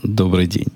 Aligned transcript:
Добрый 0.00 0.46
день. 0.46 0.68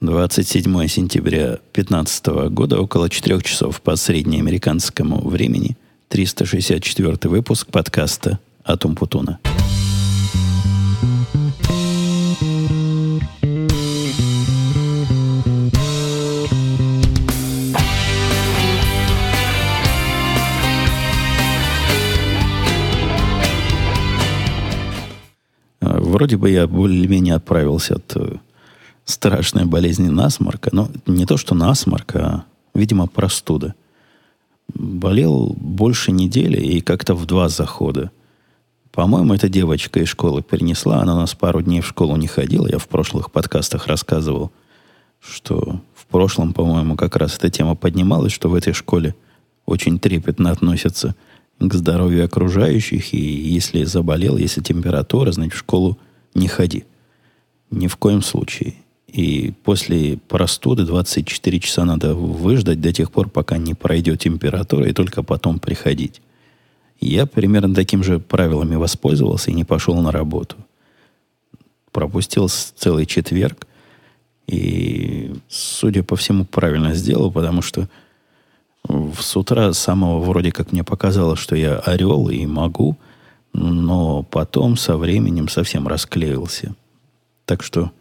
27 0.00 0.86
сентября 0.88 1.58
2015 1.74 2.26
года, 2.50 2.80
около 2.80 3.10
4 3.10 3.42
часов 3.42 3.82
по 3.82 3.94
среднеамериканскому 3.94 5.20
времени, 5.28 5.76
364 6.08 7.18
выпуск 7.24 7.66
подкаста 7.66 8.38
«Атум 8.64 8.96
Путуна». 8.96 9.38
Вроде 25.82 26.38
бы 26.38 26.48
я 26.48 26.66
более-менее 26.66 27.34
отправился 27.34 27.96
от 27.96 28.16
страшной 29.04 29.64
болезни 29.64 30.08
насморка. 30.08 30.70
Но 30.72 30.88
не 31.06 31.26
то, 31.26 31.36
что 31.36 31.54
насморк, 31.54 32.16
а, 32.16 32.44
видимо, 32.74 33.06
простуда. 33.06 33.74
Болел 34.72 35.54
больше 35.58 36.10
недели 36.12 36.58
и 36.58 36.80
как-то 36.80 37.14
в 37.14 37.26
два 37.26 37.48
захода. 37.48 38.10
По-моему, 38.92 39.34
эта 39.34 39.48
девочка 39.48 40.00
из 40.00 40.08
школы 40.08 40.42
принесла. 40.42 41.00
Она 41.00 41.16
у 41.16 41.18
нас 41.18 41.34
пару 41.34 41.62
дней 41.62 41.80
в 41.80 41.86
школу 41.86 42.16
не 42.16 42.26
ходила. 42.26 42.68
Я 42.68 42.78
в 42.78 42.88
прошлых 42.88 43.30
подкастах 43.30 43.86
рассказывал, 43.88 44.52
что 45.20 45.80
в 45.94 46.06
прошлом, 46.06 46.52
по-моему, 46.52 46.96
как 46.96 47.16
раз 47.16 47.36
эта 47.36 47.50
тема 47.50 47.74
поднималась, 47.74 48.32
что 48.32 48.48
в 48.48 48.54
этой 48.54 48.72
школе 48.72 49.14
очень 49.66 49.98
трепетно 49.98 50.50
относятся 50.50 51.14
к 51.58 51.74
здоровью 51.74 52.24
окружающих, 52.24 53.14
и 53.14 53.18
если 53.18 53.84
заболел, 53.84 54.36
если 54.36 54.60
температура, 54.60 55.32
значит, 55.32 55.54
в 55.54 55.58
школу 55.58 55.98
не 56.34 56.48
ходи. 56.48 56.84
Ни 57.70 57.86
в 57.86 57.96
коем 57.96 58.22
случае. 58.22 58.74
И 59.14 59.52
после 59.62 60.16
простуды 60.16 60.84
24 60.84 61.60
часа 61.60 61.84
надо 61.84 62.16
выждать 62.16 62.80
до 62.80 62.92
тех 62.92 63.12
пор, 63.12 63.28
пока 63.28 63.58
не 63.58 63.72
пройдет 63.72 64.18
температура, 64.18 64.88
и 64.88 64.92
только 64.92 65.22
потом 65.22 65.60
приходить. 65.60 66.20
Я 67.00 67.24
примерно 67.24 67.72
таким 67.76 68.02
же 68.02 68.18
правилами 68.18 68.74
воспользовался 68.74 69.52
и 69.52 69.54
не 69.54 69.62
пошел 69.62 69.94
на 70.00 70.10
работу. 70.10 70.56
Пропустил 71.92 72.48
целый 72.48 73.06
четверг. 73.06 73.68
И, 74.48 75.32
судя 75.46 76.02
по 76.02 76.16
всему, 76.16 76.44
правильно 76.44 76.92
сделал, 76.92 77.30
потому 77.30 77.62
что 77.62 77.88
с 78.88 79.36
утра 79.36 79.72
самого 79.74 80.18
вроде 80.24 80.50
как 80.50 80.72
мне 80.72 80.82
показалось, 80.82 81.38
что 81.38 81.54
я 81.54 81.76
орел 81.78 82.30
и 82.30 82.44
могу, 82.46 82.96
но 83.52 84.24
потом 84.24 84.76
со 84.76 84.96
временем 84.96 85.48
совсем 85.48 85.86
расклеился. 85.86 86.74
Так 87.44 87.62
что 87.62 87.92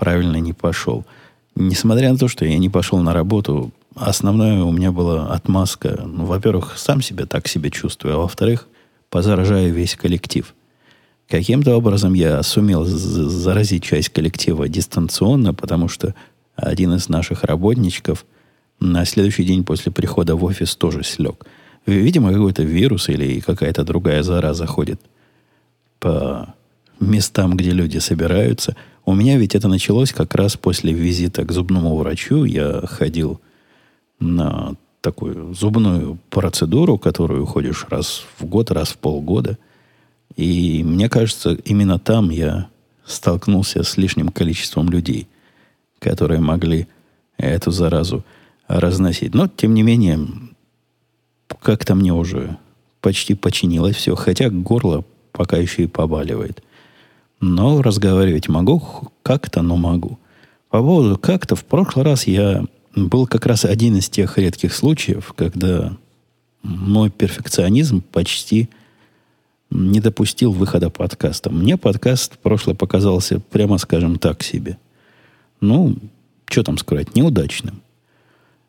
правильно 0.00 0.38
не 0.38 0.52
пошел. 0.52 1.04
Несмотря 1.54 2.10
на 2.10 2.18
то, 2.18 2.26
что 2.26 2.44
я 2.44 2.58
не 2.58 2.68
пошел 2.68 2.98
на 2.98 3.12
работу, 3.12 3.70
основное 3.94 4.64
у 4.64 4.72
меня 4.72 4.90
была 4.90 5.32
отмазка. 5.32 6.02
Ну, 6.04 6.24
во-первых, 6.24 6.76
сам 6.76 7.02
себя 7.02 7.26
так 7.26 7.46
себе 7.46 7.70
чувствую, 7.70 8.16
а 8.16 8.18
во-вторых, 8.18 8.66
позаражаю 9.10 9.72
весь 9.72 9.94
коллектив. 9.94 10.52
Каким-то 11.28 11.76
образом 11.76 12.14
я 12.14 12.42
сумел 12.42 12.84
заразить 12.84 13.84
часть 13.84 14.08
коллектива 14.08 14.68
дистанционно, 14.68 15.54
потому 15.54 15.86
что 15.88 16.16
один 16.56 16.94
из 16.94 17.08
наших 17.08 17.44
работничков– 17.44 18.26
на 18.80 19.04
следующий 19.04 19.44
день 19.44 19.62
после 19.62 19.92
прихода 19.92 20.34
в 20.34 20.44
офис 20.44 20.74
тоже 20.74 21.04
слег. 21.04 21.46
Видимо, 21.86 22.32
какой-то 22.32 22.62
вирус 22.62 23.08
или 23.08 23.40
какая-то 23.40 23.84
другая 23.84 24.22
зараза 24.22 24.66
ходит 24.66 25.00
по 25.98 26.54
местам, 26.98 27.56
где 27.56 27.70
люди 27.70 27.98
собираются. 27.98 28.76
У 29.10 29.12
меня 29.12 29.36
ведь 29.38 29.56
это 29.56 29.66
началось 29.66 30.12
как 30.12 30.36
раз 30.36 30.56
после 30.56 30.92
визита 30.92 31.44
к 31.44 31.50
зубному 31.50 31.96
врачу. 31.96 32.44
Я 32.44 32.82
ходил 32.86 33.40
на 34.20 34.76
такую 35.00 35.52
зубную 35.52 36.20
процедуру, 36.30 36.96
которую 36.96 37.44
ходишь 37.44 37.86
раз 37.88 38.22
в 38.38 38.44
год, 38.44 38.70
раз 38.70 38.90
в 38.90 38.98
полгода. 38.98 39.58
И 40.36 40.84
мне 40.84 41.08
кажется, 41.08 41.54
именно 41.64 41.98
там 41.98 42.30
я 42.30 42.68
столкнулся 43.04 43.82
с 43.82 43.96
лишним 43.96 44.28
количеством 44.28 44.88
людей, 44.90 45.26
которые 45.98 46.38
могли 46.38 46.86
эту 47.36 47.72
заразу 47.72 48.24
разносить. 48.68 49.34
Но, 49.34 49.48
тем 49.48 49.74
не 49.74 49.82
менее, 49.82 50.20
как-то 51.60 51.96
мне 51.96 52.12
уже 52.12 52.58
почти 53.00 53.34
починилось 53.34 53.96
все, 53.96 54.14
хотя 54.14 54.50
горло 54.50 55.04
пока 55.32 55.56
еще 55.56 55.82
и 55.82 55.88
побаливает. 55.88 56.62
Но 57.40 57.80
разговаривать 57.82 58.48
могу 58.48 58.82
как-то, 59.22 59.62
но 59.62 59.76
могу. 59.76 60.18
По 60.68 60.78
поводу 60.80 61.18
как-то, 61.18 61.56
в 61.56 61.64
прошлый 61.64 62.04
раз 62.04 62.26
я 62.26 62.64
был 62.94 63.26
как 63.26 63.46
раз 63.46 63.64
один 63.64 63.96
из 63.96 64.08
тех 64.08 64.36
редких 64.38 64.74
случаев, 64.74 65.32
когда 65.36 65.96
мой 66.62 67.10
перфекционизм 67.10 68.02
почти 68.02 68.68
не 69.70 70.00
допустил 70.00 70.52
выхода 70.52 70.90
подкаста. 70.90 71.50
Мне 71.50 71.76
подкаст 71.76 72.34
в 72.34 72.38
прошлое 72.38 72.74
показался, 72.74 73.40
прямо 73.40 73.78
скажем 73.78 74.18
так, 74.18 74.42
себе. 74.42 74.78
Ну, 75.60 75.96
что 76.46 76.62
там 76.62 76.76
сказать, 76.78 77.14
неудачным. 77.14 77.80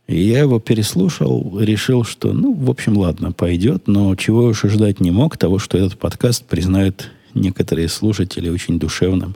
И 0.08 0.20
я 0.22 0.40
его 0.40 0.60
переслушал, 0.60 1.60
решил, 1.60 2.04
что, 2.04 2.34
ну, 2.34 2.54
в 2.54 2.70
общем, 2.70 2.98
ладно, 2.98 3.31
пойдет, 3.31 3.88
но 3.88 4.16
чего 4.16 4.44
уж 4.44 4.66
и 4.66 4.68
ждать 4.68 5.00
не 5.00 5.12
мог, 5.12 5.38
того, 5.38 5.58
что 5.58 5.78
этот 5.78 5.98
подкаст 5.98 6.46
признают 6.46 7.10
некоторые 7.34 7.90
слушатели 7.90 8.50
очень 8.50 8.80
душевным 8.80 9.36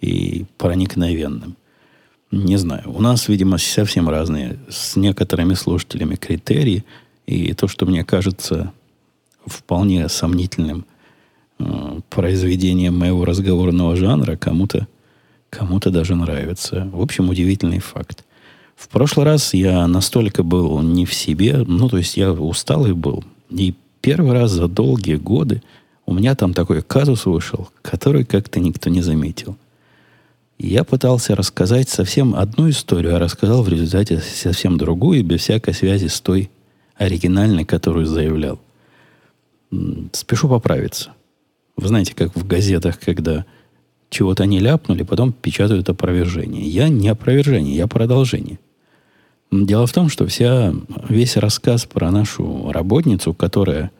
и 0.00 0.44
проникновенным. 0.58 1.56
Не 2.30 2.56
знаю. 2.56 2.82
У 2.86 3.00
нас, 3.00 3.28
видимо, 3.28 3.58
совсем 3.58 4.08
разные 4.08 4.58
с 4.68 4.96
некоторыми 4.96 5.54
слушателями 5.54 6.16
критерии. 6.16 6.84
И 7.26 7.54
то, 7.54 7.68
что 7.68 7.86
мне 7.86 8.04
кажется 8.04 8.72
вполне 9.46 10.08
сомнительным 10.08 10.84
э, 11.58 12.00
произведением 12.10 12.98
моего 12.98 13.24
разговорного 13.24 13.96
жанра, 13.96 14.36
кому-то 14.36 14.88
кому-то 15.54 15.90
даже 15.90 16.14
нравится. 16.16 16.88
В 16.92 17.00
общем, 17.00 17.28
удивительный 17.28 17.78
факт. 17.78 18.24
В 18.76 18.88
прошлый 18.88 19.24
раз 19.24 19.54
я 19.54 19.86
настолько 19.86 20.42
был 20.42 20.80
не 20.82 21.06
в 21.06 21.14
себе, 21.14 21.58
ну, 21.58 21.88
то 21.88 21.98
есть 21.98 22.16
я 22.16 22.32
усталый 22.32 22.92
был. 22.92 23.24
И 23.50 23.74
первый 24.00 24.32
раз 24.32 24.50
за 24.50 24.66
долгие 24.66 25.14
годы 25.14 25.62
у 26.06 26.14
меня 26.14 26.34
там 26.34 26.54
такой 26.54 26.82
казус 26.82 27.26
вышел, 27.26 27.68
который 27.82 28.24
как-то 28.24 28.60
никто 28.60 28.90
не 28.90 29.00
заметил. 29.00 29.56
Я 30.58 30.84
пытался 30.84 31.34
рассказать 31.34 31.88
совсем 31.88 32.34
одну 32.34 32.70
историю, 32.70 33.16
а 33.16 33.18
рассказал 33.18 33.62
в 33.62 33.68
результате 33.68 34.20
совсем 34.20 34.78
другую, 34.78 35.24
без 35.24 35.40
всякой 35.40 35.74
связи 35.74 36.06
с 36.06 36.20
той 36.20 36.50
оригинальной, 36.96 37.64
которую 37.64 38.06
заявлял. 38.06 38.60
Спешу 40.12 40.48
поправиться. 40.48 41.10
Вы 41.76 41.88
знаете, 41.88 42.14
как 42.14 42.36
в 42.36 42.46
газетах, 42.46 43.00
когда 43.00 43.44
чего-то 44.10 44.46
не 44.46 44.60
ляпнули, 44.60 45.02
потом 45.02 45.32
печатают 45.32 45.88
опровержение. 45.88 46.62
Я 46.62 46.88
не 46.88 47.08
опровержение, 47.08 47.74
я 47.74 47.88
продолжение. 47.88 48.60
Дело 49.50 49.86
в 49.86 49.92
том, 49.92 50.08
что 50.08 50.26
вся, 50.26 50.72
весь 51.08 51.36
рассказ 51.36 51.84
про 51.84 52.10
нашу 52.12 52.70
работницу, 52.72 53.34
которая 53.34 53.90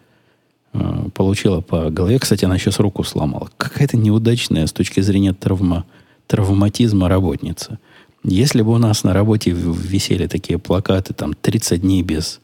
э, 0.75 1.09
получила 1.15 1.61
по 1.61 1.91
голове, 1.91 2.19
кстати, 2.19 2.45
она 2.45 2.59
сейчас 2.59 2.79
руку 2.79 3.03
сломала, 3.05 3.49
какая-то 3.57 3.97
неудачная 3.97 4.67
с 4.67 4.73
точки 4.73 5.01
зрения 5.01 5.33
травма, 5.33 5.85
травматизма 6.27 7.09
работница. 7.09 7.79
Если 8.23 8.63
бы 8.63 8.73
у 8.73 8.79
нас 8.79 9.05
на 9.05 9.13
работе 9.13 9.51
висели 9.51 10.27
такие 10.27 10.59
плакаты, 10.59 11.15
там, 11.15 11.35
30 11.35 11.81
дней 11.81 12.03
без 12.03 12.41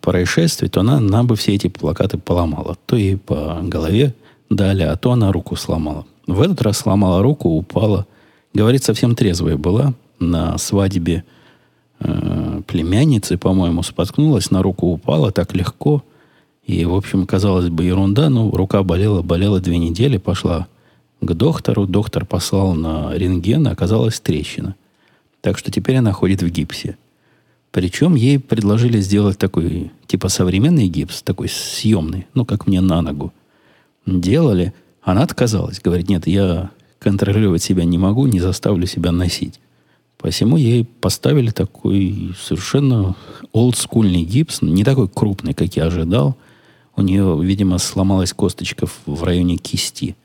происшествий, 0.00 0.68
то 0.68 0.80
она 0.80 1.00
нам 1.00 1.26
бы 1.26 1.36
все 1.36 1.54
эти 1.54 1.68
плакаты 1.68 2.18
поломала. 2.18 2.76
То 2.86 2.96
ей 2.96 3.16
по 3.16 3.60
голове 3.62 4.14
дали, 4.48 4.82
а 4.82 4.96
то 4.96 5.12
она 5.12 5.32
руку 5.32 5.56
сломала. 5.56 6.06
В 6.26 6.40
этот 6.40 6.62
раз 6.62 6.78
сломала 6.78 7.22
руку, 7.22 7.50
упала. 7.50 8.06
Говорит, 8.54 8.84
совсем 8.84 9.14
трезвая 9.14 9.56
была 9.56 9.94
на 10.18 10.56
свадьбе 10.58 11.24
э, 12.00 12.62
племянницы, 12.66 13.36
по-моему, 13.36 13.82
споткнулась, 13.82 14.50
на 14.50 14.62
руку 14.62 14.86
упала 14.86 15.32
так 15.32 15.54
легко. 15.54 16.02
И, 16.72 16.84
в 16.86 16.94
общем, 16.94 17.26
казалось 17.26 17.68
бы, 17.68 17.84
ерунда, 17.84 18.30
но 18.30 18.50
рука 18.50 18.82
болела, 18.82 19.20
болела 19.20 19.60
две 19.60 19.76
недели, 19.76 20.16
пошла 20.16 20.68
к 21.20 21.34
доктору. 21.34 21.86
Доктор 21.86 22.24
послал 22.24 22.74
на 22.74 23.12
рентген, 23.14 23.66
оказалась 23.66 24.20
трещина. 24.20 24.74
Так 25.42 25.58
что 25.58 25.70
теперь 25.70 25.96
она 25.96 26.12
ходит 26.12 26.42
в 26.42 26.48
гипсе. 26.48 26.96
Причем 27.72 28.14
ей 28.14 28.38
предложили 28.38 29.00
сделать 29.00 29.38
такой, 29.38 29.90
типа 30.06 30.28
современный 30.28 30.88
гипс, 30.88 31.22
такой 31.22 31.48
съемный, 31.48 32.26
ну, 32.32 32.44
как 32.46 32.66
мне 32.66 32.80
на 32.80 33.02
ногу. 33.02 33.32
Делали, 34.06 34.72
она 35.02 35.22
отказалась. 35.22 35.80
Говорит, 35.80 36.08
нет, 36.08 36.26
я 36.26 36.70
контролировать 36.98 37.62
себя 37.62 37.84
не 37.84 37.98
могу, 37.98 38.26
не 38.26 38.40
заставлю 38.40 38.86
себя 38.86 39.12
носить. 39.12 39.60
Посему 40.16 40.56
ей 40.56 40.84
поставили 40.84 41.50
такой 41.50 42.34
совершенно 42.40 43.16
олдскульный 43.52 44.22
гипс, 44.22 44.62
не 44.62 44.84
такой 44.84 45.08
крупный, 45.08 45.52
как 45.52 45.76
я 45.76 45.86
ожидал. 45.86 46.36
У 46.96 47.02
нее, 47.02 47.38
видимо, 47.42 47.78
сломалась 47.78 48.32
косточка 48.32 48.86
в 49.06 49.22
районе 49.22 49.56
кисти. 49.56 50.16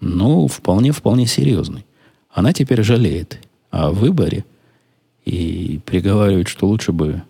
Но 0.00 0.46
вполне-вполне 0.46 1.26
серьезный. 1.26 1.86
Она 2.30 2.52
теперь 2.52 2.82
жалеет. 2.82 3.40
о 3.70 3.90
выборе 3.90 4.44
и 5.24 5.80
приговаривает, 5.84 6.48
что 6.48 6.68
лучше 6.68 6.92
бы, 6.92 7.22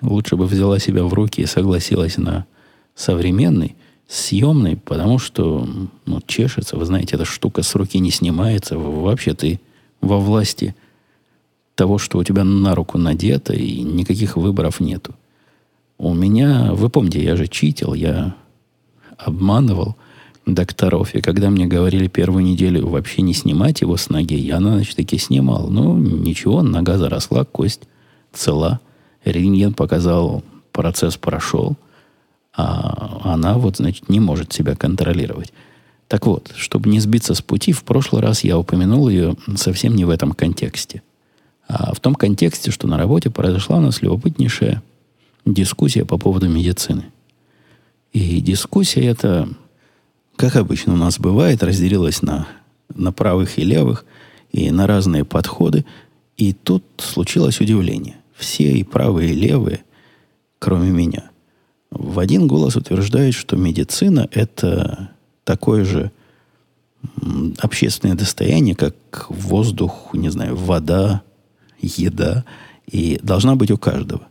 лучше 0.00 0.36
бы 0.36 0.46
взяла 0.46 0.78
себя 0.78 1.04
в 1.04 1.12
руки 1.12 1.42
и 1.42 1.46
согласилась 1.46 2.16
на 2.16 2.46
современный, 2.94 3.74
съемный, 4.06 4.76
потому 4.76 5.18
что 5.18 5.68
ну, 6.06 6.20
чешется, 6.26 6.76
вы 6.76 6.84
знаете, 6.84 7.16
эта 7.16 7.24
штука 7.24 7.62
с 7.62 7.74
руки 7.74 7.98
не 7.98 8.10
снимается. 8.10 8.78
Вообще 8.78 9.34
ты 9.34 9.60
во 10.00 10.18
власти 10.18 10.74
того, 11.74 11.98
что 11.98 12.18
у 12.18 12.24
тебя 12.24 12.44
на 12.44 12.74
руку 12.74 12.98
надето, 12.98 13.52
и 13.52 13.82
никаких 13.82 14.36
выборов 14.36 14.80
нету. 14.80 15.14
У 16.02 16.14
меня, 16.14 16.72
вы 16.72 16.90
помните, 16.90 17.22
я 17.22 17.36
же 17.36 17.46
читил, 17.46 17.94
я 17.94 18.34
обманывал 19.16 19.94
докторов, 20.44 21.14
и 21.14 21.20
когда 21.20 21.48
мне 21.48 21.66
говорили 21.66 22.08
первую 22.08 22.42
неделю 22.42 22.88
вообще 22.88 23.22
не 23.22 23.32
снимать 23.34 23.82
его 23.82 23.96
с 23.96 24.10
ноги, 24.10 24.34
я 24.34 24.58
на 24.58 24.78
ночь 24.78 24.96
таки 24.96 25.16
снимал. 25.16 25.68
Ну, 25.68 25.96
ничего, 25.96 26.62
нога 26.62 26.98
заросла, 26.98 27.44
кость 27.44 27.82
цела. 28.32 28.80
Рентген 29.24 29.74
показал, 29.74 30.42
процесс 30.72 31.16
прошел, 31.16 31.76
а 32.52 33.20
она 33.22 33.56
вот, 33.56 33.76
значит, 33.76 34.08
не 34.08 34.18
может 34.18 34.52
себя 34.52 34.74
контролировать. 34.74 35.52
Так 36.08 36.26
вот, 36.26 36.50
чтобы 36.56 36.90
не 36.90 36.98
сбиться 36.98 37.32
с 37.36 37.42
пути, 37.42 37.70
в 37.70 37.84
прошлый 37.84 38.22
раз 38.22 38.42
я 38.42 38.58
упомянул 38.58 39.08
ее 39.08 39.36
совсем 39.54 39.94
не 39.94 40.04
в 40.04 40.10
этом 40.10 40.32
контексте. 40.32 41.00
А 41.68 41.94
в 41.94 42.00
том 42.00 42.16
контексте, 42.16 42.72
что 42.72 42.88
на 42.88 42.98
работе 42.98 43.30
произошла 43.30 43.76
у 43.76 43.80
нас 43.80 44.02
любопытнейшая 44.02 44.82
дискуссия 45.44 46.04
по 46.04 46.18
поводу 46.18 46.48
медицины. 46.48 47.04
И 48.12 48.40
дискуссия 48.40 49.06
эта 49.06 49.48
как 50.36 50.56
обычно 50.56 50.94
у 50.94 50.96
нас 50.96 51.18
бывает, 51.18 51.62
разделилась 51.62 52.22
на, 52.22 52.48
на 52.94 53.12
правых 53.12 53.58
и 53.58 53.64
левых, 53.64 54.04
и 54.50 54.70
на 54.70 54.86
разные 54.86 55.24
подходы. 55.24 55.84
И 56.36 56.52
тут 56.52 56.84
случилось 56.98 57.60
удивление. 57.60 58.16
Все 58.34 58.72
и 58.72 58.82
правые, 58.82 59.30
и 59.30 59.34
левые, 59.34 59.84
кроме 60.58 60.90
меня, 60.90 61.30
в 61.90 62.18
один 62.18 62.48
голос 62.48 62.74
утверждают, 62.76 63.34
что 63.34 63.56
медицина– 63.56 64.28
это 64.32 65.10
такое 65.44 65.84
же 65.84 66.10
общественное 67.58 68.16
достояние, 68.16 68.74
как 68.74 68.96
воздух, 69.28 70.10
не 70.12 70.30
знаю, 70.30 70.56
вода, 70.56 71.22
еда, 71.80 72.44
и 72.86 73.20
должна 73.22 73.54
быть 73.56 73.70
у 73.70 73.78
каждого. 73.78 74.26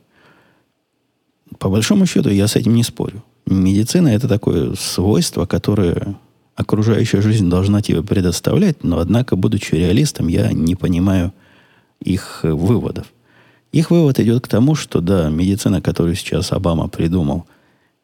По 1.60 1.70
большому 1.70 2.06
счету, 2.06 2.30
я 2.30 2.48
с 2.48 2.56
этим 2.56 2.76
не 2.76 2.84
спорю. 2.84 3.24
Медицина– 3.46 4.08
это 4.10 4.28
такое 4.28 4.76
свойство, 4.76 5.46
которое 5.46 6.16
окружающая 6.56 7.22
жизнь 7.22 7.50
должна 7.50 7.82
тебе 7.82 8.04
предоставлять, 8.04 8.84
но, 8.84 9.00
однако, 9.00 9.36
будучи 9.36 9.76
реалистом, 9.76 10.28
я 10.28 10.52
не 10.52 10.76
понимаю 10.76 11.34
их 12.00 12.42
выводов. 12.44 13.08
Их 13.72 13.90
вывод 13.90 14.20
идет 14.20 14.44
к 14.44 14.48
тому, 14.48 14.76
что, 14.76 15.02
да, 15.02 15.30
медицина, 15.30 15.82
которую 15.82 16.16
сейчас 16.16 16.52
Обама 16.52 16.88
придумал, 16.88 17.46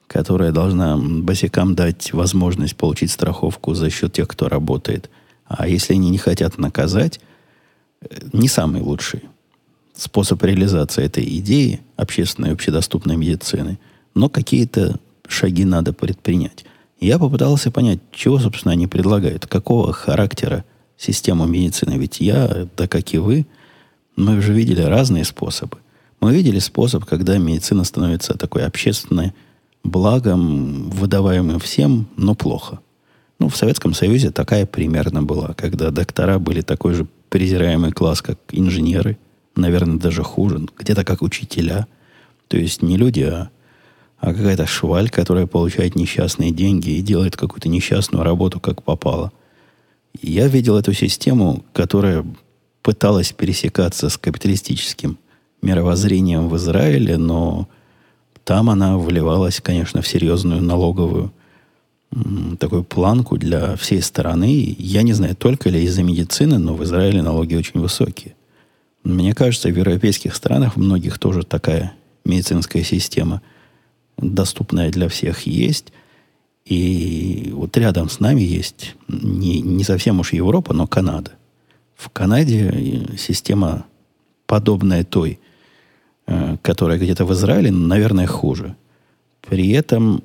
которая 0.08 0.52
должна 0.52 0.98
босикам 0.98 1.76
дать 1.76 2.14
возможность 2.14 2.76
получить 2.76 3.12
страховку 3.12 3.74
за 3.74 3.90
счет 3.90 4.14
тех, 4.14 4.28
кто 4.28 4.48
работает, 4.48 5.10
а 5.46 5.68
если 5.68 5.94
они 5.94 6.10
не 6.10 6.18
хотят 6.18 6.58
наказать, 6.58 7.20
не 8.32 8.48
самый 8.48 8.82
лучший 8.82 9.24
способ 9.98 10.44
реализации 10.44 11.04
этой 11.04 11.24
идеи 11.40 11.82
общественной 11.96 12.52
общедоступной 12.52 13.18
медицины, 13.18 13.80
но 14.14 14.30
какие-то 14.30 15.00
шаги 15.28 15.66
надо 15.66 15.94
предпринять. 15.94 16.66
Я 17.00 17.20
попытался 17.20 17.72
понять, 17.72 18.00
чего, 18.12 18.40
собственно, 18.40 18.72
они 18.72 18.88
предлагают, 18.88 19.46
какого 19.46 19.94
характера 19.94 20.66
система 20.98 21.46
медицины. 21.46 21.98
Ведь 21.98 22.20
я, 22.20 22.68
да 22.76 22.88
как 22.88 23.14
и 23.14 23.18
вы, 23.18 23.46
мы 24.16 24.38
уже 24.38 24.54
видели 24.54 24.82
разные 24.82 25.24
способы. 25.24 25.78
Мы 26.20 26.34
видели 26.34 26.58
способ, 26.58 27.06
когда 27.06 27.38
медицина 27.38 27.84
становится 27.84 28.36
такой 28.36 28.66
общественной 28.66 29.34
благом, 29.84 30.90
выдаваемым 30.90 31.60
всем, 31.60 32.08
но 32.18 32.34
плохо. 32.34 32.80
Ну, 33.40 33.50
в 33.50 33.56
Советском 33.56 33.94
Союзе 33.94 34.32
такая 34.32 34.66
примерно 34.66 35.22
была, 35.22 35.54
когда 35.54 35.92
доктора 35.92 36.40
были 36.40 36.62
такой 36.62 36.96
же 36.96 37.08
презираемый 37.30 37.92
класс, 37.92 38.24
как 38.24 38.40
инженеры, 38.52 39.18
наверное, 39.58 39.98
даже 39.98 40.24
хуже, 40.24 40.66
где-то 40.78 41.04
как 41.04 41.22
учителя. 41.22 41.88
То 42.48 42.58
есть 42.58 42.82
не 42.82 42.98
люди, 42.98 43.22
а 43.22 43.50
а 44.20 44.34
какая-то 44.34 44.66
шваль, 44.66 45.10
которая 45.10 45.46
получает 45.46 45.96
несчастные 45.96 46.52
деньги 46.52 46.90
и 46.90 47.02
делает 47.02 47.38
какую-то 47.38 47.70
несчастную 47.70 48.24
работу, 48.24 48.60
как 48.60 48.84
попало. 48.84 49.32
Я 50.20 50.48
видел 50.48 50.78
эту 50.78 50.94
систему, 50.94 51.64
которая 51.74 52.26
пыталась 52.82 53.32
пересекаться 53.32 54.10
с 54.10 54.18
капиталистическим 54.18 55.20
мировоззрением 55.62 56.50
в 56.50 56.58
Израиле, 56.58 57.18
но 57.18 57.68
там 58.44 58.70
она 58.70 58.98
вливалась, 58.98 59.62
конечно, 59.62 60.02
в 60.02 60.08
серьезную 60.08 60.64
налоговую 60.64 61.32
такую 62.58 62.84
планку 62.84 63.38
для 63.38 63.76
всей 63.76 64.02
страны. 64.02 64.76
Я 64.80 65.04
не 65.04 65.14
знаю, 65.14 65.36
только 65.36 65.70
ли 65.70 65.84
из-за 65.84 66.04
медицины, 66.04 66.58
но 66.58 66.74
в 66.74 66.84
Израиле 66.84 67.22
налоги 67.22 67.56
очень 67.56 67.82
высокие. 67.82 68.37
Мне 69.08 69.34
кажется, 69.34 69.70
в 69.70 69.78
европейских 69.78 70.36
странах 70.36 70.76
многих 70.76 71.18
тоже 71.20 71.44
такая 71.44 71.94
медицинская 72.26 72.84
система– 72.84 73.42
доступная 74.18 74.92
для 74.92 75.08
всех 75.08 75.42
есть. 75.48 75.94
И 76.66 77.52
вот 77.54 77.78
рядом 77.78 78.10
с 78.10 78.20
нами 78.20 78.42
есть 78.42 78.96
не, 79.08 79.62
не 79.62 79.84
совсем 79.84 80.20
уж 80.20 80.34
Европа, 80.34 80.74
но 80.74 80.88
Канада. 80.88 81.32
В 81.96 82.10
Канаде 82.10 83.08
система 83.18 83.86
подобная 84.46 85.04
той, 85.04 85.40
э, 86.26 86.58
которая 86.62 87.00
где-то 87.00 87.26
в 87.26 87.34
Израиле, 87.34 87.72
наверное, 87.72 88.28
хуже. 88.28 88.76
При 89.48 89.70
этом 89.72 90.24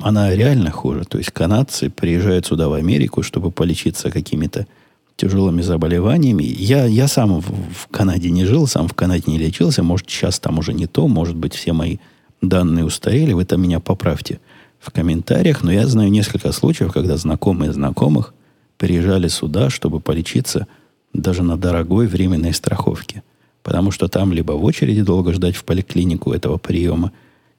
она 0.00 0.34
реально 0.34 0.70
хуже. 0.70 1.04
То 1.04 1.18
есть 1.18 1.30
канадцы 1.30 1.88
приезжают 1.88 2.46
сюда, 2.46 2.68
в 2.68 2.74
Америку, 2.74 3.22
чтобы 3.22 3.50
полечиться 3.50 4.10
какими-то 4.10 4.66
тяжелыми 5.16 5.62
заболеваниями. 5.62 6.42
Я, 6.42 6.86
я 6.86 7.08
сам 7.08 7.40
в, 7.40 7.46
в 7.46 7.86
Канаде 7.90 8.30
не 8.30 8.44
жил, 8.44 8.66
сам 8.66 8.88
в 8.88 8.94
Канаде 8.94 9.24
не 9.26 9.38
лечился. 9.38 9.82
Может, 9.82 10.10
сейчас 10.10 10.38
там 10.40 10.58
уже 10.58 10.72
не 10.72 10.86
то. 10.86 11.06
Может 11.08 11.36
быть, 11.36 11.54
все 11.54 11.72
мои 11.72 11.98
данные 12.42 12.84
устарели, 12.84 13.32
вы 13.32 13.44
там 13.44 13.62
меня 13.62 13.80
поправьте 13.80 14.40
в 14.78 14.90
комментариях, 14.90 15.62
но 15.62 15.72
я 15.72 15.86
знаю 15.86 16.10
несколько 16.10 16.52
случаев, 16.52 16.92
когда 16.92 17.16
знакомые 17.16 17.72
знакомых 17.72 18.34
приезжали 18.76 19.28
сюда, 19.28 19.70
чтобы 19.70 20.00
полечиться 20.00 20.66
даже 21.12 21.42
на 21.42 21.56
дорогой 21.56 22.06
временной 22.06 22.52
страховке. 22.52 23.22
Потому 23.62 23.90
что 23.90 24.08
там 24.08 24.32
либо 24.32 24.52
в 24.52 24.64
очереди 24.64 25.02
долго 25.02 25.32
ждать 25.32 25.56
в 25.56 25.64
поликлинику 25.64 26.32
этого 26.32 26.58
приема, 26.58 27.12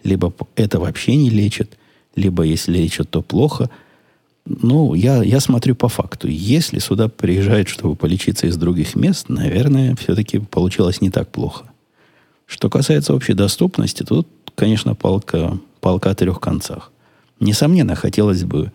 либо 0.04 0.32
это 0.56 0.80
вообще 0.80 1.16
не 1.16 1.32
лечат, 1.32 1.78
либо 2.16 2.44
если 2.44 2.78
лечат, 2.78 3.10
то 3.10 3.24
плохо. 3.24 3.72
Ну, 4.46 4.94
я, 4.94 5.24
я 5.24 5.40
смотрю 5.40 5.76
по 5.76 5.90
факту. 5.90 6.28
Если 6.28 6.80
сюда 6.80 7.10
приезжают, 7.10 7.68
чтобы 7.68 7.96
полечиться 7.96 8.46
из 8.46 8.58
других 8.58 8.96
мест, 8.96 9.28
наверное, 9.28 9.96
все-таки 9.96 10.40
получилось 10.40 11.02
не 11.02 11.10
так 11.10 11.32
плохо. 11.32 11.66
Что 12.46 12.70
касается 12.70 13.16
общей 13.16 13.34
доступности, 13.34 14.04
тут 14.04 14.28
конечно, 14.56 14.96
палка, 14.96 15.60
палка 15.82 16.12
о 16.12 16.16
трех 16.16 16.40
концах. 16.40 16.92
Несомненно, 17.40 17.96
хотелось 17.96 18.44
бы 18.44 18.72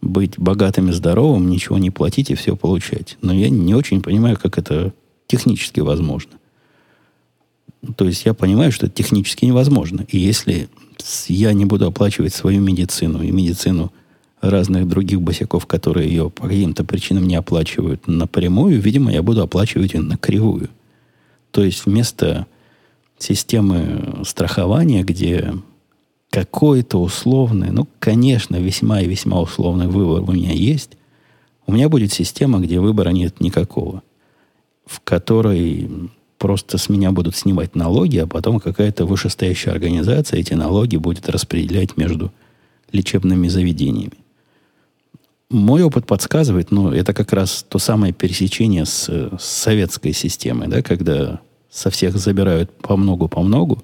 быть 0.00 0.38
богатым 0.38 0.90
и 0.90 0.92
здоровым, 0.92 1.48
ничего 1.48 1.78
не 1.78 1.90
платить 1.90 2.30
и 2.30 2.34
все 2.34 2.56
получать. 2.56 3.16
Но 3.22 3.32
я 3.32 3.48
не 3.48 3.74
очень 3.74 4.02
понимаю, 4.02 4.38
как 4.40 4.58
это 4.58 4.92
технически 5.26 5.80
возможно. 5.80 6.32
То 7.96 8.06
есть 8.06 8.24
я 8.24 8.34
понимаю, 8.34 8.72
что 8.72 8.86
это 8.86 8.94
технически 8.94 9.44
невозможно. 9.44 10.06
И 10.08 10.18
если 10.18 10.68
я 11.28 11.52
не 11.52 11.64
буду 11.64 11.86
оплачивать 11.86 12.34
свою 12.34 12.60
медицину 12.60 13.22
и 13.22 13.30
медицину 13.30 13.92
разных 14.50 14.88
других 14.88 15.20
босиков, 15.20 15.66
которые 15.66 16.08
ее 16.08 16.30
по 16.30 16.48
каким-то 16.48 16.84
причинам 16.84 17.26
не 17.26 17.34
оплачивают 17.34 18.06
напрямую, 18.06 18.80
видимо, 18.80 19.12
я 19.12 19.22
буду 19.22 19.42
оплачивать 19.42 19.94
ее 19.94 20.00
на 20.00 20.16
кривую. 20.16 20.68
То 21.50 21.64
есть 21.64 21.86
вместо 21.86 22.46
системы 23.18 24.22
страхования, 24.26 25.02
где 25.02 25.54
какой-то 26.30 27.00
условный, 27.00 27.70
ну, 27.70 27.86
конечно, 27.98 28.56
весьма 28.56 29.00
и 29.00 29.06
весьма 29.06 29.40
условный 29.40 29.86
выбор 29.86 30.28
у 30.28 30.32
меня 30.32 30.52
есть, 30.52 30.90
у 31.66 31.72
меня 31.72 31.88
будет 31.88 32.12
система, 32.12 32.58
где 32.58 32.80
выбора 32.80 33.10
нет 33.10 33.40
никакого, 33.40 34.02
в 34.84 35.00
которой 35.00 35.88
просто 36.38 36.76
с 36.76 36.88
меня 36.88 37.12
будут 37.12 37.36
снимать 37.36 37.74
налоги, 37.74 38.18
а 38.18 38.26
потом 38.26 38.60
какая-то 38.60 39.06
вышестоящая 39.06 39.72
организация 39.72 40.40
эти 40.40 40.54
налоги 40.54 40.96
будет 40.96 41.28
распределять 41.28 41.96
между 41.96 42.32
лечебными 42.92 43.48
заведениями. 43.48 44.23
Мой 45.50 45.82
опыт 45.82 46.06
подсказывает, 46.06 46.70
ну, 46.70 46.90
это 46.90 47.12
как 47.12 47.32
раз 47.32 47.64
то 47.68 47.78
самое 47.78 48.12
пересечение 48.12 48.86
с, 48.86 49.08
с 49.08 49.44
советской 49.44 50.12
системой, 50.12 50.68
да, 50.68 50.82
когда 50.82 51.40
со 51.70 51.90
всех 51.90 52.16
забирают 52.16 52.70
по 52.78 52.96
многу, 52.96 53.28
по 53.28 53.42
многу, 53.42 53.82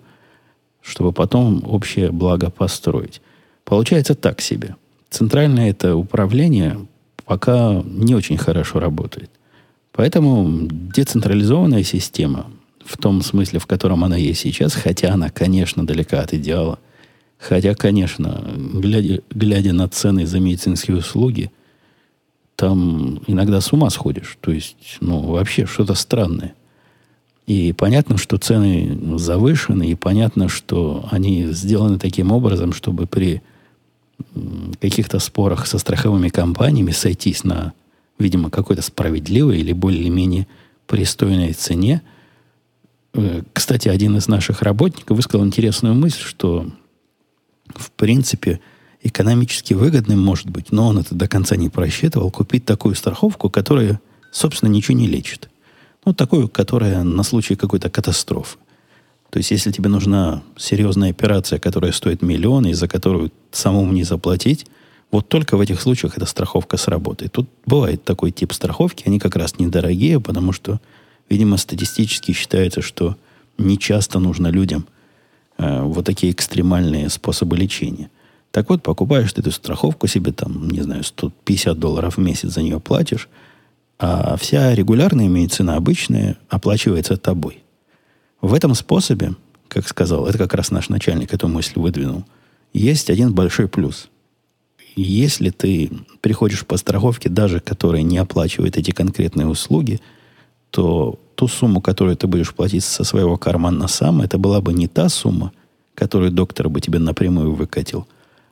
чтобы 0.80 1.12
потом 1.12 1.62
общее 1.66 2.10
благо 2.10 2.50
построить. 2.50 3.20
Получается 3.64 4.14
так 4.14 4.40
себе. 4.40 4.76
Центральное 5.10 5.70
это 5.70 5.96
управление 5.96 6.78
пока 7.24 7.82
не 7.84 8.14
очень 8.14 8.38
хорошо 8.38 8.80
работает. 8.80 9.30
Поэтому 9.92 10.68
децентрализованная 10.70 11.82
система, 11.82 12.46
в 12.84 12.96
том 12.96 13.22
смысле, 13.22 13.58
в 13.58 13.66
котором 13.66 14.04
она 14.04 14.16
есть 14.16 14.40
сейчас, 14.40 14.74
хотя 14.74 15.12
она, 15.12 15.30
конечно, 15.30 15.86
далека 15.86 16.20
от 16.20 16.32
идеала, 16.32 16.78
хотя, 17.40 17.74
конечно, 17.74 18.44
глядя, 18.56 19.22
глядя 19.30 19.72
на 19.72 19.88
цены 19.88 20.26
за 20.26 20.38
медицинские 20.40 20.98
услуги, 20.98 21.50
там 22.54 23.22
иногда 23.26 23.60
с 23.60 23.72
ума 23.72 23.88
сходишь. 23.88 24.36
То 24.40 24.52
есть, 24.52 24.98
ну, 25.00 25.20
вообще 25.22 25.64
что-то 25.64 25.94
странное. 25.94 26.54
И 27.46 27.72
понятно, 27.72 28.18
что 28.18 28.36
цены 28.36 29.18
завышены, 29.18 29.90
и 29.90 29.94
понятно, 29.94 30.48
что 30.48 31.08
они 31.10 31.46
сделаны 31.46 31.98
таким 31.98 32.30
образом, 32.30 32.72
чтобы 32.72 33.06
при 33.06 33.42
каких-то 34.78 35.18
спорах 35.18 35.66
со 35.66 35.78
страховыми 35.78 36.28
компаниями 36.28 36.90
сойтись 36.90 37.42
на, 37.42 37.72
видимо, 38.18 38.50
какой-то 38.50 38.82
справедливой 38.82 39.58
или 39.60 39.72
более-менее 39.72 40.46
пристойной 40.86 41.54
цене. 41.54 42.02
Э, 43.14 43.42
кстати, 43.54 43.88
один 43.88 44.18
из 44.18 44.28
наших 44.28 44.60
работников 44.60 45.16
высказал 45.16 45.46
интересную 45.46 45.94
мысль, 45.94 46.22
что 46.22 46.70
в 47.76 47.90
принципе 47.92 48.60
экономически 49.02 49.74
выгодным 49.74 50.20
может 50.20 50.50
быть, 50.50 50.72
но 50.72 50.88
он 50.88 50.98
это 50.98 51.14
до 51.14 51.26
конца 51.28 51.56
не 51.56 51.68
просчитывал, 51.68 52.30
купить 52.30 52.64
такую 52.64 52.94
страховку, 52.94 53.48
которая, 53.48 54.00
собственно, 54.30 54.70
ничего 54.70 54.96
не 54.96 55.06
лечит. 55.06 55.48
Ну, 56.04 56.14
такую, 56.14 56.48
которая 56.48 57.02
на 57.02 57.22
случай 57.22 57.56
какой-то 57.56 57.90
катастрофы. 57.90 58.58
То 59.30 59.38
есть, 59.38 59.50
если 59.52 59.70
тебе 59.70 59.88
нужна 59.88 60.42
серьезная 60.56 61.10
операция, 61.10 61.58
которая 61.58 61.92
стоит 61.92 62.20
миллион, 62.20 62.66
и 62.66 62.72
за 62.72 62.88
которую 62.88 63.30
самому 63.52 63.92
не 63.92 64.02
заплатить, 64.02 64.66
вот 65.10 65.28
только 65.28 65.56
в 65.56 65.60
этих 65.60 65.80
случаях 65.80 66.16
эта 66.16 66.26
страховка 66.26 66.76
сработает. 66.76 67.32
Тут 67.32 67.48
бывает 67.66 68.04
такой 68.04 68.30
тип 68.30 68.52
страховки, 68.52 69.04
они 69.06 69.18
как 69.18 69.36
раз 69.36 69.58
недорогие, 69.58 70.20
потому 70.20 70.52
что, 70.52 70.80
видимо, 71.28 71.56
статистически 71.56 72.32
считается, 72.32 72.80
что 72.80 73.16
не 73.58 73.78
часто 73.78 74.18
нужно 74.18 74.48
людям 74.48 74.86
э, 75.60 75.82
вот 75.82 76.04
такие 76.04 76.32
экстремальные 76.32 77.10
способы 77.10 77.56
лечения. 77.56 78.10
Так 78.50 78.68
вот, 78.68 78.82
покупаешь 78.82 79.32
ты 79.32 79.40
эту 79.42 79.52
страховку 79.52 80.06
себе, 80.06 80.32
там, 80.32 80.68
не 80.68 80.80
знаю, 80.80 81.04
150 81.04 81.78
долларов 81.78 82.16
в 82.16 82.20
месяц 82.20 82.50
за 82.50 82.62
нее 82.62 82.80
платишь, 82.80 83.28
а 83.98 84.36
вся 84.36 84.74
регулярная 84.74 85.28
медицина, 85.28 85.76
обычная, 85.76 86.36
оплачивается 86.48 87.16
тобой. 87.16 87.62
В 88.40 88.54
этом 88.54 88.74
способе, 88.74 89.34
как 89.68 89.86
сказал, 89.86 90.26
это 90.26 90.38
как 90.38 90.54
раз 90.54 90.70
наш 90.70 90.88
начальник 90.88 91.34
эту 91.34 91.48
мысль 91.48 91.74
выдвинул, 91.76 92.24
есть 92.72 93.10
один 93.10 93.34
большой 93.34 93.68
плюс. 93.68 94.08
Если 94.96 95.50
ты 95.50 95.90
приходишь 96.20 96.66
по 96.66 96.76
страховке, 96.76 97.28
даже 97.28 97.60
которая 97.60 98.02
не 98.02 98.18
оплачивает 98.18 98.76
эти 98.76 98.90
конкретные 98.90 99.46
услуги, 99.46 100.00
то 100.70 101.18
ту 101.34 101.48
сумму, 101.48 101.80
которую 101.80 102.16
ты 102.16 102.26
будешь 102.26 102.54
платить 102.54 102.84
со 102.84 103.04
своего 103.04 103.36
кармана 103.36 103.88
сам, 103.88 104.20
это 104.20 104.38
была 104.38 104.60
бы 104.60 104.72
не 104.72 104.88
та 104.88 105.08
сумма, 105.08 105.52
которую 105.94 106.30
доктор 106.30 106.68
бы 106.68 106.80
тебе 106.80 106.98
напрямую 106.98 107.54
выкатил, 107.54 108.06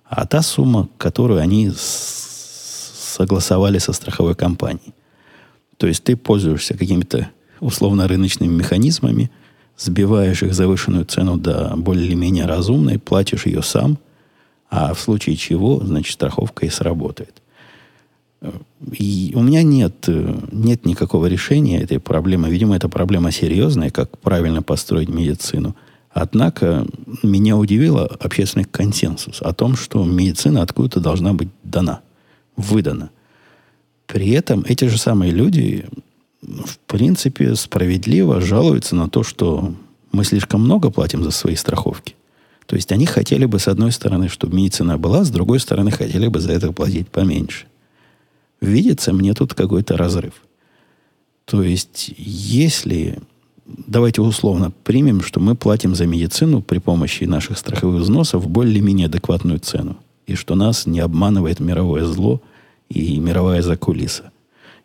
а 0.04 0.26
та 0.26 0.42
сумма, 0.42 0.88
которую 0.96 1.40
они 1.40 1.70
согласовали 1.74 3.78
со 3.78 3.92
страховой 3.92 4.34
компанией. 4.34 4.94
То 5.76 5.86
есть 5.86 6.04
ты 6.04 6.16
пользуешься 6.16 6.76
какими-то 6.76 7.30
условно-рыночными 7.60 8.52
механизмами, 8.52 9.30
сбиваешь 9.76 10.42
их 10.42 10.54
завышенную 10.54 11.04
цену 11.04 11.36
до 11.36 11.74
более-менее 11.76 12.46
разумной, 12.46 12.98
платишь 12.98 13.46
ее 13.46 13.62
сам, 13.62 13.98
а 14.70 14.92
в 14.92 15.00
случае 15.00 15.36
чего, 15.36 15.80
значит, 15.84 16.14
страховка 16.14 16.66
и 16.66 16.70
сработает. 16.70 17.42
И 18.92 19.32
у 19.34 19.42
меня 19.42 19.62
нет, 19.62 20.08
нет 20.52 20.86
никакого 20.86 21.26
решения 21.26 21.82
этой 21.82 21.98
проблемы. 21.98 22.48
Видимо, 22.50 22.76
это 22.76 22.88
проблема 22.88 23.32
серьезная, 23.32 23.90
как 23.90 24.18
правильно 24.18 24.62
построить 24.62 25.08
медицину. 25.08 25.74
Однако 26.10 26.86
меня 27.22 27.56
удивило 27.56 28.06
общественный 28.06 28.64
консенсус 28.64 29.42
о 29.42 29.52
том, 29.52 29.76
что 29.76 30.04
медицина 30.04 30.62
откуда-то 30.62 31.00
должна 31.00 31.32
быть 31.32 31.48
дана, 31.64 32.00
выдана. 32.56 33.10
При 34.06 34.30
этом 34.30 34.64
эти 34.66 34.86
же 34.86 34.98
самые 34.98 35.32
люди, 35.32 35.86
в 36.42 36.78
принципе, 36.86 37.54
справедливо 37.54 38.40
жалуются 38.40 38.96
на 38.96 39.08
то, 39.08 39.22
что 39.22 39.74
мы 40.12 40.24
слишком 40.24 40.62
много 40.62 40.90
платим 40.90 41.22
за 41.22 41.30
свои 41.30 41.56
страховки. 41.56 42.14
То 42.66 42.76
есть 42.76 42.90
они 42.90 43.06
хотели 43.06 43.44
бы, 43.44 43.58
с 43.58 43.68
одной 43.68 43.92
стороны, 43.92 44.28
чтобы 44.28 44.56
медицина 44.56 44.98
была, 44.98 45.24
с 45.24 45.30
другой 45.30 45.60
стороны, 45.60 45.90
хотели 45.90 46.26
бы 46.28 46.40
за 46.40 46.52
это 46.52 46.72
платить 46.72 47.08
поменьше. 47.08 47.66
Видится 48.60 49.12
мне 49.12 49.34
тут 49.34 49.54
какой-то 49.54 49.96
разрыв. 49.96 50.34
То 51.44 51.62
есть, 51.62 52.12
если, 52.16 53.18
давайте 53.66 54.20
условно 54.20 54.72
примем, 54.84 55.22
что 55.22 55.40
мы 55.40 55.54
платим 55.54 55.94
за 55.94 56.06
медицину 56.06 56.60
при 56.60 56.78
помощи 56.78 57.24
наших 57.24 57.58
страховых 57.58 58.02
взносов 58.02 58.48
более-менее 58.48 59.06
адекватную 59.06 59.60
цену, 59.60 59.96
и 60.26 60.34
что 60.34 60.54
нас 60.54 60.86
не 60.86 61.00
обманывает 61.00 61.60
мировое 61.60 62.04
зло– 62.04 62.40
и 62.88 63.18
мировая 63.18 63.62
закулиса. 63.62 64.30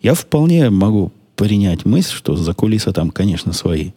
Я 0.02 0.14
вполне 0.14 0.70
могу 0.70 1.12
принять 1.36 1.86
мысль, 1.86 2.14
что 2.14 2.36
закулиса 2.36 2.92
там, 2.92 3.10
конечно, 3.10 3.54
свои 3.54 3.92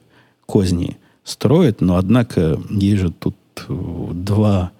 козни 0.46 0.96
строит, 1.24 1.80
но, 1.80 1.96
однако, 1.96 2.60
есть 2.70 3.02
же 3.02 3.10
тут 3.10 3.36
два 3.68 4.72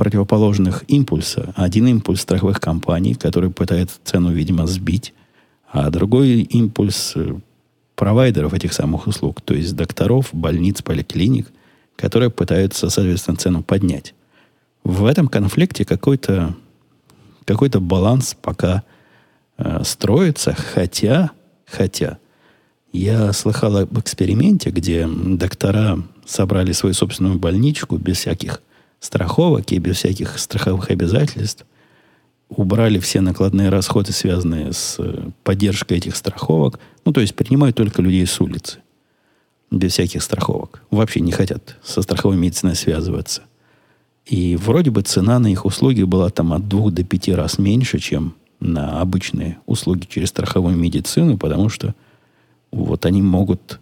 противоположных 0.00 0.84
импульса. 0.88 1.52
Один 1.56 1.86
импульс 1.86 2.22
страховых 2.22 2.58
компаний, 2.58 3.12
который 3.12 3.50
пытается 3.50 3.98
цену, 4.02 4.32
видимо, 4.32 4.66
сбить, 4.66 5.12
а 5.70 5.90
другой 5.90 6.40
импульс 6.40 7.12
э, 7.16 7.34
провайдеров 7.96 8.54
этих 8.54 8.72
самых 8.72 9.06
услуг, 9.06 9.42
то 9.42 9.52
есть 9.52 9.76
докторов, 9.76 10.30
больниц, 10.32 10.80
поликлиник, 10.80 11.48
которые 11.96 12.30
пытаются, 12.30 12.88
соответственно, 12.88 13.36
цену 13.36 13.62
поднять. 13.62 14.14
В 14.84 15.04
этом 15.04 15.28
конфликте 15.28 15.84
какой-то 15.84 16.54
какой-то 17.44 17.80
баланс 17.80 18.34
пока 18.40 18.84
э, 19.58 19.82
строится, 19.84 20.54
хотя, 20.54 21.32
хотя 21.66 22.16
я 22.90 23.34
слыхал 23.34 23.76
об 23.76 23.98
эксперименте, 23.98 24.70
где 24.70 25.06
доктора 25.06 25.98
собрали 26.24 26.72
свою 26.72 26.94
собственную 26.94 27.38
больничку 27.38 27.98
без 27.98 28.16
всяких 28.16 28.62
страховок 29.00 29.72
и 29.72 29.78
без 29.78 29.96
всяких 29.96 30.38
страховых 30.38 30.90
обязательств, 30.90 31.66
убрали 32.48 32.98
все 32.98 33.20
накладные 33.20 33.70
расходы, 33.70 34.12
связанные 34.12 34.72
с 34.72 34.96
э, 34.98 35.30
поддержкой 35.44 35.98
этих 35.98 36.16
страховок, 36.16 36.78
ну, 37.04 37.12
то 37.12 37.20
есть 37.20 37.34
принимают 37.34 37.76
только 37.76 38.02
людей 38.02 38.26
с 38.26 38.40
улицы, 38.40 38.78
без 39.70 39.92
всяких 39.92 40.22
страховок. 40.22 40.82
Вообще 40.90 41.20
не 41.20 41.32
хотят 41.32 41.76
со 41.82 42.02
страховой 42.02 42.36
медициной 42.36 42.74
связываться. 42.74 43.42
И 44.26 44.56
вроде 44.56 44.90
бы 44.90 45.02
цена 45.02 45.38
на 45.38 45.46
их 45.46 45.64
услуги 45.64 46.02
была 46.02 46.30
там 46.30 46.52
от 46.52 46.68
двух 46.68 46.92
до 46.92 47.04
пяти 47.04 47.32
раз 47.32 47.58
меньше, 47.58 47.98
чем 47.98 48.34
на 48.58 49.00
обычные 49.00 49.58
услуги 49.66 50.06
через 50.08 50.28
страховую 50.28 50.76
медицину, 50.76 51.38
потому 51.38 51.68
что 51.68 51.94
вот 52.70 53.06
они 53.06 53.22
могут, 53.22 53.80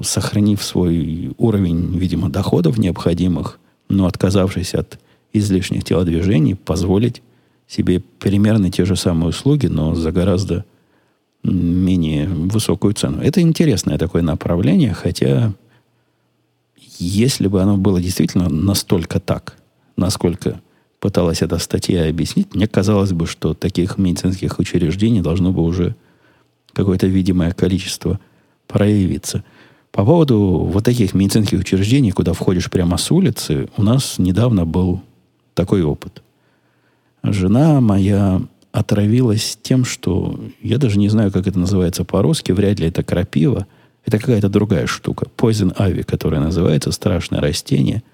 сохранив 0.00 0.62
свой 0.62 1.34
уровень, 1.38 1.98
видимо, 1.98 2.30
доходов 2.30 2.78
необходимых, 2.78 3.60
но 3.90 4.06
отказавшись 4.06 4.74
от 4.74 4.98
излишних 5.32 5.84
телодвижений, 5.84 6.54
позволить 6.54 7.22
себе 7.68 8.00
примерно 8.18 8.70
те 8.70 8.84
же 8.84 8.96
самые 8.96 9.28
услуги, 9.28 9.66
но 9.66 9.94
за 9.94 10.10
гораздо 10.10 10.64
менее 11.42 12.26
высокую 12.28 12.94
цену. 12.94 13.20
Это 13.20 13.40
интересное 13.40 13.98
такое 13.98 14.22
направление, 14.22 14.92
хотя 14.92 15.52
если 16.98 17.46
бы 17.46 17.62
оно 17.62 17.76
было 17.76 18.00
действительно 18.00 18.48
настолько 18.48 19.20
так, 19.20 19.56
насколько 19.96 20.60
пыталась 20.98 21.42
эта 21.42 21.58
статья 21.58 22.08
объяснить, 22.08 22.54
мне 22.54 22.68
казалось 22.68 23.12
бы, 23.12 23.26
что 23.26 23.54
таких 23.54 23.98
медицинских 23.98 24.58
учреждений 24.58 25.22
должно 25.22 25.52
бы 25.52 25.62
уже 25.62 25.96
какое-то 26.72 27.06
видимое 27.06 27.52
количество 27.52 28.20
проявиться. 28.66 29.44
По 29.92 30.04
поводу 30.04 30.38
вот 30.40 30.84
таких 30.84 31.14
медицинских 31.14 31.60
учреждений, 31.60 32.12
куда 32.12 32.32
входишь 32.32 32.70
прямо 32.70 32.96
с 32.96 33.10
улицы, 33.10 33.68
у 33.76 33.82
нас 33.82 34.18
недавно 34.18 34.64
был 34.64 35.02
такой 35.54 35.82
опыт. 35.82 36.22
Жена 37.22 37.80
моя 37.80 38.40
отравилась 38.72 39.58
тем, 39.60 39.84
что 39.84 40.38
я 40.62 40.78
даже 40.78 40.98
не 40.98 41.08
знаю, 41.08 41.32
как 41.32 41.46
это 41.46 41.58
называется 41.58 42.04
по-русски, 42.04 42.52
вряд 42.52 42.78
ли 42.78 42.86
это 42.86 43.02
крапива, 43.02 43.66
это 44.06 44.18
какая-то 44.18 44.48
другая 44.48 44.86
штука. 44.86 45.26
Poison 45.36 45.76
ivy, 45.76 46.04
которая 46.04 46.40
называется, 46.40 46.92
страшное 46.92 47.40
растение– 47.40 48.02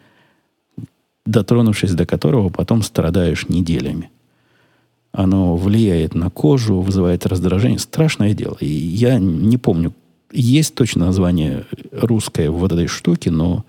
дотронувшись 1.26 1.95
до 1.95 2.06
которого 2.06 2.49
потом 2.49 2.83
страдаешь 2.83 3.49
неделями. 3.49 4.11
Оно 5.12 5.56
влияет 5.56 6.14
на 6.14 6.30
кожу, 6.30 6.80
вызывает 6.80 7.26
раздражение. 7.26 7.78
Страшное 7.78 8.35
дело. 8.35 8.56
И 8.61 8.66
я 8.66 9.18
не 9.18 9.56
помню, 9.56 9.92
есть 10.33 10.75
точно 10.75 11.06
название 11.06 11.66
русское 11.92 12.50
вот 12.50 12.73
этой 12.73 12.87
штуки, 12.87 13.28
но 13.28 13.64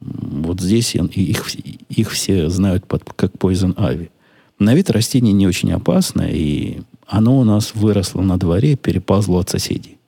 вот 0.00 0.60
здесь 0.60 0.94
их, 0.94 1.54
их 1.88 2.10
все 2.10 2.48
знают 2.48 2.86
под, 2.86 3.04
как 3.14 3.32
Poison 3.32 3.74
Ivy. 3.74 4.10
На 4.58 4.74
вид 4.74 4.90
растение 4.90 5.32
не 5.32 5.46
очень 5.46 5.72
опасное, 5.72 6.30
и 6.30 6.82
оно 7.06 7.38
у 7.38 7.44
нас 7.44 7.74
выросло 7.74 8.22
на 8.22 8.38
дворе, 8.38 8.76
переползло 8.76 9.38
от 9.38 9.50
соседей. 9.50 9.98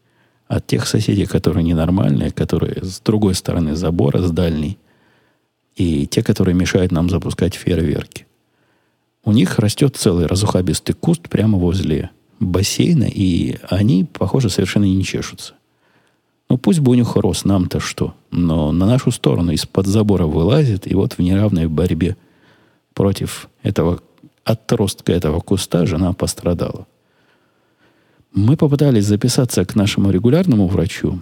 от 0.48 0.66
тех 0.66 0.86
соседей, 0.86 1.26
которые 1.26 1.64
ненормальные, 1.64 2.30
которые 2.30 2.84
с 2.84 3.00
другой 3.00 3.34
стороны 3.34 3.74
забора, 3.74 4.22
с 4.22 4.30
дальней, 4.30 4.78
и 5.74 6.06
те, 6.06 6.22
которые 6.22 6.54
мешают 6.54 6.92
нам 6.92 7.10
запускать 7.10 7.54
фейерверки. 7.54 8.26
У 9.24 9.32
них 9.32 9.58
растет 9.58 9.96
целый 9.96 10.26
разухабистый 10.26 10.94
куст 10.94 11.28
прямо 11.28 11.58
возле 11.58 12.10
бассейна, 12.40 13.04
и 13.04 13.58
они, 13.68 14.04
похоже, 14.04 14.50
совершенно 14.50 14.84
не 14.84 15.02
чешутся. 15.04 15.54
Ну, 16.48 16.58
пусть 16.58 16.80
бы 16.80 16.92
у 16.92 16.94
них 16.94 17.16
рос, 17.16 17.44
нам-то 17.44 17.80
что. 17.80 18.14
Но 18.30 18.70
на 18.72 18.86
нашу 18.86 19.10
сторону 19.10 19.52
из-под 19.52 19.86
забора 19.86 20.26
вылазит, 20.26 20.86
и 20.86 20.94
вот 20.94 21.14
в 21.14 21.18
неравной 21.18 21.66
борьбе 21.66 22.16
против 22.94 23.48
этого 23.62 24.00
отростка 24.44 25.12
этого 25.12 25.40
куста 25.40 25.86
жена 25.86 26.12
пострадала. 26.12 26.86
Мы 28.32 28.56
попытались 28.56 29.06
записаться 29.06 29.64
к 29.64 29.74
нашему 29.74 30.10
регулярному 30.10 30.68
врачу, 30.68 31.20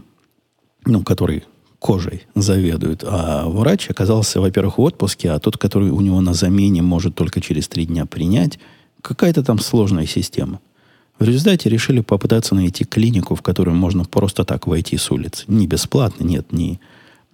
ну, 0.85 1.03
который 1.03 1.45
кожей 1.79 2.27
заведует, 2.35 3.03
а 3.07 3.49
врач 3.49 3.89
оказался, 3.89 4.41
во-первых, 4.41 4.79
в 4.79 4.83
отпуске, 4.83 5.31
а 5.31 5.39
тот, 5.39 5.57
который 5.57 5.91
у 5.91 6.01
него 6.01 6.21
на 6.21 6.35
замене 6.35 6.83
может 6.83 7.15
только 7.15 7.41
через 7.41 7.69
три 7.69 7.87
дня 7.87 8.05
принять, 8.05 8.59
какая-то 9.01 9.43
там 9.43 9.59
сложная 9.59 10.07
система– 10.07 10.61
в 11.19 11.25
результате 11.25 11.69
решили 11.69 12.01
попытаться 12.01 12.55
найти 12.55 12.85
клинику, 12.85 13.35
в 13.35 13.43
которую 13.43 13.77
можно 13.77 14.05
просто 14.05 14.45
так 14.45 14.67
войти 14.67 14.97
с 14.97 15.11
улицы. 15.11 15.45
Не 15.47 15.67
бесплатно, 15.67 16.25
нет, 16.25 16.53
не, 16.53 16.81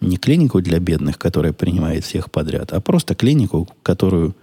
не 0.01 0.17
клинику 0.17 0.61
для 0.61 0.79
бедных, 0.79 1.19
которая 1.19 1.53
принимает 1.53 2.05
всех 2.05 2.31
подряд, 2.31 2.73
а 2.73 2.81
просто 2.81 3.15
клинику, 3.15 3.69
которую, 3.83 4.37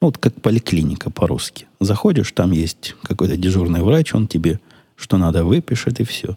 ну, 0.00 0.08
вот 0.08 0.18
как 0.18 0.40
поликлиника 0.42 1.10
по-русски. 1.10 1.66
Заходишь, 1.80 2.32
там 2.32 2.52
есть 2.52 2.94
какой-то 3.02 3.36
дежурный 3.36 3.82
врач, 3.82 4.14
он 4.14 4.26
тебе 4.26 4.60
что 4.96 5.18
надо 5.18 5.44
выпишет, 5.44 6.00
и 6.00 6.04
все. 6.04 6.36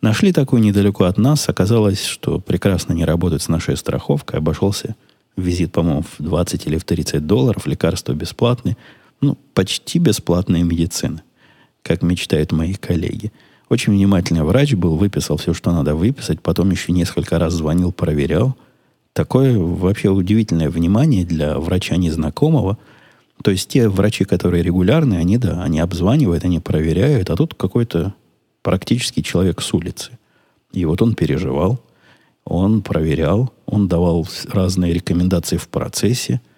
Нашли 0.00 0.32
такую 0.32 0.60
недалеко 0.60 1.04
от 1.04 1.18
нас. 1.18 1.48
Оказалось, 1.48 2.04
что 2.04 2.40
прекрасно 2.40 2.92
не 2.92 3.04
работает 3.04 3.42
с 3.42 3.48
нашей 3.48 3.76
страховкой. 3.76 4.40
Обошелся 4.40 4.96
визит, 5.36 5.70
по-моему, 5.70 6.02
в 6.02 6.20
20 6.20 6.66
или 6.66 6.76
в 6.76 6.84
30 6.84 7.24
долларов. 7.24 7.66
Лекарства 7.66 8.12
бесплатные. 8.12 8.76
Ну, 9.20 9.38
почти 9.54 10.00
бесплатная 10.00 10.64
медицина 10.64 11.22
как 11.82 12.02
мечтают 12.02 12.52
мои 12.52 12.74
коллеги. 12.74 13.32
Очень 13.68 13.94
внимательный 13.94 14.42
врач 14.42 14.74
был, 14.74 14.96
выписал 14.96 15.36
все, 15.36 15.54
что 15.54 15.72
надо 15.72 15.94
выписать, 15.94 16.40
потом 16.40 16.70
еще 16.70 16.92
несколько 16.92 17.38
раз 17.38 17.54
звонил, 17.54 17.92
проверял. 17.92 18.56
Такое 19.12 19.58
вообще 19.58 20.10
удивительное 20.10 20.70
внимание 20.70 21.24
для 21.24 21.58
врача 21.58 21.96
незнакомого. 21.96 22.78
То 23.42 23.50
есть 23.50 23.68
те 23.68 23.88
врачи, 23.88 24.24
которые 24.24 24.62
регулярные, 24.62 25.20
они, 25.20 25.38
да, 25.38 25.62
они 25.62 25.80
обзванивают, 25.80 26.44
они 26.44 26.60
проверяют, 26.60 27.30
а 27.30 27.36
тут 27.36 27.54
какой-то 27.54 28.14
практически 28.62 29.20
человек 29.20 29.60
с 29.60 29.72
улицы. 29.74 30.18
И 30.72 30.84
вот 30.84 31.02
он 31.02 31.14
переживал, 31.14 31.80
он 32.44 32.82
проверял, 32.82 33.52
он 33.66 33.88
давал 33.88 34.26
разные 34.50 34.92
рекомендации 34.92 35.56
в 35.56 35.68
процессе– 35.68 36.40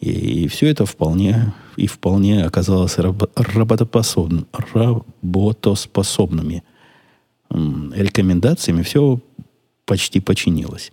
и, 0.00 0.44
и 0.44 0.48
все 0.48 0.68
это 0.68 0.86
вполне, 0.86 1.52
и 1.76 1.86
вполне 1.86 2.44
оказалось 2.44 2.98
работоспособным, 2.98 4.46
работоспособными 4.72 6.62
рекомендациями. 7.50 8.82
Все 8.82 9.20
почти 9.84 10.20
починилось. 10.20 10.92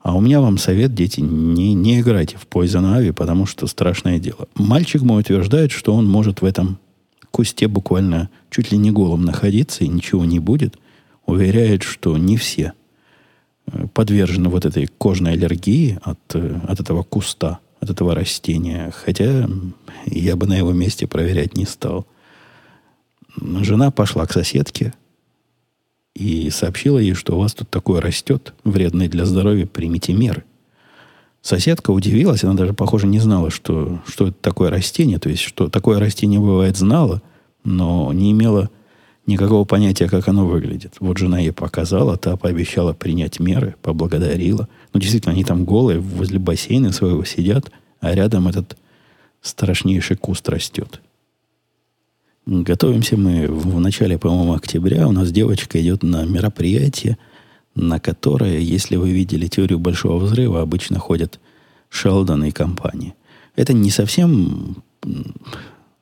А 0.00 0.16
у 0.16 0.20
меня 0.20 0.40
вам 0.40 0.56
совет, 0.56 0.94
дети, 0.94 1.20
не, 1.20 1.74
не 1.74 2.00
играйте 2.00 2.38
в 2.38 2.46
Poison 2.46 2.98
Ivy, 2.98 3.12
потому 3.12 3.44
что 3.44 3.66
страшное 3.66 4.18
дело. 4.18 4.48
Мальчик 4.54 5.02
мой 5.02 5.20
утверждает, 5.20 5.72
что 5.72 5.94
он 5.94 6.08
может 6.08 6.40
в 6.40 6.44
этом 6.46 6.78
кусте 7.30 7.68
буквально 7.68 8.30
чуть 8.48 8.72
ли 8.72 8.78
не 8.78 8.90
голым 8.90 9.24
находиться, 9.24 9.84
и 9.84 9.88
ничего 9.88 10.24
не 10.24 10.38
будет. 10.38 10.78
Уверяет, 11.26 11.82
что 11.82 12.16
не 12.16 12.38
все 12.38 12.72
э, 13.66 13.86
подвержены 13.92 14.48
вот 14.48 14.64
этой 14.64 14.86
кожной 14.86 15.34
аллергии 15.34 15.98
от, 16.02 16.18
э, 16.34 16.60
от 16.66 16.80
этого 16.80 17.02
куста– 17.02 17.58
от 17.80 17.90
этого 17.90 18.14
растения. 18.14 18.92
Хотя 18.94 19.48
я 20.06 20.36
бы 20.36 20.46
на 20.46 20.56
его 20.56 20.72
месте 20.72 21.06
проверять 21.06 21.56
не 21.56 21.64
стал. 21.64 22.06
Жена 23.36 23.90
пошла 23.90 24.26
к 24.26 24.32
соседке 24.32 24.92
и 26.14 26.50
сообщила 26.50 26.98
ей, 26.98 27.14
что 27.14 27.36
у 27.36 27.40
вас 27.40 27.54
тут 27.54 27.70
такое 27.70 28.00
растет, 28.00 28.54
вредное 28.64 29.08
для 29.08 29.24
здоровья, 29.24 29.66
примите 29.66 30.12
меры. 30.12 30.44
Соседка 31.42 31.90
удивилась, 31.90 32.44
она 32.44 32.52
даже, 32.52 32.74
похоже, 32.74 33.06
не 33.06 33.18
знала, 33.18 33.50
что, 33.50 34.00
что 34.06 34.28
это 34.28 34.36
такое 34.40 34.68
растение. 34.68 35.18
То 35.18 35.30
есть, 35.30 35.42
что 35.42 35.68
такое 35.68 35.98
растение 35.98 36.38
бывает, 36.38 36.76
знала, 36.76 37.22
но 37.64 38.12
не 38.12 38.32
имела 38.32 38.68
никакого 39.30 39.64
понятия, 39.64 40.08
как 40.08 40.28
оно 40.28 40.46
выглядит. 40.46 40.94
Вот 41.00 41.18
жена 41.18 41.38
ей 41.38 41.52
показала, 41.52 42.16
та 42.16 42.36
пообещала 42.36 42.92
принять 42.92 43.40
меры, 43.40 43.74
поблагодарила. 43.82 44.68
Ну, 44.92 45.00
действительно, 45.00 45.32
они 45.32 45.44
там 45.44 45.64
голые, 45.64 46.00
возле 46.00 46.38
бассейна 46.38 46.92
своего 46.92 47.24
сидят, 47.24 47.70
а 48.00 48.14
рядом 48.14 48.48
этот 48.48 48.76
страшнейший 49.40 50.16
куст 50.16 50.48
растет. 50.48 51.00
Готовимся 52.46 53.16
мы 53.16 53.46
в 53.46 53.78
начале, 53.80 54.18
по-моему, 54.18 54.54
октября. 54.54 55.06
У 55.06 55.12
нас 55.12 55.30
девочка 55.30 55.80
идет 55.80 56.02
на 56.02 56.24
мероприятие, 56.24 57.16
на 57.74 58.00
которое, 58.00 58.58
если 58.58 58.96
вы 58.96 59.10
видели 59.10 59.46
теорию 59.46 59.78
большого 59.78 60.18
взрыва, 60.18 60.60
обычно 60.60 60.98
ходят 60.98 61.38
Шелдон 61.88 62.44
и 62.44 62.50
компании. 62.50 63.14
Это 63.56 63.72
не 63.72 63.90
совсем 63.90 64.82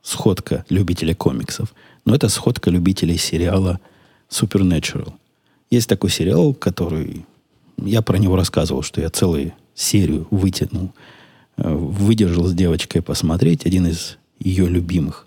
сходка 0.03 0.64
любителей 0.69 1.14
комиксов– 1.14 1.75
но 2.09 2.14
это 2.14 2.31
сходка 2.31 2.71
любителей 2.71 3.18
сериала 3.18 3.81
Supernatural. 4.31 5.12
Есть 5.71 5.90
такой 5.90 6.09
сериал, 6.09 6.55
который... 6.55 7.27
Я 7.77 8.01
про 8.01 8.16
него 8.16 8.35
рассказывал, 8.35 8.81
что 8.81 9.03
я 9.03 9.11
целую 9.11 9.53
серию 9.75 10.27
вытянул, 10.31 10.94
э, 11.59 11.71
выдержал 11.71 12.47
с 12.47 12.55
девочкой 12.55 13.03
посмотреть. 13.03 13.66
Один 13.66 13.88
из 13.88 14.16
ее 14.38 14.66
любимых. 14.71 15.27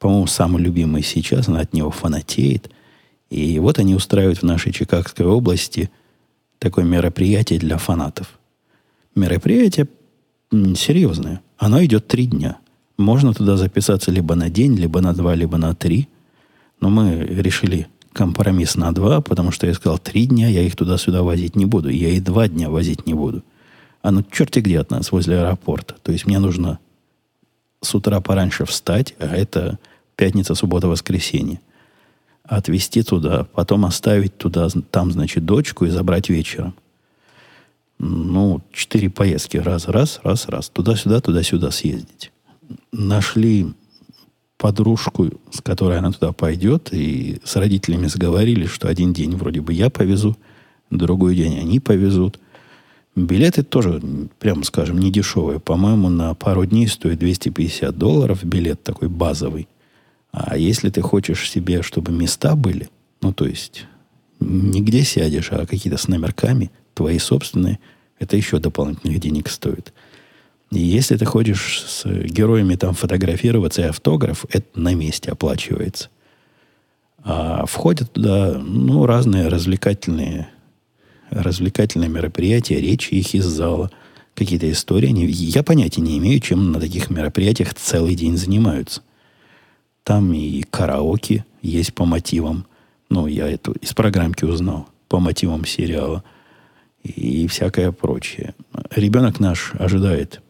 По-моему, 0.00 0.26
самый 0.26 0.60
любимый 0.60 1.04
сейчас. 1.04 1.46
Она 1.46 1.60
от 1.60 1.72
него 1.72 1.92
фанатеет. 1.92 2.70
И 3.30 3.60
вот 3.60 3.78
они 3.78 3.94
устраивают 3.94 4.40
в 4.40 4.42
нашей 4.42 4.72
Чикагской 4.72 5.26
области 5.26 5.90
такое 6.58 6.84
мероприятие 6.84 7.60
для 7.60 7.78
фанатов. 7.78 8.36
Мероприятие 9.14 9.86
серьезное. 10.50 11.40
Оно 11.56 11.84
идет 11.84 12.08
три 12.08 12.26
дня. 12.26 12.58
Можно 12.98 13.32
туда 13.32 13.56
записаться 13.56 14.10
либо 14.10 14.34
на 14.34 14.50
день, 14.50 14.74
либо 14.74 15.00
на 15.00 15.12
два, 15.14 15.36
либо 15.36 15.56
на 15.56 15.72
три. 15.72 16.08
Но 16.80 16.90
мы 16.90 17.16
решили 17.24 17.88
компромисс 18.12 18.76
на 18.76 18.92
два, 18.92 19.20
потому 19.20 19.50
что 19.50 19.66
я 19.66 19.74
сказал, 19.74 19.98
три 19.98 20.26
дня 20.26 20.48
я 20.48 20.62
их 20.62 20.74
туда-сюда 20.76 21.22
возить 21.22 21.56
не 21.56 21.66
буду. 21.66 21.88
Я 21.90 22.10
и 22.10 22.20
два 22.20 22.48
дня 22.48 22.70
возить 22.70 23.06
не 23.06 23.14
буду. 23.14 23.42
А 24.02 24.10
ну 24.10 24.22
черти 24.22 24.60
где 24.60 24.80
от 24.80 24.90
нас, 24.90 25.12
возле 25.12 25.38
аэропорта. 25.40 25.96
То 26.02 26.12
есть 26.12 26.26
мне 26.26 26.38
нужно 26.38 26.78
с 27.82 27.94
утра 27.94 28.20
пораньше 28.20 28.64
встать, 28.64 29.14
а 29.18 29.26
это 29.26 29.78
пятница, 30.16 30.54
суббота, 30.54 30.88
воскресенье. 30.88 31.60
Отвезти 32.42 33.02
туда, 33.02 33.44
потом 33.52 33.84
оставить 33.84 34.38
туда, 34.38 34.68
там, 34.90 35.12
значит, 35.12 35.44
дочку 35.44 35.84
и 35.84 35.90
забрать 35.90 36.28
вечером. 36.28 36.74
Ну, 37.98 38.62
четыре 38.72 39.10
поездки. 39.10 39.56
Раз, 39.56 39.88
раз, 39.88 40.20
раз, 40.22 40.48
раз. 40.48 40.68
Туда-сюда, 40.68 41.20
туда-сюда 41.20 41.70
съездить. 41.70 42.30
Нашли 42.92 43.74
подружку, 44.58 45.30
с 45.50 45.60
которой 45.60 45.98
она 45.98 46.12
туда 46.12 46.32
пойдет, 46.32 46.88
и 46.92 47.38
с 47.44 47.56
родителями 47.56 48.06
сговорились, 48.06 48.70
что 48.70 48.88
один 48.88 49.12
день 49.12 49.36
вроде 49.36 49.60
бы 49.60 49.72
я 49.72 49.90
повезу, 49.90 50.36
другой 50.90 51.36
день 51.36 51.58
они 51.58 51.80
повезут. 51.80 52.38
Билеты 53.14 53.62
тоже, 53.62 54.02
прямо 54.38 54.62
скажем, 54.64 54.98
не 54.98 55.10
дешевые. 55.10 55.58
По-моему, 55.58 56.10
на 56.10 56.34
пару 56.34 56.66
дней 56.66 56.86
стоит 56.86 57.18
250 57.18 57.96
долларов 57.96 58.44
билет 58.44 58.82
такой 58.82 59.08
базовый. 59.08 59.68
А 60.32 60.58
если 60.58 60.90
ты 60.90 61.00
хочешь 61.00 61.48
себе, 61.50 61.80
чтобы 61.80 62.12
места 62.12 62.54
были, 62.56 62.90
ну, 63.22 63.32
то 63.32 63.46
есть, 63.46 63.86
нигде 64.38 65.02
сядешь, 65.02 65.50
а 65.50 65.64
какие-то 65.64 65.98
с 65.98 66.08
номерками, 66.08 66.70
твои 66.92 67.18
собственные, 67.18 67.78
это 68.18 68.36
еще 68.36 68.58
дополнительных 68.58 69.18
денег 69.18 69.48
стоит. 69.48 69.94
И 70.70 70.78
если 70.78 71.16
ты 71.16 71.24
ходишь 71.24 71.84
с 71.86 72.04
героями 72.04 72.74
там 72.74 72.94
фотографироваться 72.94 73.82
и 73.82 73.86
автограф, 73.86 74.44
это 74.50 74.66
на 74.74 74.94
месте 74.94 75.30
оплачивается. 75.30 76.08
А 77.22 77.66
входят 77.66 78.12
туда 78.12 78.58
ну, 78.58 79.06
разные 79.06 79.48
развлекательные, 79.48 80.48
развлекательные 81.30 82.08
мероприятия, 82.08 82.80
речи 82.80 83.14
их 83.14 83.34
из 83.34 83.44
зала, 83.44 83.90
какие-то 84.34 84.70
истории. 84.70 85.12
Я 85.12 85.62
понятия 85.62 86.02
не 86.02 86.18
имею, 86.18 86.40
чем 86.40 86.72
на 86.72 86.80
таких 86.80 87.10
мероприятиях 87.10 87.74
целый 87.74 88.14
день 88.14 88.36
занимаются. 88.36 89.02
Там 90.02 90.32
и 90.32 90.62
караоке 90.62 91.44
есть 91.62 91.94
по 91.94 92.04
мотивам. 92.04 92.66
Ну, 93.08 93.26
я 93.26 93.48
это 93.48 93.72
из 93.80 93.92
программки 93.92 94.44
узнал. 94.44 94.88
По 95.08 95.18
мотивам 95.18 95.64
сериала. 95.64 96.22
И 97.02 97.46
всякое 97.46 97.92
прочее. 97.92 98.54
Ребенок 98.94 99.40
наш 99.40 99.72
ожидает 99.78 100.42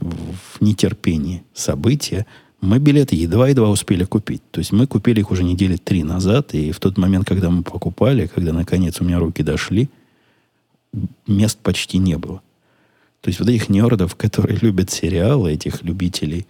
в 0.00 0.60
нетерпении 0.60 1.44
события. 1.52 2.26
Мы 2.60 2.78
билеты 2.78 3.16
едва-едва 3.16 3.68
успели 3.68 4.04
купить. 4.04 4.42
То 4.50 4.60
есть 4.60 4.72
мы 4.72 4.86
купили 4.86 5.20
их 5.20 5.30
уже 5.30 5.44
недели 5.44 5.76
три 5.76 6.02
назад, 6.02 6.54
и 6.54 6.72
в 6.72 6.80
тот 6.80 6.96
момент, 6.96 7.26
когда 7.26 7.50
мы 7.50 7.62
покупали, 7.62 8.26
когда 8.26 8.52
наконец 8.52 9.00
у 9.00 9.04
меня 9.04 9.18
руки 9.18 9.42
дошли, 9.42 9.88
мест 11.26 11.58
почти 11.58 11.98
не 11.98 12.16
было. 12.16 12.40
То 13.20 13.28
есть 13.28 13.40
вот 13.40 13.48
этих 13.48 13.68
нердов, 13.68 14.16
которые 14.16 14.58
любят 14.58 14.90
сериалы, 14.90 15.52
этих 15.52 15.82
любителей 15.82 16.46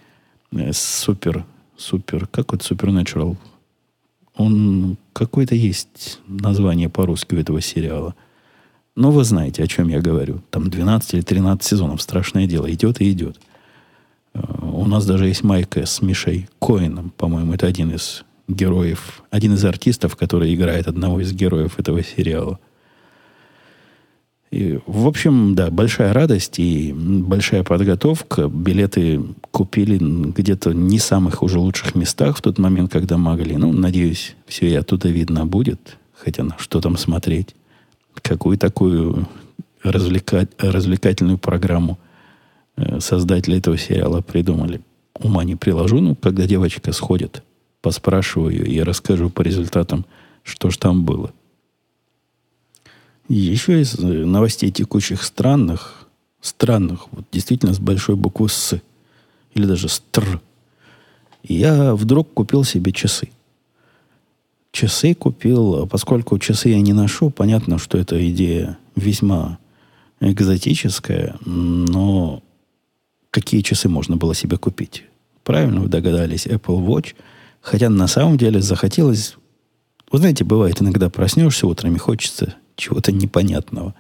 э, 0.53 0.73
супер, 0.73 1.45
супер, 1.77 2.27
как 2.27 2.53
вот 2.53 2.63
Supernatural, 2.63 3.37
он 4.35 4.97
какое-то 5.13 5.55
есть 5.55 6.21
название 6.27 6.89
по-русски 6.89 7.35
у 7.35 7.39
этого 7.39 7.61
сериала. 7.61 8.15
Но 8.97 9.11
вы 9.11 9.25
знаете, 9.25 9.63
о 9.63 9.67
чем 9.67 9.89
я 9.89 10.01
говорю. 10.01 10.43
Там 10.51 10.71
12 10.71 11.15
или 11.15 11.21
13 11.23 11.63
сезонов, 11.67 12.01
страшное 12.01 12.47
дело, 12.47 12.71
идет 12.73 13.01
и 13.01 13.11
идет. 13.11 13.41
Э, 14.35 14.41
у 14.63 14.87
нас 14.87 15.07
даже 15.07 15.27
есть 15.27 15.43
майка 15.43 15.85
с 15.85 16.01
Мишей 16.01 16.49
Коином, 16.61 17.13
по-моему, 17.17 17.55
это 17.55 17.67
один 17.67 17.91
из 17.91 18.25
героев, 18.47 19.23
один 19.31 19.55
из 19.55 19.65
артистов, 19.65 20.17
который 20.17 20.55
играет 20.55 20.87
одного 20.87 21.21
из 21.21 21.33
героев 21.33 21.79
этого 21.79 22.03
сериала– 22.03 22.59
и, 24.55 24.79
в 24.87 25.09
общем, 25.09 25.57
да, 25.57 25.69
большая 25.69 26.13
радость 26.13 26.61
и 26.61 26.93
большая 26.95 27.65
подготовка. 27.65 28.47
Билеты 28.47 29.21
купили 29.51 29.99
где-то 29.99 30.73
не 30.73 31.01
самых 31.01 31.43
уже 31.43 31.59
лучших 31.59 31.97
местах 31.97 32.37
в 32.37 32.41
тот 32.41 32.59
момент, 32.59 32.93
когда 32.93 33.19
могли. 33.19 33.57
Ну, 33.57 33.73
надеюсь, 33.73 34.37
все 34.47 34.69
и 34.69 34.75
оттуда 34.75 35.09
видно 35.09 35.45
будет. 35.45 35.97
Хотя 36.15 36.45
на 36.45 36.57
что 36.57 36.81
там 36.81 36.97
смотреть. 36.97 37.57
Какую 38.23 38.59
такую 38.59 39.29
развлекать, 39.83 40.51
развлекательную 40.59 41.39
программу 41.39 41.99
э, 42.77 43.01
создатели 43.01 43.59
этого 43.59 43.77
сериала 43.77 44.21
придумали. 44.23 44.81
Ума 45.15 45.45
не 45.45 45.57
приложу, 45.57 46.01
но 46.01 46.15
когда 46.15 46.47
девочка 46.47 46.93
сходит, 46.93 47.43
поспрашиваю 47.83 48.67
и 48.67 48.81
расскажу 48.81 49.31
по 49.31 49.43
результатам, 49.43 50.07
что 50.43 50.71
ж 50.71 50.77
там 50.77 51.05
было. 51.05 51.33
Еще 53.29 53.81
из 53.81 53.99
э, 53.99 54.03
новостей 54.03 54.71
текущих 54.71 55.23
странных, 55.23 56.09
странных, 56.41 57.07
вот 57.13 57.25
действительно 57.31 57.73
с 57.73 57.79
большой 57.79 58.17
буквы 58.17 58.49
«С», 58.49 58.81
или 59.55 59.67
даже 59.67 59.89
«Стр», 59.89 60.41
я 61.43 61.95
вдруг 61.95 62.33
купил 62.35 62.65
себе 62.65 62.93
часы. 62.93 63.29
Часы 64.75 65.15
купил, 65.15 65.87
поскольку 65.87 66.37
часы 66.41 66.71
я 66.71 66.81
не 66.81 66.93
ношу, 66.93 67.31
понятно, 67.31 67.79
что 67.79 67.97
эта 67.97 68.29
идея 68.31 68.77
весьма 68.97 69.59
экзотическая, 70.19 71.37
но 71.45 72.43
какие 73.31 73.61
часы 73.61 73.89
можно 73.89 74.17
было 74.17 74.35
себе 74.35 74.57
купить? 74.57 75.05
Правильно 75.45 75.81
вы 75.81 75.87
догадались, 75.87 76.49
Apple 76.49 76.85
Watch. 76.85 77.15
Хотя 77.61 77.89
на 77.89 78.09
самом 78.09 78.37
деле 78.37 78.61
захотелось... 78.61 79.37
Вы 80.11 80.19
знаете, 80.19 80.43
бывает, 80.43 80.83
иногда 80.83 81.09
проснешься 81.09 81.69
утром 81.69 81.95
и 81.95 81.99
хочется 81.99 82.57
чего-то 82.75 83.13
непонятного. 83.13 83.95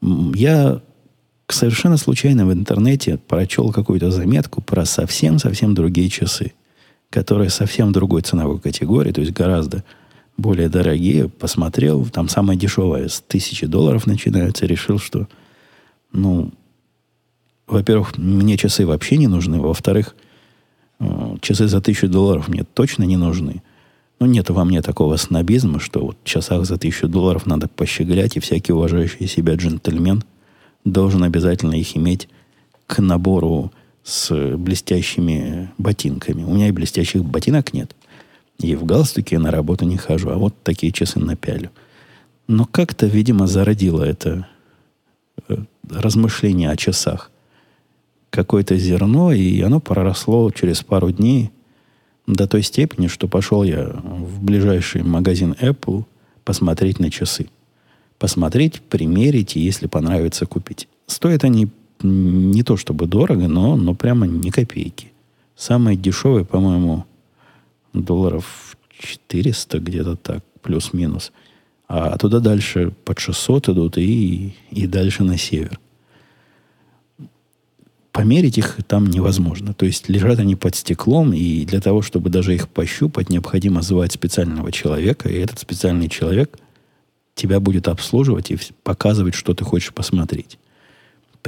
Я 0.00 0.80
совершенно 1.48 1.96
случайно 1.96 2.46
в 2.46 2.52
интернете 2.52 3.18
прочел 3.18 3.72
какую-то 3.72 4.12
заметку 4.12 4.62
про 4.62 4.84
совсем-совсем 4.84 5.74
другие 5.74 6.08
часы, 6.08 6.52
которые 7.10 7.50
совсем 7.50 7.92
другой 7.92 8.22
ценовой 8.22 8.58
категории, 8.58 9.12
то 9.12 9.20
есть 9.20 9.32
гораздо 9.32 9.84
более 10.36 10.68
дорогие. 10.68 11.28
Посмотрел, 11.28 12.06
там 12.06 12.28
самое 12.28 12.58
дешевое 12.58 13.08
с 13.08 13.20
тысячи 13.20 13.66
долларов 13.66 14.06
начинается. 14.06 14.66
Решил, 14.66 14.98
что, 14.98 15.26
ну, 16.12 16.52
во-первых, 17.66 18.16
мне 18.16 18.56
часы 18.56 18.86
вообще 18.86 19.16
не 19.16 19.26
нужны. 19.26 19.60
Во-вторых, 19.60 20.14
э, 21.00 21.36
часы 21.40 21.66
за 21.66 21.80
тысячу 21.80 22.08
долларов 22.08 22.48
мне 22.48 22.64
точно 22.64 23.04
не 23.04 23.16
нужны. 23.16 23.62
Ну, 24.20 24.26
нет 24.26 24.50
во 24.50 24.64
мне 24.64 24.82
такого 24.82 25.16
снобизма, 25.16 25.78
что 25.80 26.00
вот 26.00 26.16
в 26.22 26.26
часах 26.26 26.64
за 26.64 26.76
тысячу 26.76 27.08
долларов 27.08 27.46
надо 27.46 27.68
пощеглять, 27.68 28.36
и 28.36 28.40
всякий 28.40 28.72
уважающий 28.72 29.28
себя 29.28 29.54
джентльмен 29.54 30.24
должен 30.84 31.22
обязательно 31.22 31.74
их 31.74 31.96
иметь 31.96 32.28
к 32.86 33.00
набору 33.00 33.70
с 34.08 34.56
блестящими 34.56 35.68
ботинками. 35.76 36.42
У 36.42 36.54
меня 36.54 36.68
и 36.68 36.72
блестящих 36.72 37.22
ботинок 37.24 37.74
нет. 37.74 37.94
И 38.58 38.74
в 38.74 38.86
галстуке 38.86 39.36
я 39.36 39.40
на 39.40 39.50
работу 39.50 39.84
не 39.84 39.98
хожу, 39.98 40.30
а 40.30 40.38
вот 40.38 40.54
такие 40.62 40.92
часы 40.92 41.20
напялю. 41.20 41.70
Но 42.46 42.64
как-то, 42.64 43.06
видимо, 43.06 43.46
зародило 43.46 44.02
это 44.02 44.48
э, 45.48 45.58
размышление 45.90 46.70
о 46.70 46.76
часах. 46.76 47.30
Какое-то 48.30 48.78
зерно, 48.78 49.30
и 49.32 49.60
оно 49.60 49.78
проросло 49.78 50.50
через 50.52 50.82
пару 50.82 51.10
дней 51.10 51.50
до 52.26 52.48
той 52.48 52.62
степени, 52.62 53.08
что 53.08 53.28
пошел 53.28 53.62
я 53.62 53.84
в 53.88 54.42
ближайший 54.42 55.02
магазин 55.02 55.54
Apple 55.60 56.04
посмотреть 56.44 56.98
на 56.98 57.10
часы. 57.10 57.50
Посмотреть, 58.18 58.80
примерить 58.80 59.54
и, 59.56 59.60
если 59.60 59.86
понравится, 59.86 60.46
купить. 60.46 60.88
Стоят 61.06 61.44
они 61.44 61.68
не 62.02 62.62
то 62.62 62.76
чтобы 62.76 63.06
дорого, 63.06 63.48
но, 63.48 63.76
но 63.76 63.94
прямо 63.94 64.26
ни 64.26 64.50
копейки. 64.50 65.12
Самые 65.56 65.96
дешевые, 65.96 66.44
по-моему, 66.44 67.04
долларов 67.92 68.76
400 68.98 69.78
где-то 69.80 70.16
так, 70.16 70.44
плюс-минус. 70.62 71.32
А 71.88 72.16
туда 72.18 72.40
дальше 72.40 72.92
под 73.04 73.18
600 73.18 73.70
идут 73.70 73.98
и, 73.98 74.54
и 74.70 74.86
дальше 74.86 75.24
на 75.24 75.38
север 75.38 75.78
померить 78.18 78.58
их 78.58 78.78
там 78.88 79.06
невозможно. 79.06 79.74
То 79.74 79.86
есть 79.86 80.08
лежат 80.08 80.40
они 80.40 80.56
под 80.56 80.74
стеклом, 80.74 81.32
и 81.32 81.64
для 81.64 81.80
того, 81.80 82.02
чтобы 82.02 82.30
даже 82.30 82.52
их 82.52 82.68
пощупать, 82.68 83.30
необходимо 83.30 83.80
звать 83.80 84.10
специального 84.10 84.72
человека, 84.72 85.28
и 85.28 85.38
этот 85.38 85.60
специальный 85.60 86.08
человек 86.08 86.58
тебя 87.36 87.60
будет 87.60 87.86
обслуживать 87.86 88.50
и 88.50 88.58
показывать, 88.82 89.36
что 89.36 89.54
ты 89.54 89.62
хочешь 89.62 89.92
посмотреть. 89.94 90.58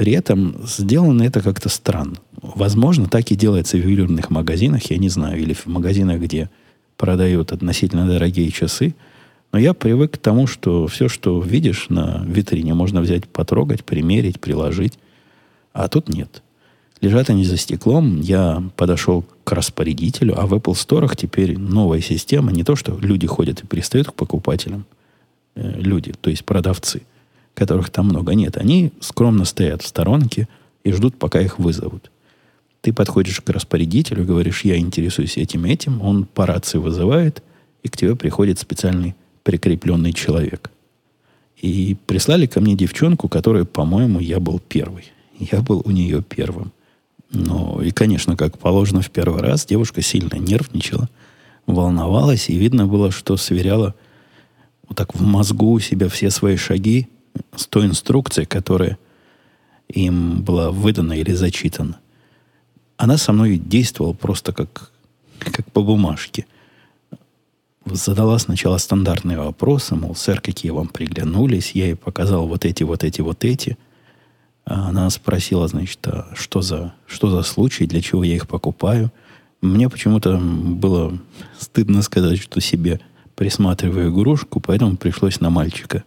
При 0.01 0.13
этом 0.13 0.55
сделано 0.65 1.21
это 1.21 1.41
как-то 1.41 1.69
странно. 1.69 2.15
Возможно, 2.41 3.05
так 3.05 3.29
и 3.29 3.35
делается 3.35 3.77
в 3.77 3.81
ювелирных 3.81 4.31
магазинах, 4.31 4.89
я 4.89 4.97
не 4.97 5.09
знаю, 5.09 5.39
или 5.39 5.53
в 5.53 5.67
магазинах, 5.67 6.19
где 6.19 6.49
продают 6.97 7.51
относительно 7.51 8.07
дорогие 8.07 8.49
часы. 8.49 8.95
Но 9.51 9.59
я 9.59 9.75
привык 9.75 10.13
к 10.13 10.17
тому, 10.17 10.47
что 10.47 10.87
все, 10.87 11.07
что 11.07 11.39
видишь 11.39 11.89
на 11.89 12.23
витрине, 12.25 12.73
можно 12.73 12.99
взять, 12.99 13.27
потрогать, 13.27 13.85
примерить, 13.85 14.39
приложить. 14.39 14.97
А 15.71 15.87
тут 15.87 16.09
нет. 16.09 16.41
Лежат 16.99 17.29
они 17.29 17.45
за 17.45 17.57
стеклом. 17.57 18.21
Я 18.21 18.63
подошел 18.77 19.23
к 19.43 19.51
распорядителю, 19.51 20.33
а 20.35 20.47
в 20.47 20.55
Apple 20.55 20.73
Store 20.73 21.15
теперь 21.15 21.59
новая 21.59 22.01
система. 22.01 22.51
Не 22.51 22.63
то, 22.63 22.75
что 22.75 22.97
люди 22.97 23.27
ходят 23.27 23.61
и 23.61 23.67
пристают 23.67 24.07
к 24.07 24.13
покупателям. 24.15 24.85
Э, 25.53 25.79
люди, 25.79 26.11
то 26.19 26.31
есть 26.31 26.43
продавцы, 26.43 27.03
которых 27.53 27.89
там 27.89 28.07
много. 28.07 28.33
Нет, 28.33 28.57
они 28.57 28.91
скромно 28.99 29.45
стоят 29.45 29.81
в 29.81 29.87
сторонке 29.87 30.47
и 30.83 30.91
ждут, 30.91 31.17
пока 31.17 31.41
их 31.41 31.59
вызовут. 31.59 32.11
Ты 32.81 32.93
подходишь 32.93 33.41
к 33.41 33.49
распорядителю, 33.49 34.25
говоришь, 34.25 34.63
я 34.63 34.77
интересуюсь 34.77 35.37
этим 35.37 35.65
этим, 35.65 36.01
он 36.01 36.25
по 36.25 36.45
рации 36.45 36.79
вызывает, 36.79 37.43
и 37.83 37.89
к 37.89 37.97
тебе 37.97 38.15
приходит 38.15 38.59
специальный 38.59 39.15
прикрепленный 39.43 40.13
человек. 40.13 40.71
И 41.61 41.95
прислали 42.07 42.47
ко 42.47 42.59
мне 42.59 42.75
девчонку, 42.75 43.29
которая, 43.29 43.65
по-моему, 43.65 44.19
я 44.19 44.39
был 44.39 44.59
первый. 44.59 45.11
Я 45.37 45.61
был 45.61 45.83
у 45.85 45.91
нее 45.91 46.23
первым. 46.23 46.71
Ну, 47.31 47.81
и, 47.81 47.91
конечно, 47.91 48.35
как 48.35 48.57
положено 48.57 49.01
в 49.01 49.11
первый 49.11 49.41
раз, 49.41 49.65
девушка 49.65 50.01
сильно 50.01 50.35
нервничала, 50.35 51.07
волновалась, 51.65 52.49
и 52.49 52.57
видно 52.57 52.87
было, 52.87 53.11
что 53.11 53.37
сверяла 53.37 53.95
вот 54.87 54.97
так 54.97 55.15
в 55.15 55.21
мозгу 55.21 55.71
у 55.71 55.79
себя 55.79 56.09
все 56.09 56.29
свои 56.31 56.57
шаги 56.57 57.07
с 57.55 57.65
той 57.67 57.85
инструкцией, 57.85 58.45
которая 58.45 58.97
им 59.89 60.41
была 60.41 60.71
выдана 60.71 61.13
или 61.13 61.33
зачитана. 61.33 61.99
Она 62.97 63.17
со 63.17 63.33
мной 63.33 63.57
действовала 63.57 64.13
просто 64.13 64.53
как, 64.53 64.91
как 65.39 65.71
по 65.71 65.81
бумажке. 65.81 66.45
Задала 67.85 68.37
сначала 68.37 68.77
стандартные 68.77 69.39
вопросы, 69.39 69.95
мол, 69.95 70.15
сэр, 70.15 70.39
какие 70.39 70.71
вам 70.71 70.87
приглянулись. 70.87 71.71
Я 71.71 71.85
ей 71.85 71.95
показал 71.95 72.47
вот 72.47 72.63
эти, 72.63 72.83
вот 72.83 73.03
эти, 73.03 73.21
вот 73.21 73.43
эти– 73.43 73.77
она 74.65 75.09
спросила, 75.09 75.67
значит, 75.67 75.99
а 76.07 76.27
что 76.33 76.61
за, 76.61 76.93
что 77.07 77.29
за 77.29 77.43
случай, 77.43 77.85
для 77.85 78.01
чего 78.01 78.23
я 78.23 78.35
их 78.35 78.47
покупаю. 78.47 79.11
Мне 79.61 79.89
почему-то 79.89 80.37
было 80.37 81.17
стыдно 81.59 82.01
сказать, 82.01 82.39
что 82.39 82.61
себе 82.61 82.99
присматриваю 83.35 84.11
игрушку, 84.11 84.59
поэтому 84.59 84.97
пришлось 84.97 85.39
на 85.39 85.49
мальчика 85.49 86.03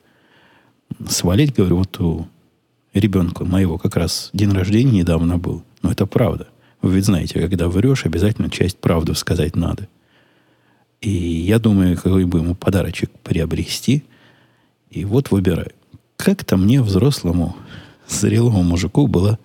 свалить. 1.09 1.55
Говорю, 1.55 1.79
вот 1.79 2.01
у 2.01 2.29
ребенка 2.93 3.45
моего 3.45 3.79
как 3.79 3.97
раз 3.97 4.31
день 4.33 4.53
рождения 4.53 4.99
недавно 4.99 5.39
был. 5.39 5.63
Но 5.83 5.93
это 5.93 6.07
правда. 6.07 6.49
Вы 6.83 6.95
ведь 6.95 7.07
знаете, 7.07 7.41
когда 7.41 7.69
врешь, 7.69 8.07
обязательно 8.07 8.51
часть 8.51 8.79
правды 8.79 9.15
сказать 9.15 9.57
надо. 9.57 9.89
И 11.01 11.11
я 11.11 11.59
думаю, 11.59 11.97
какой 11.97 12.25
бы 12.25 12.39
ему 12.39 12.55
подарочек 12.55 13.11
приобрести. 13.23 14.05
И 14.91 15.05
вот 15.05 15.31
выбираю. 15.31 15.73
Как-то 16.17 16.57
мне, 16.57 16.81
взрослому, 16.81 17.57
зрелому 18.09 18.63
мужику 18.63 19.07
было 19.07 19.39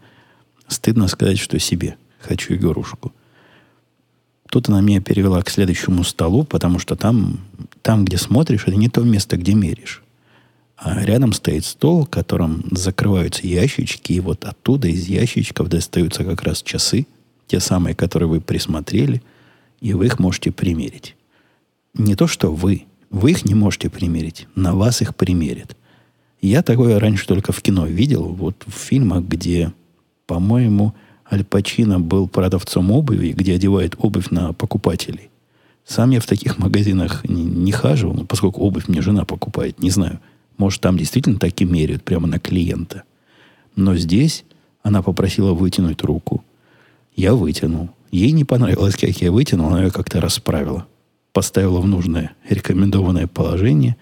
стыдно 0.67 1.07
сказать, 1.07 1.39
что 1.39 1.59
себе 1.59 1.97
хочу 2.19 2.53
игрушку. 2.53 3.11
Тут 4.49 4.69
она 4.69 4.81
меня 4.81 5.01
перевела 5.01 5.41
к 5.41 5.49
следующему 5.49 6.03
столу, 6.03 6.43
потому 6.43 6.79
что 6.79 6.95
там, 6.95 7.39
там, 7.81 8.05
где 8.05 8.17
смотришь, 8.17 8.63
это 8.65 8.75
не 8.75 8.89
то 8.89 9.01
место, 9.01 9.37
где 9.37 9.53
меришь. 9.53 10.03
А 10.81 11.03
рядом 11.03 11.33
стоит 11.33 11.65
стол, 11.65 12.05
в 12.05 12.09
котором 12.09 12.63
закрываются 12.71 13.45
ящички, 13.45 14.13
и 14.13 14.19
вот 14.21 14.45
оттуда 14.45 14.87
из 14.87 15.07
ящичков 15.07 15.67
достаются 15.67 16.23
как 16.23 16.43
раз 16.43 16.63
часы, 16.63 17.05
те 17.47 17.59
самые, 17.59 17.95
которые 17.95 18.29
вы 18.29 18.39
присмотрели, 18.39 19.21
и 19.81 19.93
вы 19.93 20.05
их 20.05 20.19
можете 20.19 20.51
примерить. 20.51 21.15
Не 21.93 22.15
то, 22.15 22.27
что 22.27 22.53
вы. 22.53 22.85
Вы 23.09 23.31
их 23.31 23.43
не 23.43 23.55
можете 23.55 23.89
примерить. 23.89 24.47
На 24.55 24.73
вас 24.73 25.01
их 25.01 25.15
примерят. 25.15 25.75
Я 26.41 26.61
такое 26.61 26.97
раньше 26.99 27.27
только 27.27 27.51
в 27.51 27.61
кино 27.61 27.85
видел. 27.85 28.23
Вот 28.23 28.63
в 28.65 28.71
фильмах, 28.71 29.25
где, 29.25 29.73
по-моему, 30.27 30.93
Аль 31.29 31.43
Пачино 31.43 31.99
был 31.99 32.29
продавцом 32.29 32.91
обуви, 32.91 33.33
где 33.33 33.55
одевает 33.55 33.95
обувь 33.97 34.29
на 34.29 34.53
покупателей. 34.53 35.29
Сам 35.85 36.11
я 36.11 36.21
в 36.21 36.25
таких 36.25 36.57
магазинах 36.59 37.27
не, 37.27 37.43
не 37.43 37.73
хаживал, 37.73 38.13
ну, 38.13 38.25
поскольку 38.25 38.61
обувь 38.61 38.87
мне 38.87 39.01
жена 39.01 39.25
покупает, 39.25 39.79
не 39.79 39.89
знаю. 39.89 40.19
Может, 40.59 40.81
там 40.81 40.97
действительно 40.97 41.39
так 41.39 41.59
и 41.61 41.65
меряют 41.65 42.03
прямо 42.03 42.27
на 42.27 42.37
клиента. 42.37 43.03
Но 43.75 43.95
здесь 43.95 44.43
она 44.83 45.01
попросила 45.01 45.53
вытянуть 45.53 46.03
руку. 46.03 46.43
Я 47.15 47.33
вытянул. 47.33 47.89
Ей 48.11 48.31
не 48.33 48.43
понравилось, 48.43 48.95
как 48.95 49.09
я 49.21 49.31
вытянул, 49.31 49.67
она 49.67 49.83
ее 49.83 49.91
как-то 49.91 50.19
расправила. 50.19 50.85
Поставила 51.31 51.79
в 51.79 51.87
нужное 51.87 52.35
рекомендованное 52.49 53.25
положение 53.25 53.95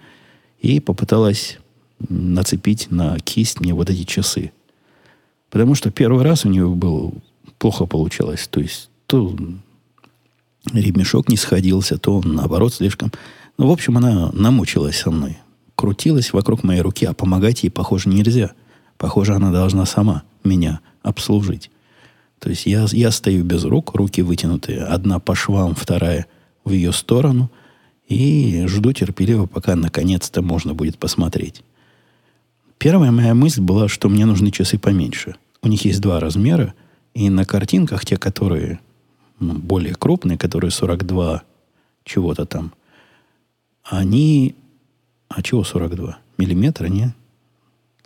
и 0.60 0.80
попыталась 0.80 1.58
нацепить 2.08 2.90
на 2.90 3.18
кисть 3.20 3.60
мне 3.60 3.72
вот 3.72 3.88
эти 3.88 4.02
часы. 4.02 4.50
Потому 5.50 5.76
что 5.76 5.92
первый 5.92 6.24
раз 6.24 6.44
у 6.44 6.48
нее 6.48 6.68
был 6.68 7.14
плохо 7.58 7.86
получалось. 7.86 8.48
То 8.48 8.60
есть 8.60 8.90
то 9.06 9.36
ремешок 10.72 11.28
не 11.28 11.36
сходился, 11.36 11.98
то 11.98 12.20
наоборот 12.20 12.74
слишком... 12.74 13.12
Ну, 13.58 13.68
в 13.68 13.70
общем, 13.70 13.96
она 13.96 14.30
намучилась 14.32 14.98
со 14.98 15.12
мной. 15.12 15.38
Крутилась 15.78 16.32
вокруг 16.32 16.64
моей 16.64 16.80
руки, 16.80 17.06
а 17.06 17.14
помогать 17.14 17.62
ей, 17.62 17.70
похоже, 17.70 18.08
нельзя. 18.08 18.50
Похоже, 18.96 19.34
она 19.34 19.52
должна 19.52 19.86
сама 19.86 20.24
меня 20.42 20.80
обслужить. 21.04 21.70
То 22.40 22.50
есть 22.50 22.66
я, 22.66 22.84
я 22.90 23.12
стою 23.12 23.44
без 23.44 23.62
рук, 23.62 23.94
руки 23.94 24.20
вытянутые. 24.20 24.82
Одна 24.82 25.20
по 25.20 25.36
швам, 25.36 25.76
вторая 25.76 26.26
в 26.64 26.72
ее 26.72 26.92
сторону. 26.92 27.48
И 28.08 28.64
жду 28.66 28.92
терпеливо, 28.92 29.46
пока 29.46 29.76
наконец-то 29.76 30.42
можно 30.42 30.74
будет 30.74 30.98
посмотреть. 30.98 31.62
Первая 32.78 33.12
моя 33.12 33.36
мысль 33.36 33.60
была, 33.60 33.86
что 33.86 34.08
мне 34.08 34.26
нужны 34.26 34.50
часы 34.50 34.80
поменьше. 34.80 35.36
У 35.62 35.68
них 35.68 35.84
есть 35.84 36.00
два 36.00 36.18
размера, 36.18 36.74
и 37.14 37.30
на 37.30 37.44
картинках 37.44 38.04
те, 38.04 38.16
которые 38.16 38.80
ну, 39.38 39.54
более 39.54 39.94
крупные, 39.94 40.38
которые 40.38 40.72
42 40.72 41.44
чего-то 42.02 42.46
там, 42.46 42.72
они... 43.84 44.56
А 45.28 45.42
чего 45.42 45.64
42? 45.64 46.18
Миллиметра, 46.38 46.86
не? 46.86 47.14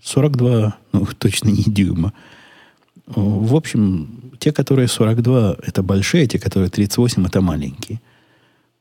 42, 0.02 0.76
ну, 0.92 1.06
точно 1.18 1.48
не 1.48 1.64
дюйма. 1.64 2.12
В 3.06 3.54
общем, 3.54 4.32
те, 4.38 4.52
которые 4.52 4.88
42, 4.88 5.56
это 5.62 5.82
большие, 5.82 6.26
те, 6.26 6.38
которые 6.38 6.70
38, 6.70 7.26
это 7.26 7.40
маленькие. 7.40 8.00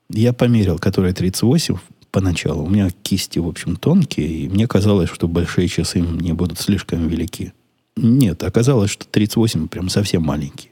Я 0.09 0.33
померил, 0.33 0.77
которые 0.77 1.13
38, 1.13 1.77
поначалу. 2.11 2.63
У 2.65 2.69
меня 2.69 2.89
кисти, 3.03 3.39
в 3.39 3.47
общем, 3.47 3.75
тонкие, 3.75 4.27
и 4.27 4.49
мне 4.49 4.67
казалось, 4.67 5.09
что 5.09 5.27
большие 5.27 5.67
часы 5.67 6.01
мне 6.01 6.33
будут 6.33 6.59
слишком 6.59 7.07
велики. 7.07 7.53
Нет, 7.95 8.43
оказалось, 8.43 8.91
что 8.91 9.05
38 9.05 9.67
прям 9.67 9.89
совсем 9.89 10.23
маленький. 10.23 10.69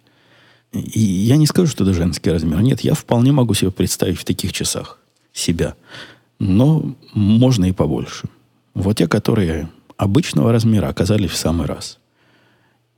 И 0.72 1.00
я 1.00 1.38
не 1.38 1.48
скажу, 1.48 1.68
что 1.68 1.84
это 1.84 1.94
женский 1.94 2.30
размер. 2.30 2.62
Нет, 2.62 2.82
я 2.82 2.94
вполне 2.94 3.32
могу 3.32 3.54
себе 3.54 3.72
представить 3.72 4.20
в 4.20 4.26
таких 4.26 4.54
часах 4.54 5.00
себя. 5.34 5.76
Но 6.40 6.96
можно 7.14 7.66
и 7.66 7.72
побольше. 7.72 8.28
Вот 8.74 8.98
те, 8.98 9.08
которые 9.08 9.70
обычного 9.98 10.52
размера, 10.52 10.88
оказались 10.88 11.32
в 11.32 11.38
самый 11.38 11.68
раз. 11.68 12.00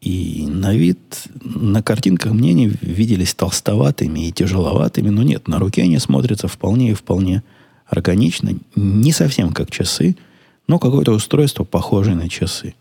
И 0.01 0.47
на 0.47 0.73
вид, 0.75 0.99
на 1.43 1.83
картинках 1.83 2.31
мне 2.31 2.51
они 2.51 2.67
виделись 2.81 3.33
толстоватыми 3.35 4.27
и 4.27 4.31
тяжеловатыми, 4.31 5.09
но 5.09 5.21
нет, 5.21 5.47
на 5.47 5.59
руке 5.59 5.83
они 5.83 5.99
смотрятся 5.99 6.47
вполне 6.47 6.91
и 6.91 6.95
вполне 6.95 7.43
органично, 7.85 8.53
не 8.75 9.11
совсем 9.11 9.51
как 9.51 9.69
часы, 9.69 10.15
но 10.67 10.79
какое-то 10.79 11.11
устройство, 11.11 11.63
похожее 11.63 12.15
на 12.15 12.29
часы. 12.29 12.73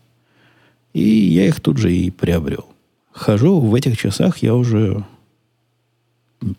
И 0.93 1.03
я 1.03 1.47
их 1.47 1.59
тут 1.59 1.77
же 1.77 1.93
и 1.93 2.09
приобрел. 2.09 2.65
Хожу 3.11 3.59
в 3.59 3.75
этих 3.75 3.97
часах 3.97 4.39
я 4.39 4.55
уже 4.55 5.03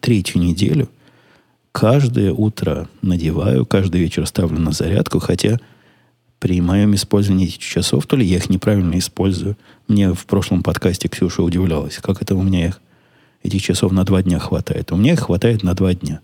третью 0.00 0.40
неделю. 0.40 0.88
Каждое 1.72 2.32
утро 2.32 2.88
надеваю, 3.00 3.66
каждый 3.66 4.00
вечер 4.02 4.26
ставлю 4.26 4.58
на 4.58 4.72
зарядку, 4.72 5.18
хотя 5.18 5.58
при 6.38 6.60
моем 6.60 6.94
использовании 6.94 7.46
этих 7.46 7.58
часов, 7.58 8.06
то 8.06 8.16
ли 8.16 8.26
я 8.26 8.36
их 8.36 8.50
неправильно 8.50 8.98
использую. 8.98 9.56
Мне 9.88 10.12
в 10.12 10.26
прошлом 10.26 10.62
подкасте 10.62 11.08
Ксюша 11.08 11.42
удивлялась, 11.42 11.98
как 11.98 12.20
это 12.20 12.34
у 12.34 12.42
меня 12.42 12.66
их, 12.66 12.80
этих 13.42 13.62
часов 13.62 13.92
на 13.92 14.04
два 14.04 14.22
дня 14.22 14.38
хватает. 14.38 14.92
У 14.92 14.96
меня 14.96 15.14
их 15.14 15.20
хватает 15.20 15.62
на 15.62 15.74
два 15.74 15.94
дня 15.94 16.20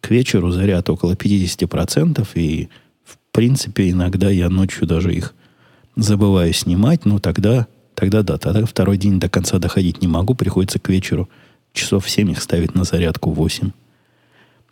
к 0.00 0.10
вечеру 0.10 0.50
заряд 0.50 0.88
около 0.90 1.12
50%, 1.12 2.26
и 2.34 2.68
в 3.04 3.18
принципе 3.32 3.90
иногда 3.90 4.30
я 4.30 4.48
ночью 4.48 4.86
даже 4.86 5.14
их 5.14 5.34
забываю 5.96 6.52
снимать, 6.52 7.04
но 7.04 7.18
тогда, 7.18 7.66
тогда 7.94 8.22
да, 8.22 8.38
тогда 8.38 8.64
второй 8.64 8.96
день 8.96 9.20
до 9.20 9.28
конца 9.28 9.58
доходить 9.58 10.00
не 10.00 10.08
могу, 10.08 10.34
приходится 10.34 10.78
к 10.78 10.88
вечеру 10.88 11.28
часов 11.72 12.08
7 12.08 12.30
их 12.30 12.42
ставить 12.42 12.74
на 12.74 12.84
зарядку 12.84 13.30
8. 13.30 13.70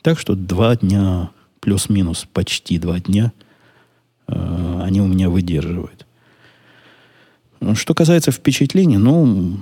Так 0.03 0.19
что 0.19 0.35
два 0.35 0.77
дня 0.77 1.31
плюс-минус 1.61 2.27
почти 2.33 2.79
два 2.79 3.01
дня 3.01 3.33
э, 4.27 4.81
они 4.85 5.01
у 5.01 5.07
меня 5.07 5.29
выдерживают. 5.29 6.07
Что 7.75 7.95
касается 7.95 8.31
впечатлений, 8.31 8.99
ну, 8.99 9.59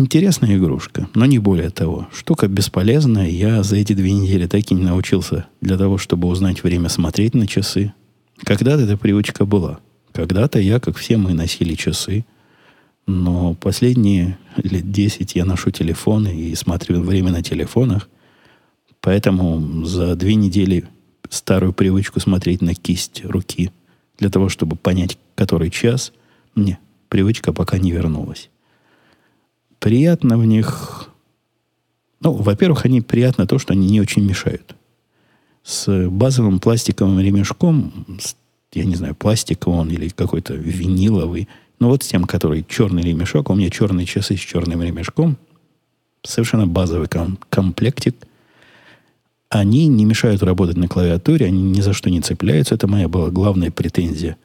Интересная 0.00 0.56
игрушка, 0.56 1.08
но 1.16 1.26
не 1.26 1.40
более 1.40 1.70
того. 1.70 2.06
Штука 2.14 2.46
бесполезная. 2.46 3.28
Я 3.28 3.64
за 3.64 3.74
эти 3.74 3.94
две 3.94 4.12
недели 4.12 4.46
так 4.46 4.70
и 4.70 4.74
не 4.74 4.84
научился 4.84 5.48
для 5.60 5.76
того, 5.76 5.98
чтобы 5.98 6.28
узнать 6.28 6.62
время 6.62 6.88
смотреть 6.88 7.34
на 7.34 7.48
часы. 7.48 7.92
Когда-то 8.44 8.82
эта 8.82 8.96
привычка 8.96 9.44
была. 9.44 9.80
Когда-то 10.12 10.60
я, 10.60 10.78
как 10.78 10.96
все 10.96 11.16
мы, 11.16 11.34
носили 11.34 11.74
часы. 11.74 12.24
Но 13.08 13.54
последние 13.54 14.38
лет 14.56 14.88
10 14.88 15.34
я 15.34 15.44
ношу 15.44 15.72
телефоны 15.72 16.28
и 16.28 16.54
смотрю 16.54 17.00
время 17.00 17.32
на 17.32 17.42
телефонах. 17.42 18.08
Поэтому 19.08 19.86
за 19.86 20.16
две 20.16 20.34
недели 20.34 20.84
старую 21.30 21.72
привычку 21.72 22.20
смотреть 22.20 22.60
на 22.60 22.74
кисть 22.74 23.24
руки 23.24 23.72
для 24.18 24.28
того, 24.28 24.50
чтобы 24.50 24.76
понять, 24.76 25.18
который 25.34 25.70
час, 25.70 26.12
мне 26.54 26.78
привычка 27.08 27.54
пока 27.54 27.78
не 27.78 27.90
вернулась 27.90 28.50
приятно 29.78 30.38
в 30.38 30.44
них... 30.44 31.10
Ну, 32.20 32.32
во-первых, 32.32 32.84
они 32.84 33.00
приятно 33.00 33.46
то, 33.46 33.58
что 33.58 33.72
они 33.72 33.88
не 33.88 34.00
очень 34.00 34.24
мешают. 34.24 34.74
С 35.62 36.08
базовым 36.08 36.58
пластиковым 36.58 37.20
ремешком, 37.20 38.06
я 38.72 38.84
не 38.84 38.96
знаю, 38.96 39.14
пластиковый 39.14 39.78
он 39.78 39.90
или 39.90 40.08
какой-то 40.08 40.54
виниловый, 40.54 41.48
но 41.78 41.88
вот 41.88 42.02
с 42.02 42.08
тем, 42.08 42.24
который 42.24 42.66
черный 42.68 43.02
ремешок, 43.02 43.50
у 43.50 43.54
меня 43.54 43.70
черные 43.70 44.04
часы 44.04 44.36
с 44.36 44.40
черным 44.40 44.82
ремешком, 44.82 45.36
совершенно 46.24 46.66
базовый 46.66 47.06
ком- 47.06 47.38
комплектик, 47.48 48.16
они 49.48 49.86
не 49.86 50.04
мешают 50.04 50.42
работать 50.42 50.76
на 50.76 50.88
клавиатуре, 50.88 51.46
они 51.46 51.62
ни 51.62 51.80
за 51.80 51.92
что 51.92 52.10
не 52.10 52.20
цепляются. 52.20 52.74
Это 52.74 52.86
моя 52.86 53.08
была 53.08 53.30
главная 53.30 53.70
претензия 53.70 54.36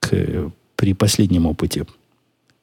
к, 0.00 0.50
при 0.76 0.94
последнем 0.94 1.46
опыте 1.46 1.86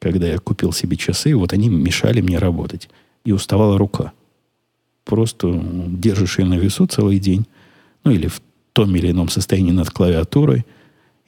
когда 0.02 0.26
я 0.26 0.38
купил 0.38 0.72
себе 0.72 0.96
часы, 0.96 1.34
вот 1.34 1.52
они 1.52 1.68
мешали 1.68 2.20
мне 2.20 2.38
работать. 2.38 2.88
И 3.24 3.30
уставала 3.30 3.78
рука. 3.78 4.12
Просто 5.04 5.48
держишь 5.88 6.40
ее 6.40 6.44
на 6.44 6.54
весу 6.54 6.86
целый 6.86 7.20
день, 7.20 7.46
ну 8.02 8.10
или 8.10 8.26
в 8.26 8.42
том 8.72 8.94
или 8.96 9.12
ином 9.12 9.28
состоянии 9.28 9.70
над 9.70 9.90
клавиатурой, 9.90 10.66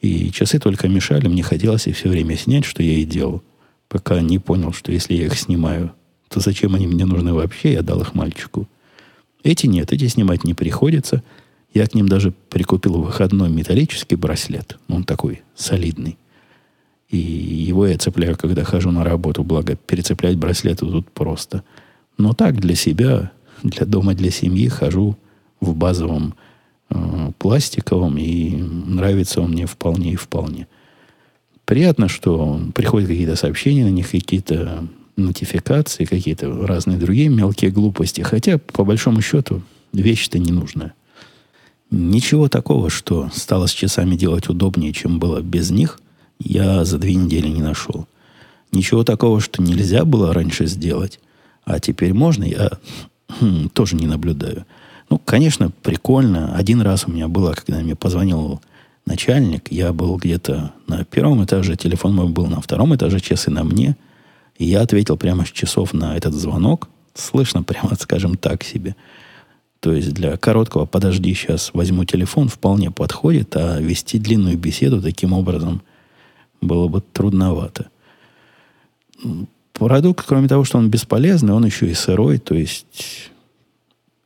и 0.01 0.31
часы 0.33 0.59
только 0.59 0.89
мешали, 0.89 1.29
мне 1.29 1.43
хотелось 1.43 1.87
их 1.87 1.97
все 1.97 2.09
время 2.09 2.37
снять, 2.37 2.65
что 2.65 2.83
я 2.83 2.95
и 2.95 3.05
делал, 3.05 3.43
пока 3.89 4.21
не 4.21 4.39
понял, 4.39 4.73
что 4.73 4.91
если 4.91 5.15
я 5.15 5.27
их 5.27 5.39
снимаю, 5.39 5.93
то 6.29 6.41
зачем 6.41 6.75
они 6.75 6.89
мне 6.89 7.05
нужны 7.05 7.33
вообще, 7.33 7.75
я 7.75 7.83
дал 7.83 8.01
их 8.01 8.15
мальчику. 8.15 8.69
Эти 9.45 9.67
нет, 9.67 9.93
эти 9.93 10.09
снимать 10.09 10.43
не 10.43 10.55
приходится. 10.55 11.23
Я 11.75 11.87
к 11.87 11.95
ним 11.95 12.09
даже 12.09 12.33
прикупил 12.49 13.03
выходной 13.03 13.51
металлический 13.51 14.17
браслет. 14.17 14.79
Он 14.89 15.05
такой 15.05 15.43
солидный. 15.55 16.17
И 17.11 17.19
его 17.19 17.87
я 17.87 17.99
цепляю, 17.99 18.37
когда 18.37 18.65
хожу 18.65 18.91
на 18.91 19.05
работу. 19.05 19.45
Благо, 19.45 19.77
перецеплять 19.77 20.39
браслеты 20.39 20.87
тут 20.87 21.11
просто. 21.11 21.63
Но 22.17 22.33
так, 22.33 22.59
для 22.59 22.75
себя, 22.75 23.33
для 23.63 23.85
дома, 23.85 24.15
для 24.15 24.31
семьи 24.31 24.67
хожу 24.69 25.17
в 25.61 25.75
базовом 25.75 26.35
э, 26.89 27.31
пластиковом. 27.39 28.17
И 28.17 28.57
нравится 28.57 29.43
он 29.43 29.51
мне 29.51 29.67
вполне 29.67 30.13
и 30.13 30.17
вполне. 30.17 30.69
Приятно, 31.67 32.09
что 32.09 32.61
приходят 32.75 33.09
какие-то 33.09 33.37
сообщения 33.37 33.85
на 33.85 33.91
них, 33.91 34.11
какие-то 34.11 34.89
нотификации, 35.17 36.05
какие-то 36.05 36.67
разные 36.67 36.99
другие 36.99 37.29
мелкие 37.29 37.71
глупости. 37.71 38.21
Хотя, 38.23 38.59
по 38.59 38.85
большому 38.85 39.21
счету, 39.21 39.63
вещь-то 39.93 40.39
не 40.39 40.53
нужная. 40.53 40.95
Ничего 41.91 42.49
такого, 42.49 42.91
что 42.91 43.31
стало 43.33 43.67
с 43.67 43.71
часами 43.71 44.17
делать 44.17 44.49
удобнее, 44.49 44.93
чем 44.93 45.19
было 45.19 45.41
без 45.41 45.71
них, 45.71 46.01
я 46.41 46.85
за 46.85 46.99
две 46.99 47.15
недели 47.15 47.47
не 47.49 47.63
нашел. 47.63 48.07
Ничего 48.73 49.05
такого, 49.05 49.41
что 49.41 49.63
нельзя 49.63 50.05
было 50.05 50.35
раньше 50.35 50.67
сделать, 50.67 51.21
а 51.65 51.79
теперь 51.79 52.13
можно, 52.13 52.43
я 52.45 52.73
хм, 53.29 53.69
тоже 53.69 53.95
не 53.95 54.07
наблюдаю. 54.07 54.67
Ну, 55.11 55.19
конечно, 55.19 55.71
прикольно. 55.83 56.57
Один 56.57 56.81
раз 56.81 57.07
у 57.07 57.13
меня 57.13 57.29
было, 57.29 57.53
когда 57.53 57.81
мне 57.81 57.95
позвонил 57.95 58.61
начальник, 59.07 59.71
я 59.71 59.93
был 59.93 60.17
где-то 60.17 60.73
на 60.87 61.05
первом 61.05 61.45
этаже, 61.45 61.77
телефон 61.77 62.15
мой 62.15 62.29
был 62.29 62.47
на 62.47 62.61
втором 62.61 62.95
этаже, 62.97 63.21
часы 63.21 63.51
на 63.51 63.63
мне, 63.63 63.97
я 64.59 64.83
ответил 64.83 65.17
прямо 65.17 65.45
с 65.45 65.51
часов 65.51 65.93
на 65.93 66.17
этот 66.17 66.35
звонок. 66.35 66.89
Слышно 67.15 67.63
прямо, 67.63 67.95
скажем 67.99 68.37
так 68.37 68.65
себе. 68.65 68.97
То 69.81 69.93
есть 69.93 70.15
для 70.15 70.37
короткого 70.37 70.87
«подожди, 70.87 71.35
сейчас 71.35 71.71
возьму 71.75 72.05
телефон» 72.05 72.49
вполне 72.49 72.91
подходит, 72.91 73.55
а 73.57 73.79
вести 73.81 74.19
длинную 74.19 74.57
беседу 74.57 75.03
таким 75.03 75.35
образом 75.35 75.83
было 76.63 76.89
бы 76.89 77.03
трудновато. 77.13 77.91
Продукт, 79.75 80.25
кроме 80.27 80.49
того, 80.49 80.65
что 80.65 80.79
он 80.79 80.89
бесполезный, 80.89 81.53
он 81.53 81.67
еще 81.67 81.91
и 81.91 81.95
сырой, 81.95 82.39
то 82.39 82.55
есть 82.55 83.31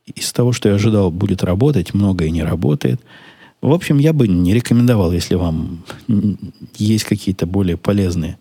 из 0.07 0.33
того, 0.33 0.53
что 0.53 0.69
я 0.69 0.77
ожидал, 0.77 1.11
будет 1.11 1.43
работать, 1.43 1.93
многое 1.93 2.31
не 2.31 2.43
работает. 2.43 3.01
В 3.61 3.73
общем, 3.73 3.99
я 3.99 4.13
бы 4.13 4.29
не 4.29 4.55
рекомендовал, 4.55 5.11
если 5.13 5.35
вам 5.35 5.83
есть 6.77 7.05
какие-то 7.05 7.47
более 7.47 7.77
полезные 7.77 8.39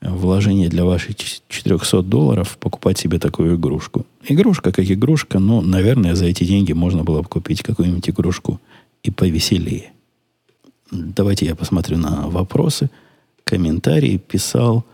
вложения 0.00 0.68
для 0.68 0.84
ваших 0.84 1.16
400 1.16 2.02
долларов, 2.02 2.56
покупать 2.58 2.98
себе 2.98 3.18
такую 3.18 3.56
игрушку. 3.56 4.06
Игрушка 4.26 4.72
как 4.72 4.90
игрушка, 4.90 5.38
но, 5.38 5.60
наверное, 5.60 6.14
за 6.14 6.26
эти 6.26 6.44
деньги 6.44 6.72
можно 6.72 7.04
было 7.04 7.22
бы 7.22 7.28
купить 7.28 7.62
какую-нибудь 7.62 8.08
игрушку 8.08 8.60
и 9.02 9.10
повеселее. 9.10 9.92
Давайте 10.90 11.46
я 11.46 11.54
посмотрю 11.54 11.98
на 11.98 12.28
вопросы. 12.28 12.90
Комментарии 13.44 14.16
писал 14.16 14.84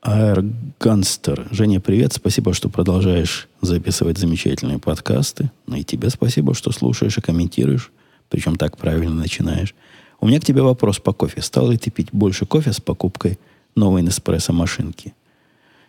Аэрганстер. 0.00 1.48
Женя, 1.50 1.80
привет. 1.80 2.12
Спасибо, 2.12 2.54
что 2.54 2.68
продолжаешь 2.68 3.48
записывать 3.60 4.18
замечательные 4.18 4.78
подкасты. 4.78 5.50
Ну 5.66 5.76
и 5.76 5.84
тебе 5.84 6.10
спасибо, 6.10 6.54
что 6.54 6.70
слушаешь 6.70 7.18
и 7.18 7.20
комментируешь. 7.20 7.90
Причем 8.28 8.56
так 8.56 8.76
правильно 8.78 9.14
начинаешь. 9.14 9.74
У 10.20 10.26
меня 10.26 10.40
к 10.40 10.44
тебе 10.44 10.62
вопрос 10.62 10.98
по 10.98 11.12
кофе. 11.12 11.42
Стал 11.42 11.70
ли 11.70 11.78
ты 11.78 11.90
пить 11.90 12.08
больше 12.12 12.46
кофе 12.46 12.72
с 12.72 12.80
покупкой 12.80 13.38
новой 13.78 14.02
Неспрессо 14.02 14.52
машинки? 14.52 15.14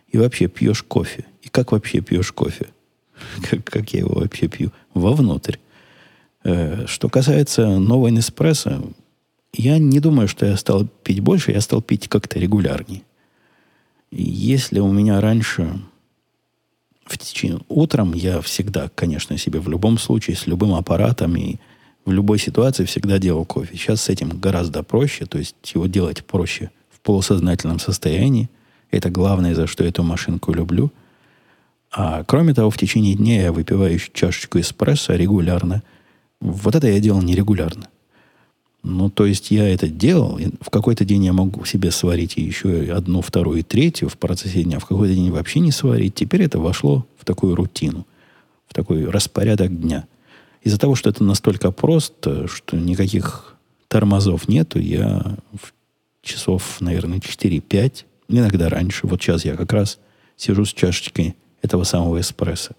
И 0.08 0.18
вообще 0.18 0.48
пьешь 0.48 0.82
кофе? 0.82 1.24
И 1.42 1.48
как 1.48 1.72
вообще 1.72 2.00
пьешь 2.00 2.32
кофе? 2.32 2.68
Как, 3.50 3.64
как 3.64 3.92
я 3.92 4.00
его 4.00 4.14
вообще 4.14 4.48
пью? 4.48 4.72
Вовнутрь. 4.94 5.56
Э, 6.42 6.86
что 6.86 7.10
касается 7.10 7.78
новой 7.78 8.12
Неспрессо, 8.12 8.82
я 9.52 9.78
не 9.78 10.00
думаю, 10.00 10.26
что 10.26 10.46
я 10.46 10.56
стал 10.56 10.86
пить 10.86 11.20
больше, 11.20 11.52
я 11.52 11.60
стал 11.60 11.82
пить 11.82 12.08
как-то 12.08 12.38
регулярнее. 12.38 13.02
Если 14.10 14.80
у 14.80 14.90
меня 14.90 15.20
раньше 15.20 15.80
в 17.04 17.18
течение 17.18 17.60
утром 17.68 18.14
я 18.14 18.40
всегда, 18.40 18.88
конечно, 18.94 19.36
себе 19.36 19.60
в 19.60 19.68
любом 19.68 19.98
случае 19.98 20.36
с 20.36 20.46
любым 20.46 20.74
аппаратом 20.74 21.36
и 21.36 21.56
в 22.04 22.12
любой 22.12 22.38
ситуации 22.38 22.84
всегда 22.84 23.18
делал 23.18 23.44
кофе. 23.44 23.76
Сейчас 23.76 24.02
с 24.02 24.08
этим 24.08 24.30
гораздо 24.30 24.82
проще, 24.82 25.26
то 25.26 25.38
есть 25.38 25.56
его 25.74 25.86
делать 25.86 26.24
проще 26.24 26.70
полусознательном 27.02 27.78
состоянии. 27.78 28.48
Это 28.90 29.10
главное, 29.10 29.54
за 29.54 29.66
что 29.66 29.84
эту 29.84 30.02
машинку 30.02 30.52
люблю. 30.52 30.90
А 31.92 32.24
кроме 32.24 32.54
того, 32.54 32.70
в 32.70 32.78
течение 32.78 33.14
дня 33.14 33.42
я 33.42 33.52
выпиваю 33.52 33.98
чашечку 34.12 34.60
эспрессо 34.60 35.14
регулярно. 35.14 35.82
Вот 36.40 36.74
это 36.74 36.88
я 36.88 37.00
делал 37.00 37.22
нерегулярно. 37.22 37.88
Ну, 38.82 39.10
то 39.10 39.26
есть 39.26 39.50
я 39.50 39.68
это 39.68 39.88
делал. 39.88 40.38
В 40.60 40.70
какой-то 40.70 41.04
день 41.04 41.24
я 41.24 41.32
могу 41.32 41.64
себе 41.64 41.90
сварить 41.90 42.36
еще 42.36 42.92
одну, 42.92 43.20
вторую 43.20 43.58
и 43.58 43.62
третью 43.62 44.08
в 44.08 44.16
процессе 44.16 44.62
дня. 44.62 44.78
В 44.78 44.86
какой-то 44.86 45.14
день 45.14 45.30
вообще 45.30 45.60
не 45.60 45.70
сварить. 45.70 46.14
Теперь 46.14 46.42
это 46.42 46.58
вошло 46.58 47.06
в 47.18 47.24
такую 47.24 47.56
рутину, 47.56 48.06
в 48.66 48.74
такой 48.74 49.04
распорядок 49.04 49.78
дня. 49.78 50.06
Из-за 50.62 50.78
того, 50.78 50.94
что 50.94 51.10
это 51.10 51.24
настолько 51.24 51.70
просто, 51.72 52.46
что 52.46 52.76
никаких 52.76 53.56
тормозов 53.88 54.48
нету, 54.48 54.78
я 54.78 55.36
в 55.52 55.72
часов, 56.22 56.80
наверное, 56.80 57.18
4-5, 57.18 58.04
иногда 58.28 58.68
раньше, 58.68 59.06
вот 59.06 59.20
сейчас 59.22 59.44
я 59.44 59.56
как 59.56 59.72
раз 59.72 59.98
сижу 60.36 60.64
с 60.64 60.72
чашечкой 60.72 61.36
этого 61.62 61.84
самого 61.84 62.20
эспрессо, 62.20 62.74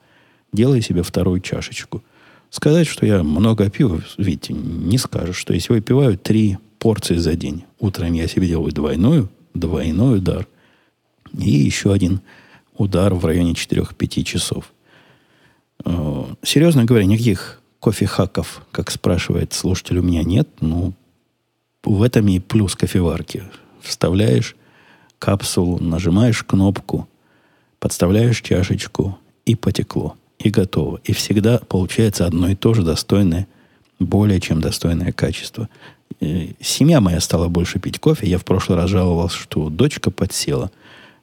делаю 0.52 0.82
себе 0.82 1.04
вторую 1.04 1.40
чашечку– 1.40 2.04
Сказать, 2.52 2.86
что 2.86 3.06
я 3.06 3.24
много 3.24 3.70
пью, 3.70 4.02
видите, 4.18 4.52
не 4.54 4.98
скажешь, 4.98 5.38
что 5.38 5.54
если 5.54 5.72
выпиваю 5.72 6.18
три 6.18 6.58
порции 6.80 7.16
за 7.16 7.36
день. 7.36 7.64
Утром 7.80 8.12
я 8.12 8.28
себе 8.28 8.46
делаю 8.46 8.74
двойную, 8.74 9.30
двойной 9.54 10.18
удар. 10.18 10.46
И 11.32 11.50
еще 11.50 11.94
один 11.94 12.20
удар 12.76 13.14
в 13.14 13.26
районе 13.26 13.54
4-5 13.54 14.24
часов. 14.24 14.74
Э, 15.86 16.26
серьезно 16.44 16.84
говоря, 16.84 17.06
никаких 17.06 17.62
кофе-хаков, 17.80 18.66
как 18.72 18.92
спрашивает 18.92 19.54
слушатель, 19.54 20.00
у 20.00 20.04
меня 20.04 20.24
нет. 20.24 20.50
Ну, 20.60 20.92
в 21.84 22.04
этом 22.04 22.28
и 22.28 22.40
плюс 22.40 22.76
кофеварки. 22.76 23.44
Вставляешь 23.82 24.56
капсулу, 25.20 25.80
нажимаешь 25.80 26.44
кнопку, 26.44 27.08
подставляешь 27.80 28.42
чашечку 28.42 29.18
и 29.46 29.56
потекло 29.56 30.16
и 30.40 30.50
готово. 30.50 31.00
И 31.04 31.14
всегда 31.14 31.60
получается 31.60 32.26
одно 32.26 32.50
и 32.50 32.56
то 32.56 32.74
же 32.74 32.84
достойное, 32.84 33.48
более 34.00 34.40
чем 34.40 34.62
достойное 34.62 35.12
качество. 35.12 35.70
И 36.20 36.56
семья 36.60 37.02
моя 37.02 37.20
стала 37.20 37.48
больше 37.48 37.80
пить 37.80 38.00
кофе. 38.00 38.28
Я 38.28 38.38
в 38.38 38.46
прошлый 38.46 38.78
раз 38.78 38.90
жаловался, 38.90 39.38
что 39.38 39.70
дочка 39.70 40.12
подсела. 40.12 40.72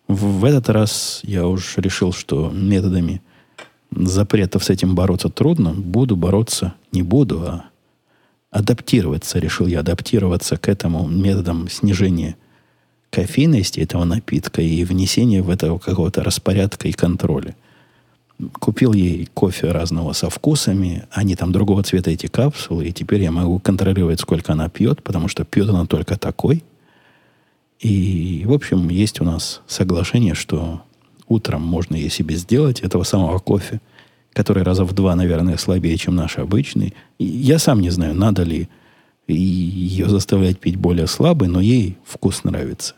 В 0.06 0.44
этот 0.44 0.68
раз 0.70 1.20
я 1.24 1.46
уж 1.46 1.76
решил, 1.76 2.12
что 2.12 2.50
методами 2.50 3.20
запретов 3.90 4.64
с 4.64 4.70
этим 4.70 4.94
бороться 4.94 5.28
трудно. 5.28 5.72
Буду 5.74 6.16
бороться, 6.16 6.74
не 6.92 7.02
буду, 7.02 7.42
а 7.46 7.64
адаптироваться. 8.58 9.38
Решил 9.38 9.66
я 9.66 9.80
адаптироваться 9.80 10.56
к 10.56 10.68
этому 10.68 11.06
методам 11.06 11.68
снижения 11.68 12.36
кофейности 13.10 13.80
этого 13.80 14.04
напитка 14.04 14.60
и 14.60 14.84
внесения 14.84 15.42
в 15.42 15.50
это 15.50 15.78
какого-то 15.78 16.22
распорядка 16.22 16.88
и 16.88 16.92
контроля– 16.92 17.54
Купил 18.60 18.92
ей 18.92 19.28
кофе 19.34 19.72
разного 19.72 20.12
со 20.12 20.30
вкусами. 20.30 21.06
Они 21.10 21.34
там 21.34 21.50
другого 21.50 21.82
цвета, 21.82 22.12
эти 22.12 22.28
капсулы. 22.28 22.86
И 22.86 22.92
теперь 22.92 23.22
я 23.22 23.32
могу 23.32 23.58
контролировать, 23.58 24.20
сколько 24.20 24.52
она 24.52 24.68
пьет, 24.68 25.02
потому 25.02 25.26
что 25.26 25.44
пьет 25.44 25.68
она 25.68 25.86
только 25.86 26.16
такой. 26.16 26.62
И, 27.80 28.44
в 28.46 28.52
общем, 28.52 28.88
есть 28.90 29.20
у 29.20 29.24
нас 29.24 29.60
соглашение, 29.66 30.34
что 30.34 30.82
утром 31.26 31.62
можно 31.62 31.96
ей 31.96 32.10
себе 32.10 32.36
сделать 32.36 32.80
этого 32.80 33.02
самого 33.02 33.38
кофе, 33.38 33.80
который 34.32 34.62
раза 34.62 34.84
в 34.84 34.92
два, 34.92 35.14
наверное, 35.16 35.56
слабее, 35.56 35.96
чем 35.96 36.14
наш 36.14 36.38
обычный. 36.38 36.94
Я 37.18 37.58
сам 37.58 37.80
не 37.80 37.90
знаю, 37.90 38.14
надо 38.14 38.42
ли 38.42 38.68
ее 39.26 40.08
заставлять 40.08 40.58
пить 40.58 40.76
более 40.76 41.06
слабый, 41.06 41.48
но 41.48 41.60
ей 41.60 41.98
вкус 42.04 42.44
нравится. 42.44 42.94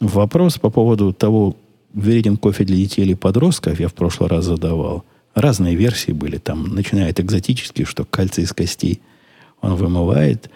Вопрос 0.00 0.58
по 0.58 0.70
поводу 0.70 1.12
того, 1.12 1.56
вреден 1.94 2.36
кофе 2.36 2.64
для 2.64 2.76
детей 2.76 3.02
или 3.02 3.14
подростков, 3.14 3.78
я 3.78 3.88
в 3.88 3.94
прошлый 3.94 4.28
раз 4.28 4.46
задавал. 4.46 5.04
Разные 5.34 5.76
версии 5.76 6.12
были. 6.12 6.38
Там 6.38 6.74
начиная 6.74 7.10
от 7.10 7.20
экзотических, 7.20 7.88
что 7.88 8.04
кальций 8.04 8.44
из 8.44 8.52
костей 8.52 9.00
он 9.60 9.76
вымывает, 9.76 10.50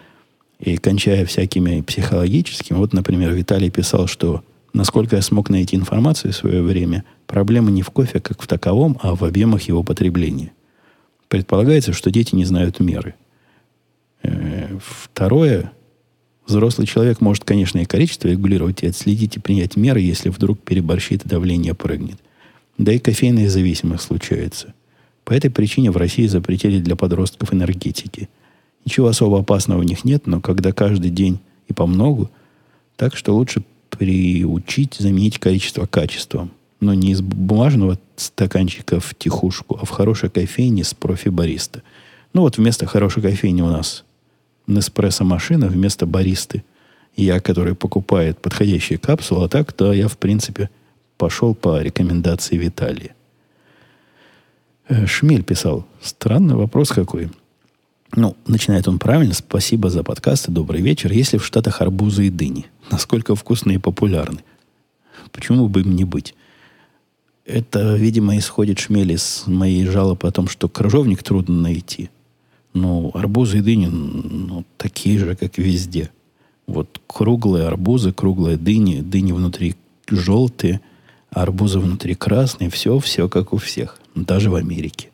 и 0.58 0.76
кончая 0.78 1.24
всякими 1.26 1.82
психологическими. 1.82 2.76
Вот, 2.76 2.92
например, 2.92 3.32
Виталий 3.32 3.70
писал, 3.70 4.06
что 4.06 4.42
насколько 4.76 5.16
я 5.16 5.22
смог 5.22 5.50
найти 5.50 5.76
информацию 5.76 6.32
в 6.32 6.36
свое 6.36 6.62
время, 6.62 7.04
проблема 7.26 7.70
не 7.70 7.82
в 7.82 7.90
кофе 7.90 8.20
как 8.20 8.40
в 8.40 8.46
таковом, 8.46 8.98
а 9.02 9.14
в 9.14 9.24
объемах 9.24 9.62
его 9.62 9.82
потребления. 9.82 10.52
Предполагается, 11.28 11.92
что 11.92 12.10
дети 12.10 12.34
не 12.34 12.44
знают 12.44 12.78
меры. 12.78 13.14
Э, 14.22 14.78
второе, 14.78 15.72
Взрослый 16.46 16.86
человек 16.86 17.20
может, 17.20 17.42
конечно, 17.42 17.80
и 17.80 17.84
количество 17.84 18.28
регулировать, 18.28 18.84
и 18.84 18.86
отследить, 18.86 19.36
и 19.36 19.40
принять 19.40 19.76
меры, 19.76 20.00
если 20.00 20.28
вдруг 20.28 20.60
переборщит 20.60 21.24
и 21.24 21.28
давление 21.28 21.74
прыгнет. 21.74 22.20
Да 22.78 22.92
и 22.92 23.00
кофейная 23.00 23.48
зависимость 23.48 24.04
случается. 24.04 24.72
По 25.24 25.32
этой 25.32 25.50
причине 25.50 25.90
в 25.90 25.96
России 25.96 26.26
запретили 26.28 26.78
для 26.78 26.94
подростков 26.94 27.52
энергетики. 27.52 28.28
Ничего 28.84 29.08
особо 29.08 29.40
опасного 29.40 29.80
у 29.80 29.82
них 29.82 30.04
нет, 30.04 30.28
но 30.28 30.40
когда 30.40 30.70
каждый 30.70 31.10
день 31.10 31.40
и 31.66 31.72
по 31.72 31.86
многу, 31.86 32.30
так 32.96 33.16
что 33.16 33.34
лучше 33.34 33.64
приучить 33.98 34.96
заменить 34.98 35.38
количество 35.38 35.86
качеством. 35.86 36.50
Но 36.80 36.94
не 36.94 37.12
из 37.12 37.22
бумажного 37.22 37.98
стаканчика 38.16 39.00
в 39.00 39.14
тихушку, 39.14 39.78
а 39.80 39.84
в 39.84 39.90
хорошей 39.90 40.30
кофейне 40.30 40.84
с 40.84 40.94
профи-бариста. 40.94 41.82
Ну 42.32 42.42
вот 42.42 42.58
вместо 42.58 42.86
хорошей 42.86 43.22
кофейни 43.22 43.62
у 43.62 43.68
нас 43.68 44.04
Неспрессо-машина 44.66 45.68
вместо 45.68 46.06
баристы. 46.06 46.64
Я, 47.14 47.40
который 47.40 47.74
покупает 47.74 48.38
подходящие 48.38 48.98
капсулы, 48.98 49.46
а 49.46 49.48
так, 49.48 49.72
то 49.72 49.92
я, 49.92 50.08
в 50.08 50.18
принципе, 50.18 50.68
пошел 51.16 51.54
по 51.54 51.80
рекомендации 51.80 52.56
Виталия. 52.56 53.14
Э, 54.88 55.06
Шмель 55.06 55.42
писал. 55.42 55.86
Странный 56.02 56.56
вопрос 56.56 56.90
какой. 56.90 57.30
Ну, 58.16 58.34
начинает 58.46 58.88
он 58.88 58.98
правильно. 58.98 59.34
Спасибо 59.34 59.90
за 59.90 60.02
подкасты. 60.02 60.50
Добрый 60.50 60.80
вечер. 60.80 61.12
Если 61.12 61.36
в 61.36 61.44
Штатах 61.44 61.82
арбузы 61.82 62.26
и 62.26 62.30
дыни, 62.30 62.64
насколько 62.90 63.34
вкусные 63.34 63.76
и 63.76 63.78
популярны? 63.78 64.40
Почему 65.32 65.68
бы 65.68 65.82
им 65.82 65.94
не 65.94 66.04
быть? 66.04 66.34
Это, 67.44 67.94
видимо, 67.94 68.38
исходит 68.38 68.78
шмель 68.78 69.12
из 69.12 69.44
моей 69.46 69.84
жалобы 69.84 70.26
о 70.26 70.32
том, 70.32 70.48
что 70.48 70.66
крыжовник 70.66 71.22
трудно 71.22 71.60
найти. 71.60 72.08
Ну, 72.72 73.10
арбузы 73.12 73.58
и 73.58 73.60
дыни 73.60 73.86
ну, 73.86 74.64
такие 74.78 75.18
же, 75.18 75.36
как 75.36 75.58
везде. 75.58 76.10
Вот 76.66 77.00
круглые 77.06 77.66
арбузы, 77.66 78.14
круглые 78.14 78.56
дыни, 78.56 79.02
дыни 79.02 79.32
внутри 79.32 79.76
желтые, 80.08 80.80
арбузы 81.30 81.80
внутри 81.80 82.14
красные, 82.14 82.70
все, 82.70 82.98
все 82.98 83.28
как 83.28 83.52
у 83.52 83.58
всех, 83.58 84.00
даже 84.14 84.48
в 84.48 84.54
Америке. 84.54 85.10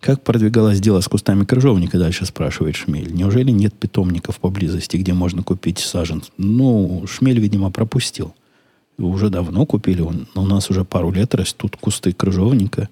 Как 0.00 0.22
продвигалось 0.22 0.80
дело 0.80 1.00
с 1.00 1.08
кустами 1.08 1.44
крыжовника, 1.44 1.98
дальше 1.98 2.24
спрашивает 2.24 2.76
Шмель. 2.76 3.12
Неужели 3.12 3.50
нет 3.50 3.74
питомников 3.74 4.38
поблизости, 4.38 4.96
где 4.96 5.12
можно 5.12 5.42
купить 5.42 5.80
саженцы? 5.80 6.30
Ну, 6.36 7.04
Шмель, 7.08 7.40
видимо, 7.40 7.70
пропустил. 7.70 8.34
Уже 8.96 9.28
давно 9.28 9.66
купили. 9.66 10.00
Он, 10.00 10.28
у 10.34 10.46
нас 10.46 10.70
уже 10.70 10.84
пару 10.84 11.10
лет 11.10 11.34
растут 11.34 11.76
кусты 11.76 12.12
крыжовника. 12.12 12.88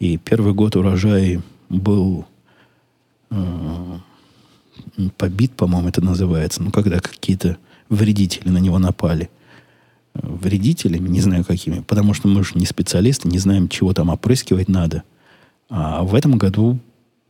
И 0.00 0.16
первый 0.16 0.54
год 0.54 0.74
урожай 0.74 1.40
был 1.68 2.26
э, 3.30 3.98
побит, 5.16 5.52
по-моему, 5.52 5.88
это 5.88 6.00
называется. 6.00 6.62
Ну, 6.62 6.72
когда 6.72 6.98
какие-то 6.98 7.58
вредители 7.88 8.48
на 8.48 8.58
него 8.58 8.78
напали. 8.78 9.30
Вредителями, 10.14 11.08
не 11.08 11.20
знаю 11.20 11.44
какими. 11.44 11.80
Потому 11.80 12.12
что 12.12 12.26
мы 12.26 12.42
же 12.44 12.52
не 12.54 12.66
специалисты, 12.66 13.28
не 13.28 13.38
знаем, 13.38 13.68
чего 13.68 13.92
там 13.92 14.10
опрыскивать 14.10 14.68
надо. 14.68 15.04
А 15.68 16.02
в 16.02 16.14
этом 16.14 16.38
году 16.38 16.78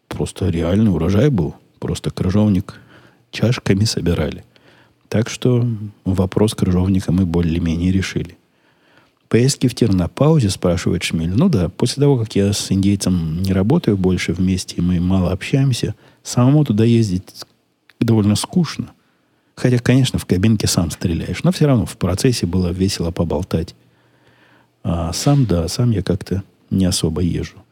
просто 0.09 0.49
реальный 0.49 0.93
урожай 0.93 1.31
был. 1.31 1.55
Просто 1.79 2.11
крыжовник 2.11 2.81
чашками 3.31 3.85
собирали. 3.85 4.45
Так 5.09 5.29
что 5.29 5.67
вопрос 6.05 6.55
крыжовника 6.55 7.13
мы 7.13 7.27
более-менее 7.27 7.93
решили. 7.93 8.37
Поездки 9.29 9.67
в 9.67 9.75
тир 9.75 9.93
на 9.93 10.09
паузе, 10.09 10.51
спрашивает 10.51 11.03
Шмель. 11.03 11.35
Ну 11.35 11.49
да, 11.49 11.69
после 11.69 12.01
того, 12.01 12.19
как 12.19 12.37
я 12.37 12.53
с 12.53 12.71
индейцем 12.71 13.43
не 13.43 13.53
работаю 13.53 13.97
больше 13.97 14.33
вместе, 14.33 14.81
мы 14.81 15.01
мало 15.01 15.33
общаемся, 15.33 15.95
самому 16.23 16.65
туда 16.65 16.85
ездить 16.85 17.45
довольно 18.01 18.37
скучно. 18.37 18.93
Хотя, 19.57 19.79
конечно, 19.79 20.19
в 20.19 20.27
кабинке 20.27 20.67
сам 20.67 20.91
стреляешь, 20.91 21.43
но 21.43 21.53
все 21.53 21.67
равно 21.67 21.87
в 21.87 21.97
процессе 21.97 22.47
было 22.47 22.69
весело 22.69 23.11
поболтать. 23.11 23.75
А 24.83 25.13
сам, 25.13 25.47
да, 25.47 25.67
сам 25.69 25.91
я 25.91 26.03
как-то 26.03 26.43
не 26.71 26.85
особо 26.85 27.21
езжу. 27.23 27.64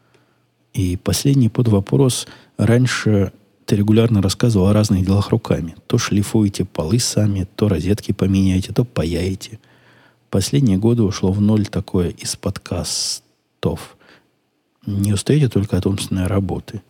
И 0.73 0.97
последний 0.97 1.49
под 1.49 1.67
вопрос. 1.67 2.27
Раньше 2.57 3.31
ты 3.65 3.75
регулярно 3.75 4.21
рассказывал 4.21 4.67
о 4.67 4.73
разных 4.73 5.05
делах 5.05 5.29
руками. 5.29 5.75
То 5.87 5.97
шлифуете 5.97 6.65
полы 6.65 6.99
сами, 6.99 7.47
то 7.55 7.69
розетки 7.69 8.11
поменяете, 8.11 8.73
то 8.73 8.83
паяете. 8.83 9.59
Последние 10.29 10.77
годы 10.77 11.03
ушло 11.03 11.31
в 11.31 11.41
ноль 11.41 11.67
такое 11.67 12.09
из 12.09 12.35
подкастов. 12.35 13.97
Не 14.85 15.13
устаете 15.13 15.47
только 15.47 15.77
от 15.77 15.85
умственной 15.85 16.27
работы. 16.27 16.81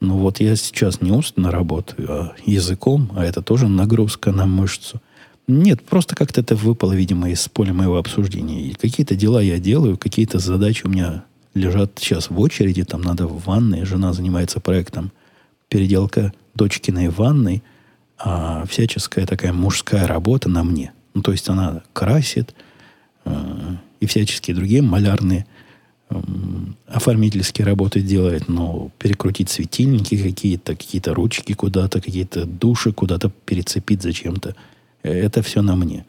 Ну 0.00 0.18
вот 0.18 0.40
я 0.40 0.54
сейчас 0.56 1.00
не 1.00 1.10
умственно 1.10 1.50
работаю, 1.50 2.12
а 2.12 2.34
языком, 2.44 3.10
а 3.16 3.24
это 3.24 3.42
тоже 3.42 3.68
нагрузка 3.68 4.32
на 4.32 4.46
мышцу. 4.46 5.00
Нет, 5.46 5.82
просто 5.82 6.14
как-то 6.14 6.40
это 6.40 6.54
выпало, 6.54 6.92
видимо, 6.92 7.30
из 7.30 7.48
поля 7.48 7.72
моего 7.72 7.96
обсуждения. 7.96 8.62
И 8.62 8.74
какие-то 8.74 9.16
дела 9.16 9.40
я 9.40 9.58
делаю, 9.58 9.96
какие-то 9.96 10.38
задачи 10.38 10.84
у 10.84 10.90
меня 10.90 11.24
лежат 11.58 11.92
сейчас 11.96 12.30
в 12.30 12.40
очереди, 12.40 12.84
там 12.84 13.02
надо 13.02 13.26
в 13.26 13.44
ванной, 13.44 13.84
жена 13.84 14.12
занимается 14.12 14.60
проектом 14.60 15.12
переделка 15.68 16.32
дочкиной 16.54 17.08
ванной, 17.08 17.62
а 18.18 18.64
всяческая 18.66 19.26
такая 19.26 19.52
мужская 19.52 20.06
работа 20.06 20.48
на 20.48 20.64
мне. 20.64 20.92
Ну, 21.14 21.22
то 21.22 21.32
есть 21.32 21.48
она 21.48 21.82
красит 21.92 22.54
э, 23.24 23.76
и 24.00 24.06
всяческие 24.06 24.56
другие 24.56 24.82
малярные 24.82 25.46
э, 26.10 26.16
оформительские 26.86 27.66
работы 27.66 28.00
делает, 28.00 28.48
но 28.48 28.90
перекрутить 28.98 29.50
светильники 29.50 30.20
какие-то, 30.20 30.74
какие-то 30.74 31.14
ручки 31.14 31.52
куда-то, 31.52 32.00
какие-то 32.00 32.44
души 32.44 32.92
куда-то 32.92 33.30
перецепить 33.44 34.02
зачем-то, 34.02 34.56
э, 35.02 35.12
это 35.12 35.42
все 35.42 35.62
на 35.62 35.76
мне. 35.76 36.04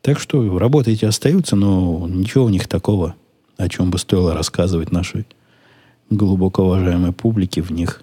Так 0.00 0.18
что 0.18 0.58
работы 0.58 0.92
эти 0.92 1.04
остаются, 1.04 1.54
но 1.54 2.08
ничего 2.08 2.44
у 2.44 2.48
них 2.48 2.66
такого, 2.66 3.14
о 3.62 3.68
чем 3.68 3.90
бы 3.90 3.98
стоило 3.98 4.34
рассказывать 4.34 4.92
нашей 4.92 5.26
глубоко 6.10 6.64
уважаемой 6.64 7.12
публике, 7.12 7.62
в 7.62 7.70
них 7.70 8.02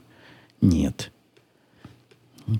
нет. 0.62 1.12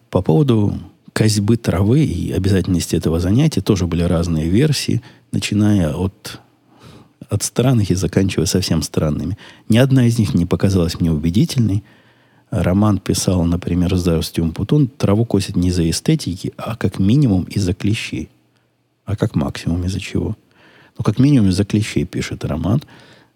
По 0.09 0.21
поводу 0.21 0.77
козьбы 1.13 1.57
травы 1.57 2.03
и 2.03 2.31
обязательности 2.31 2.95
этого 2.95 3.19
занятия 3.19 3.61
тоже 3.61 3.87
были 3.87 4.03
разные 4.03 4.47
версии, 4.47 5.01
начиная 5.31 5.93
от, 5.93 6.39
от 7.29 7.43
странных 7.43 7.89
и 7.91 7.95
заканчивая 7.95 8.45
совсем 8.45 8.81
странными. 8.81 9.37
Ни 9.67 9.77
одна 9.77 10.05
из 10.05 10.19
них 10.19 10.33
не 10.33 10.45
показалась 10.45 10.99
мне 10.99 11.11
убедительной. 11.11 11.83
Роман 12.51 12.99
писал, 12.99 13.43
например, 13.45 13.95
«Здравствуйте, 13.95 14.41
Умпутун, 14.41 14.87
траву 14.87 15.25
косит 15.25 15.55
не 15.55 15.69
из-за 15.69 15.89
эстетики, 15.89 16.53
а 16.57 16.75
как 16.75 16.99
минимум 16.99 17.43
из-за 17.43 17.73
клещей». 17.73 18.29
А 19.05 19.15
как 19.15 19.35
максимум 19.35 19.85
из-за 19.85 19.99
чего? 19.99 20.35
Ну, 20.99 21.03
как 21.03 21.17
минимум 21.17 21.49
из-за 21.49 21.63
клещей, 21.63 22.03
пишет 22.03 22.43
Роман. 22.43 22.83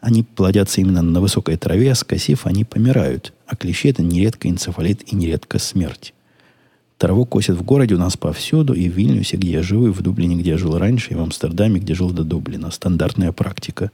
Они 0.01 0.21
плодятся 0.21 0.81
именно 0.81 1.01
на 1.01 1.21
высокой 1.21 1.55
траве, 1.55 1.93
а 1.93 1.95
скосив, 1.95 2.45
они 2.45 2.65
помирают. 2.65 3.31
А 3.47 3.55
клещи– 3.55 3.87
это 3.89 4.03
нередко 4.03 4.49
энцефалит 4.49 5.13
и 5.13 5.15
нередко 5.15 5.59
смерть. 5.59 6.13
Траву 6.97 7.25
косят 7.25 7.57
в 7.57 7.63
городе 7.63 7.95
у 7.95 7.97
нас 7.97 8.17
повсюду, 8.17 8.73
и 8.73 8.89
в 8.89 8.97
Вильнюсе, 8.97 9.37
где 9.37 9.51
я 9.53 9.63
живу, 9.63 9.87
и 9.87 9.91
в 9.91 10.01
Дублине, 10.01 10.35
где 10.35 10.51
я 10.51 10.57
жил 10.57 10.77
раньше, 10.77 11.13
и 11.13 11.15
в 11.15 11.21
Амстердаме, 11.21 11.79
где 11.79 11.95
жил 11.95 12.11
до 12.11 12.25
Дублина. 12.25 12.69
Стандартная 12.69 13.31
практика. 13.31 13.91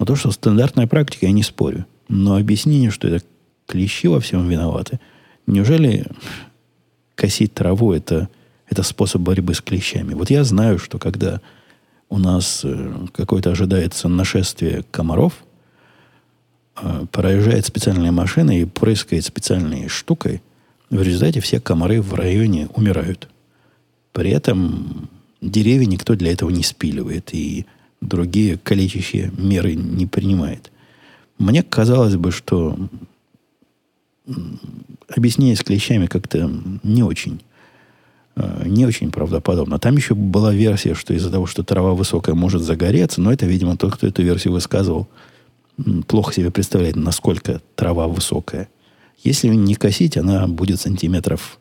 Но 0.00 0.04
то, 0.04 0.16
что 0.16 0.32
стандартная 0.32 0.88
практика, 0.88 1.26
я 1.26 1.32
не 1.32 1.44
спорю. 1.44 1.86
Но 2.08 2.34
объяснение, 2.34 2.90
что 2.90 3.06
это 3.06 3.24
клещи 3.66 4.08
во 4.08 4.18
всем 4.18 4.48
виноваты, 4.48 4.98
неужели 5.46 6.06
косить 7.14 7.54
траву 7.54 7.92
это, 7.92 8.28
это 8.68 8.82
способ 8.82 9.22
борьбы 9.22 9.54
с 9.54 9.60
клещами? 9.60 10.14
Вот 10.14 10.30
я 10.30 10.42
знаю, 10.42 10.80
что 10.80 10.98
когда 10.98 11.40
у 12.12 12.18
нас 12.18 12.62
э, 12.64 12.92
какое-то 13.12 13.50
ожидается 13.50 14.08
нашествие 14.08 14.84
комаров– 14.90 15.32
Э, 16.74 17.04
проезжает 17.12 17.66
специальная 17.66 18.12
машина 18.12 18.58
и 18.58 18.64
прыскает 18.64 19.24
специальной 19.24 19.88
штукой, 19.88 20.42
в 20.88 21.02
результате 21.02 21.40
все 21.40 21.60
комары 21.60 22.00
в 22.00 22.14
районе 22.14 22.68
умирают. 22.74 23.28
При 24.12 24.30
этом 24.30 25.08
деревья 25.40 25.86
никто 25.86 26.14
для 26.14 26.32
этого 26.32 26.50
не 26.50 26.62
спиливает 26.62 27.34
и 27.34 27.66
другие 28.00 28.58
калечащие 28.58 29.32
меры 29.36 29.74
не 29.74 30.06
принимает. 30.06 30.70
Мне 31.38 31.62
казалось 31.62 32.16
бы, 32.16 32.30
что 32.30 32.76
объяснение 35.08 35.56
с 35.56 35.62
клещами 35.62 36.06
как-то 36.06 36.50
не 36.82 37.02
очень 37.02 37.42
не 38.36 38.86
очень 38.86 39.10
правдоподобно. 39.10 39.78
Там 39.78 39.96
еще 39.96 40.14
была 40.14 40.52
версия, 40.52 40.94
что 40.94 41.14
из-за 41.14 41.30
того, 41.30 41.46
что 41.46 41.62
трава 41.62 41.94
высокая, 41.94 42.34
может 42.34 42.62
загореться, 42.62 43.20
но 43.20 43.32
это, 43.32 43.46
видимо, 43.46 43.76
тот, 43.76 43.94
кто 43.94 44.06
эту 44.06 44.22
версию 44.22 44.54
высказывал, 44.54 45.08
плохо 46.06 46.32
себе 46.32 46.50
представляет, 46.50 46.96
насколько 46.96 47.60
трава 47.74 48.08
высокая. 48.08 48.68
Если 49.22 49.48
не 49.48 49.74
косить, 49.74 50.16
она 50.16 50.46
будет 50.46 50.80
сантиметров 50.80 51.58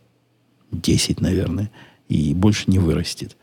10, 0.72 1.22
наверное, 1.22 1.70
и 2.10 2.34
больше 2.34 2.64
не 2.68 2.80
вырастет. 2.80 3.38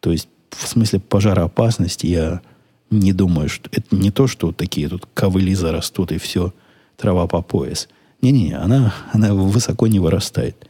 То 0.00 0.12
есть, 0.12 0.28
в 0.50 0.66
смысле 0.66 1.00
пожароопасности 1.00 2.06
я 2.06 2.40
не 2.90 3.12
думаю, 3.12 3.48
что 3.48 3.68
это 3.72 3.94
не 3.94 4.10
то, 4.10 4.26
что 4.26 4.52
такие 4.52 4.88
тут 4.88 5.06
ковыли 5.14 5.54
зарастут 5.54 6.12
и 6.12 6.18
все, 6.18 6.52
трава 6.96 7.26
по 7.26 7.42
пояс. 7.42 7.88
Не-не, 8.22 8.54
она, 8.54 8.94
она 9.12 9.34
высоко 9.34 9.86
не 9.86 10.00
вырастает. 10.00 10.67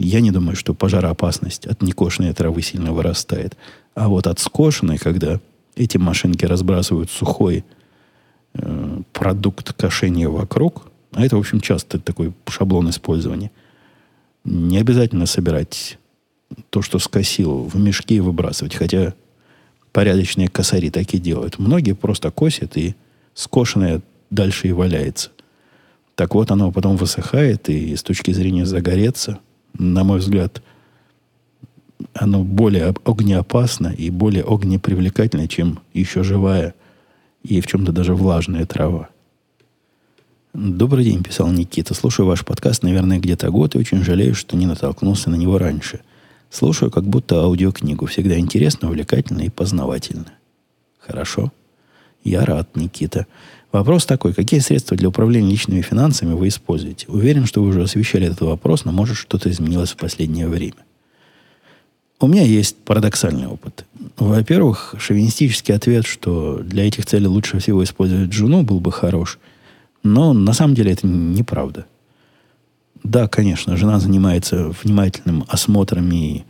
Я 0.00 0.20
не 0.20 0.30
думаю, 0.30 0.56
что 0.56 0.74
пожароопасность 0.74 1.66
от 1.66 1.82
некошенной 1.82 2.32
травы 2.32 2.62
сильно 2.62 2.92
вырастает. 2.92 3.56
А 3.94 4.08
вот 4.08 4.26
от 4.26 4.38
скошенной, 4.38 4.98
когда 4.98 5.40
эти 5.74 5.96
машинки 5.96 6.44
разбрасывают 6.44 7.10
сухой 7.10 7.64
Э, 8.54 9.02
продукт 9.12 9.72
кошения 9.74 10.28
вокруг, 10.28 10.86
а 11.12 11.24
это, 11.24 11.36
в 11.36 11.40
общем, 11.40 11.60
часто 11.60 11.98
такой 11.98 12.32
шаблон 12.48 12.90
использования, 12.90 13.50
не 14.44 14.78
обязательно 14.78 15.26
собирать 15.26 15.98
то, 16.70 16.80
что 16.82 16.98
скосил, 16.98 17.64
в 17.64 17.76
мешки 17.76 18.16
и 18.16 18.20
выбрасывать. 18.20 18.74
Хотя 18.74 19.14
порядочные 19.92 20.48
косари 20.48 20.90
так 20.90 21.12
и 21.14 21.18
делают. 21.18 21.58
Многие 21.58 21.92
просто 21.92 22.30
косят, 22.30 22.76
и 22.76 22.94
скошенное 23.34 24.00
дальше 24.30 24.68
и 24.68 24.72
валяется. 24.72 25.30
Так 26.14 26.34
вот, 26.34 26.50
оно 26.50 26.72
потом 26.72 26.96
высыхает, 26.96 27.68
и 27.68 27.94
с 27.94 28.02
точки 28.02 28.32
зрения 28.32 28.66
загореться, 28.66 29.38
на 29.74 30.04
мой 30.04 30.18
взгляд, 30.18 30.62
оно 32.14 32.42
более 32.42 32.94
огнеопасно 33.04 33.88
и 33.88 34.10
более 34.10 34.44
огнепривлекательно, 34.44 35.48
чем 35.48 35.80
еще 35.92 36.22
живая 36.22 36.74
и 37.42 37.60
в 37.60 37.66
чем-то 37.66 37.92
даже 37.92 38.14
влажная 38.14 38.66
трава. 38.66 39.08
Добрый 40.54 41.04
день, 41.04 41.22
писал 41.22 41.48
Никита. 41.52 41.94
Слушаю 41.94 42.26
ваш 42.26 42.44
подкаст, 42.44 42.82
наверное, 42.82 43.18
где-то 43.18 43.50
год, 43.50 43.74
и 43.74 43.78
очень 43.78 44.02
жалею, 44.02 44.34
что 44.34 44.56
не 44.56 44.66
натолкнулся 44.66 45.30
на 45.30 45.36
него 45.36 45.58
раньше. 45.58 46.00
Слушаю 46.50 46.90
как 46.90 47.04
будто 47.04 47.42
аудиокнигу. 47.42 48.06
Всегда 48.06 48.38
интересно, 48.38 48.88
увлекательно 48.88 49.42
и 49.42 49.50
познавательно. 49.50 50.32
Хорошо. 50.98 51.52
Я 52.24 52.44
рад, 52.44 52.74
Никита. 52.74 53.26
Вопрос 53.70 54.06
такой. 54.06 54.32
Какие 54.32 54.60
средства 54.60 54.96
для 54.96 55.08
управления 55.08 55.50
личными 55.50 55.82
финансами 55.82 56.32
вы 56.32 56.48
используете? 56.48 57.06
Уверен, 57.08 57.44
что 57.44 57.62
вы 57.62 57.68
уже 57.68 57.82
освещали 57.82 58.26
этот 58.26 58.40
вопрос, 58.40 58.84
но 58.84 58.92
может 58.92 59.16
что-то 59.16 59.50
изменилось 59.50 59.90
в 59.90 59.96
последнее 59.96 60.48
время. 60.48 60.76
У 62.20 62.26
меня 62.26 62.42
есть 62.42 62.76
парадоксальный 62.76 63.46
опыт. 63.46 63.84
Во-первых, 64.16 64.94
шовинистический 64.98 65.74
ответ, 65.74 66.06
что 66.06 66.60
для 66.64 66.86
этих 66.86 67.06
целей 67.06 67.28
лучше 67.28 67.60
всего 67.60 67.84
использовать 67.84 68.32
жену, 68.32 68.62
был 68.62 68.80
бы 68.80 68.90
хорош. 68.90 69.38
Но 70.02 70.32
на 70.32 70.52
самом 70.52 70.74
деле 70.74 70.92
это 70.92 71.06
неправда. 71.06 71.86
Да, 73.04 73.28
конечно, 73.28 73.76
жена 73.76 74.00
занимается 74.00 74.74
внимательным 74.82 75.44
осмотром 75.46 76.10
и 76.10 76.42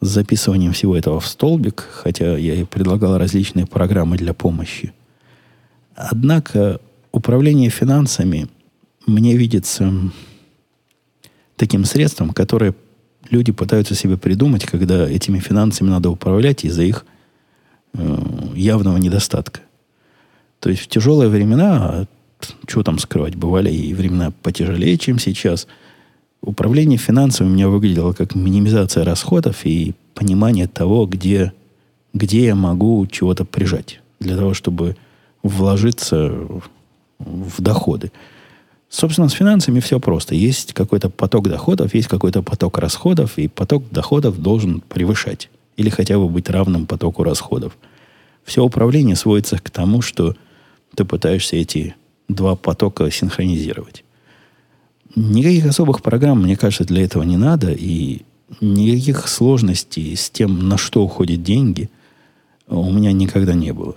записыванием 0.00 0.72
всего 0.72 0.96
этого 0.96 1.20
в 1.20 1.26
столбик, 1.26 1.86
хотя 1.92 2.36
я 2.36 2.54
ей 2.54 2.64
предлагал 2.64 3.18
различные 3.18 3.66
программы 3.66 4.16
для 4.16 4.32
помощи. 4.32 4.92
Однако 5.96 6.78
управление 7.10 7.70
финансами 7.70 8.48
мне 9.06 9.34
видится 9.34 9.90
таким 11.56 11.86
средством, 11.86 12.30
которое 12.30 12.74
люди 13.30 13.50
пытаются 13.50 13.94
себе 13.94 14.18
придумать, 14.18 14.66
когда 14.66 15.08
этими 15.08 15.38
финансами 15.38 15.88
надо 15.88 16.10
управлять 16.10 16.64
из-за 16.64 16.82
их 16.82 17.06
э, 17.94 18.18
явного 18.54 18.98
недостатка. 18.98 19.60
То 20.60 20.68
есть 20.68 20.82
в 20.82 20.88
тяжелые 20.88 21.30
времена, 21.30 22.06
что 22.68 22.82
там 22.82 22.98
скрывать, 22.98 23.34
бывали 23.34 23.72
и 23.72 23.94
времена 23.94 24.32
потяжелее, 24.42 24.98
чем 24.98 25.18
сейчас, 25.18 25.66
управление 26.42 26.98
финансами 26.98 27.48
у 27.48 27.52
меня 27.52 27.68
выглядело 27.68 28.12
как 28.12 28.34
минимизация 28.34 29.02
расходов 29.04 29.64
и 29.64 29.94
понимание 30.14 30.66
того, 30.68 31.06
где, 31.06 31.54
где 32.12 32.44
я 32.44 32.54
могу 32.54 33.06
чего-то 33.06 33.46
прижать 33.46 34.02
для 34.20 34.36
того, 34.36 34.52
чтобы 34.52 34.96
вложиться 35.48 36.32
в 37.18 37.60
доходы. 37.62 38.12
Собственно, 38.88 39.28
с 39.28 39.32
финансами 39.32 39.80
все 39.80 39.98
просто. 39.98 40.34
Есть 40.34 40.72
какой-то 40.72 41.10
поток 41.10 41.48
доходов, 41.48 41.94
есть 41.94 42.08
какой-то 42.08 42.42
поток 42.42 42.78
расходов, 42.78 43.38
и 43.38 43.48
поток 43.48 43.84
доходов 43.90 44.40
должен 44.40 44.80
превышать 44.80 45.50
или 45.76 45.90
хотя 45.90 46.18
бы 46.18 46.28
быть 46.28 46.48
равным 46.48 46.86
потоку 46.86 47.22
расходов. 47.22 47.76
Все 48.44 48.62
управление 48.62 49.16
сводится 49.16 49.58
к 49.58 49.70
тому, 49.70 50.02
что 50.02 50.34
ты 50.94 51.04
пытаешься 51.04 51.56
эти 51.56 51.94
два 52.28 52.56
потока 52.56 53.10
синхронизировать. 53.10 54.04
Никаких 55.14 55.66
особых 55.66 56.02
программ, 56.02 56.42
мне 56.42 56.56
кажется, 56.56 56.84
для 56.84 57.02
этого 57.02 57.22
не 57.22 57.36
надо, 57.36 57.72
и 57.72 58.22
никаких 58.60 59.28
сложностей 59.28 60.16
с 60.16 60.30
тем, 60.30 60.68
на 60.68 60.78
что 60.78 61.02
уходят 61.02 61.42
деньги, 61.42 61.90
у 62.68 62.90
меня 62.90 63.12
никогда 63.12 63.54
не 63.54 63.72
было. 63.72 63.96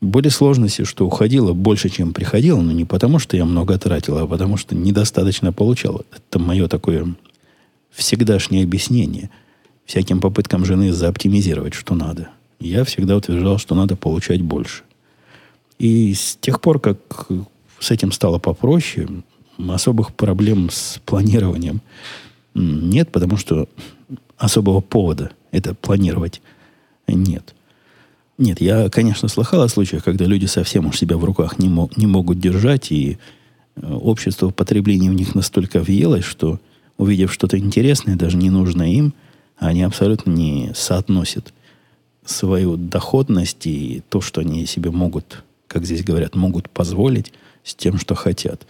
Были 0.00 0.28
сложности, 0.28 0.84
что 0.84 1.06
уходило 1.06 1.52
больше, 1.52 1.88
чем 1.88 2.12
приходило, 2.12 2.60
но 2.60 2.70
не 2.72 2.84
потому, 2.84 3.18
что 3.18 3.36
я 3.36 3.44
много 3.44 3.78
тратил, 3.78 4.18
а 4.18 4.26
потому, 4.26 4.56
что 4.56 4.76
недостаточно 4.76 5.52
получал. 5.52 6.02
Это 6.14 6.38
мое 6.38 6.68
такое 6.68 7.14
всегдашнее 7.90 8.62
объяснение 8.62 9.30
всяким 9.86 10.20
попыткам 10.20 10.64
жены 10.64 10.92
заоптимизировать, 10.92 11.74
что 11.74 11.94
надо. 11.94 12.28
Я 12.60 12.84
всегда 12.84 13.16
утверждал, 13.16 13.58
что 13.58 13.74
надо 13.74 13.96
получать 13.96 14.42
больше. 14.42 14.82
И 15.78 16.14
с 16.14 16.36
тех 16.36 16.60
пор, 16.60 16.78
как 16.78 16.98
с 17.80 17.90
этим 17.90 18.12
стало 18.12 18.38
попроще, 18.38 19.08
особых 19.68 20.14
проблем 20.14 20.70
с 20.70 21.00
планированием 21.04 21.80
нет, 22.54 23.10
потому 23.10 23.36
что 23.36 23.68
особого 24.36 24.80
повода 24.80 25.32
это 25.50 25.74
планировать 25.74 26.42
нет. 27.06 27.54
Нет, 28.38 28.60
я, 28.60 28.88
конечно, 28.88 29.26
слыхал 29.26 29.62
о 29.62 29.68
случаях, 29.68 30.04
когда 30.04 30.24
люди 30.24 30.46
совсем 30.46 30.86
уж 30.86 30.96
себя 30.96 31.16
в 31.16 31.24
руках 31.24 31.58
не, 31.58 31.68
мог, 31.68 31.96
не 31.96 32.06
могут 32.06 32.38
держать, 32.38 32.92
и 32.92 33.18
э, 33.74 33.92
общество 33.92 34.50
потребления 34.50 35.10
в 35.10 35.14
них 35.14 35.34
настолько 35.34 35.80
въелось, 35.80 36.24
что, 36.24 36.60
увидев 36.98 37.32
что-то 37.32 37.58
интересное, 37.58 38.14
даже 38.14 38.36
не 38.36 38.48
нужно 38.48 38.90
им, 38.90 39.12
они 39.56 39.82
абсолютно 39.82 40.30
не 40.30 40.70
соотносят 40.76 41.52
свою 42.24 42.76
доходность 42.76 43.66
и 43.66 44.02
то, 44.08 44.20
что 44.20 44.40
они 44.40 44.66
себе 44.66 44.92
могут, 44.92 45.42
как 45.66 45.84
здесь 45.84 46.04
говорят, 46.04 46.36
могут 46.36 46.70
позволить 46.70 47.32
с 47.64 47.74
тем, 47.74 47.98
что 47.98 48.14
хотят. 48.14 48.68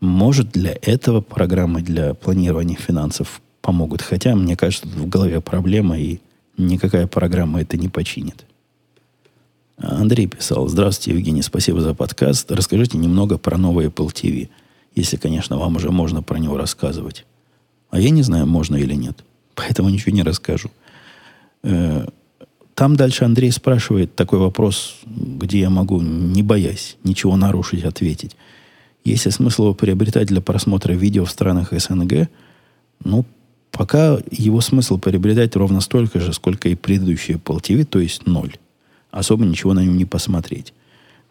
Может, 0.00 0.50
для 0.50 0.76
этого 0.82 1.20
программы 1.20 1.82
для 1.82 2.14
планирования 2.14 2.76
финансов 2.76 3.40
помогут. 3.60 4.02
Хотя, 4.02 4.34
мне 4.34 4.56
кажется, 4.56 4.88
в 4.88 5.08
голове 5.08 5.40
проблема, 5.40 5.96
и 5.98 6.18
никакая 6.56 7.06
программа 7.06 7.60
это 7.60 7.76
не 7.76 7.88
починит. 7.88 8.46
Андрей 9.80 10.26
писал, 10.26 10.68
здравствуйте, 10.68 11.18
Евгений, 11.18 11.40
спасибо 11.40 11.80
за 11.80 11.94
подкаст. 11.94 12.52
Расскажите 12.52 12.98
немного 12.98 13.38
про 13.38 13.56
новый 13.56 13.86
Apple 13.86 14.12
TV, 14.12 14.50
если, 14.94 15.16
конечно, 15.16 15.56
вам 15.56 15.76
уже 15.76 15.90
можно 15.90 16.22
про 16.22 16.38
него 16.38 16.58
рассказывать. 16.58 17.24
А 17.90 17.98
я 17.98 18.10
не 18.10 18.22
знаю, 18.22 18.46
можно 18.46 18.76
или 18.76 18.94
нет. 18.94 19.24
Поэтому 19.54 19.88
ничего 19.88 20.12
не 20.14 20.22
расскажу. 20.22 20.70
Э, 21.62 22.06
там 22.74 22.96
дальше 22.96 23.24
Андрей 23.24 23.50
спрашивает 23.52 24.14
такой 24.14 24.38
вопрос, 24.38 24.96
где 25.06 25.60
я 25.60 25.70
могу, 25.70 26.00
не 26.02 26.42
боясь 26.42 26.98
ничего 27.02 27.36
нарушить, 27.36 27.84
ответить. 27.84 28.36
Есть 29.02 29.24
ли 29.24 29.30
смысл 29.30 29.64
его 29.64 29.74
приобретать 29.74 30.28
для 30.28 30.42
просмотра 30.42 30.92
видео 30.92 31.24
в 31.24 31.30
странах 31.30 31.72
СНГ? 31.72 32.28
Ну, 33.02 33.24
пока 33.70 34.18
его 34.30 34.60
смысл 34.60 34.98
приобретать 34.98 35.56
ровно 35.56 35.80
столько 35.80 36.20
же, 36.20 36.34
сколько 36.34 36.68
и 36.68 36.74
предыдущие 36.74 37.38
Apple 37.38 37.62
TV, 37.62 37.84
то 37.84 37.98
есть 37.98 38.26
ноль 38.26 38.52
особо 39.10 39.44
ничего 39.44 39.74
на 39.74 39.80
нем 39.80 39.96
не 39.96 40.04
посмотреть. 40.04 40.72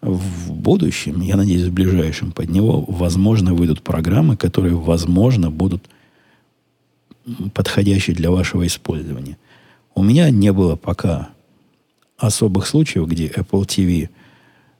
В 0.01 0.51
будущем, 0.53 1.21
я 1.21 1.35
надеюсь, 1.35 1.63
в 1.63 1.73
ближайшем, 1.73 2.31
под 2.31 2.49
него, 2.49 2.85
возможно, 2.87 3.53
выйдут 3.53 3.81
программы, 3.81 4.37
которые, 4.37 4.75
возможно, 4.75 5.51
будут 5.51 5.89
подходящие 7.53 8.15
для 8.15 8.31
вашего 8.31 8.65
использования. 8.65 9.37
У 9.95 10.03
меня 10.03 10.29
не 10.29 10.53
было 10.53 10.75
пока 10.75 11.29
особых 12.17 12.67
случаев, 12.67 13.07
где 13.07 13.27
Apple 13.27 13.65
TV 13.65 14.09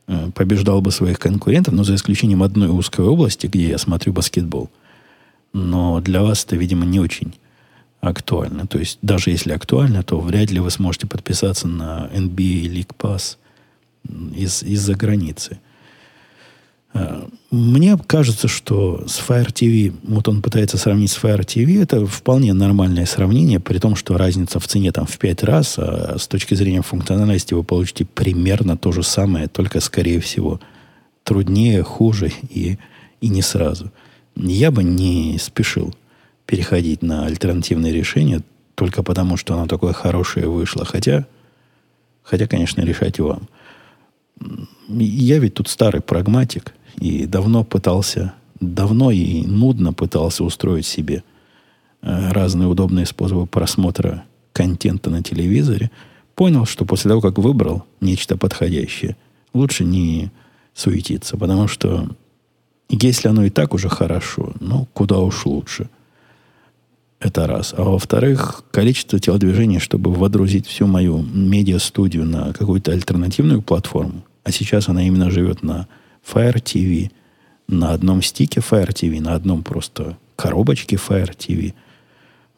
э, 0.07 0.31
побеждал 0.33 0.81
бы 0.81 0.91
своих 0.91 1.19
конкурентов, 1.19 1.73
но 1.73 1.83
за 1.83 1.95
исключением 1.95 2.43
одной 2.43 2.69
узкой 2.69 3.05
области, 3.05 3.47
где 3.47 3.69
я 3.69 3.77
смотрю 3.77 4.13
баскетбол. 4.13 4.69
Но 5.51 5.99
для 5.99 6.23
вас 6.23 6.45
это, 6.45 6.55
видимо, 6.55 6.85
не 6.85 6.99
очень 6.99 7.33
актуально. 8.01 8.67
То 8.67 8.79
есть, 8.79 8.99
даже 9.01 9.31
если 9.31 9.51
актуально, 9.51 10.03
то 10.03 10.19
вряд 10.19 10.51
ли 10.51 10.59
вы 10.59 10.71
сможете 10.71 11.07
подписаться 11.07 11.67
на 11.67 12.09
NBA 12.13 12.65
League 12.65 12.95
Pass 12.97 13.37
из, 14.35 14.63
из-за 14.63 14.95
границы. 14.95 15.59
А, 16.93 17.27
мне 17.51 17.97
кажется, 17.97 18.47
что 18.47 19.05
с 19.05 19.19
Fire 19.19 19.51
TV, 19.51 19.93
вот 20.03 20.27
он 20.27 20.41
пытается 20.41 20.77
сравнить 20.77 21.11
с 21.11 21.17
Fire 21.21 21.41
TV, 21.41 21.81
это 21.81 22.05
вполне 22.05 22.53
нормальное 22.53 23.05
сравнение, 23.05 23.59
при 23.59 23.79
том, 23.79 23.95
что 23.95 24.17
разница 24.17 24.59
в 24.59 24.67
цене 24.67 24.91
там 24.91 25.05
в 25.05 25.17
5 25.17 25.43
раз, 25.43 25.75
а 25.77 26.17
с 26.17 26.27
точки 26.27 26.55
зрения 26.55 26.81
функциональности 26.81 27.53
вы 27.53 27.63
получите 27.63 28.05
примерно 28.05 28.77
то 28.77 28.91
же 28.91 29.03
самое, 29.03 29.47
только, 29.47 29.81
скорее 29.81 30.19
всего, 30.21 30.59
труднее, 31.23 31.83
хуже 31.83 32.31
и, 32.49 32.77
и 33.19 33.27
не 33.27 33.41
сразу. 33.41 33.91
Я 34.35 34.71
бы 34.71 34.83
не 34.83 35.37
спешил 35.37 35.93
переходить 36.49 37.03
на 37.03 37.27
альтернативные 37.27 37.93
решения 37.93 38.41
только 38.73 39.03
потому, 39.03 39.37
что 39.37 39.53
оно 39.53 39.67
такое 39.67 39.93
хорошее 39.93 40.49
вышло. 40.49 40.83
Хотя, 40.83 41.27
хотя, 42.23 42.47
конечно, 42.47 42.81
решать 42.81 43.19
вам. 43.19 43.47
Я 44.89 45.37
ведь 45.37 45.53
тут 45.53 45.67
старый 45.67 46.01
прагматик 46.01 46.73
и 46.95 47.27
давно 47.27 47.63
пытался, 47.63 48.33
давно 48.59 49.11
и 49.11 49.43
нудно 49.45 49.93
пытался 49.93 50.43
устроить 50.43 50.87
себе 50.87 51.23
э, 52.01 52.31
разные 52.31 52.67
удобные 52.67 53.05
способы 53.05 53.45
просмотра 53.45 54.23
контента 54.51 55.11
на 55.11 55.21
телевизоре. 55.21 55.91
Понял, 56.33 56.65
что 56.65 56.83
после 56.83 57.09
того, 57.09 57.21
как 57.21 57.37
выбрал 57.37 57.85
нечто 58.01 58.37
подходящее, 58.37 59.17
лучше 59.53 59.83
не 59.83 60.31
суетиться, 60.73 61.37
потому 61.37 61.67
что 61.67 62.09
если 62.89 63.27
оно 63.27 63.43
и 63.43 63.51
так 63.51 63.75
уже 63.75 63.87
хорошо, 63.87 64.53
ну, 64.59 64.87
куда 64.93 65.19
уж 65.19 65.45
лучше– 65.45 65.91
это 67.19 67.47
раз. 67.47 67.73
А 67.77 67.83
во-вторых, 67.83 68.63
количество 68.71 69.19
телодвижений, 69.19 69.79
чтобы 69.79 70.11
водрузить 70.11 70.67
всю 70.67 70.87
мою 70.87 71.21
медиа-студию 71.21 72.25
на 72.25 72.53
какую-то 72.53 72.91
альтернативную 72.91 73.61
платформу, 73.61 74.23
а 74.43 74.51
сейчас 74.51 74.89
она 74.89 75.05
именно 75.05 75.29
живет 75.29 75.61
на 75.61 75.87
Fire 76.25 76.61
TV, 76.61 77.11
на 77.67 77.91
одном 77.91 78.21
стике 78.21 78.61
Fire 78.61 78.89
TV, 78.89 79.21
на 79.21 79.35
одном 79.35 79.63
просто 79.63 80.17
коробочке 80.35 80.95
Fire 80.95 81.35
TV. 81.35 81.73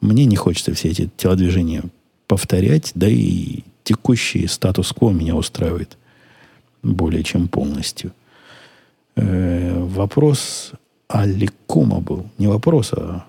Мне 0.00 0.24
не 0.24 0.36
хочется 0.36 0.72
все 0.74 0.90
эти 0.90 1.10
телодвижения 1.16 1.84
повторять, 2.28 2.92
да 2.94 3.08
и 3.08 3.60
текущий 3.84 4.46
статус-кво 4.46 5.10
меня 5.10 5.34
устраивает 5.34 5.98
более 6.82 7.24
чем 7.24 7.48
полностью. 7.48 8.12
Э, 9.16 9.76
вопрос 9.78 10.72
Аликума 11.08 12.00
был. 12.00 12.26
Не 12.38 12.46
вопрос, 12.46 12.92
а 12.92 13.26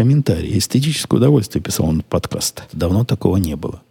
комментарий. 0.00 0.56
Эстетическое 0.56 1.18
удовольствие 1.18 1.62
писал 1.62 1.84
он 1.84 2.00
подкаст. 2.00 2.62
Давно 2.72 3.04
такого 3.04 3.36
не 3.36 3.54
было. 3.54 3.82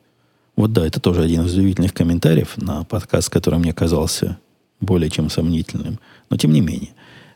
Вот 0.56 0.74
да, 0.74 0.84
это 0.84 1.00
тоже 1.00 1.22
один 1.22 1.46
из 1.46 1.54
удивительных 1.54 1.94
комментариев 1.94 2.58
на 2.58 2.84
подкаст, 2.84 3.30
который 3.30 3.60
мне 3.60 3.74
казался 3.74 4.40
более 4.82 5.12
чем 5.12 5.30
сомнительным. 5.30 6.00
Но 6.32 6.38
тем 6.38 6.52
не 6.52 6.62
менее. 6.62 6.90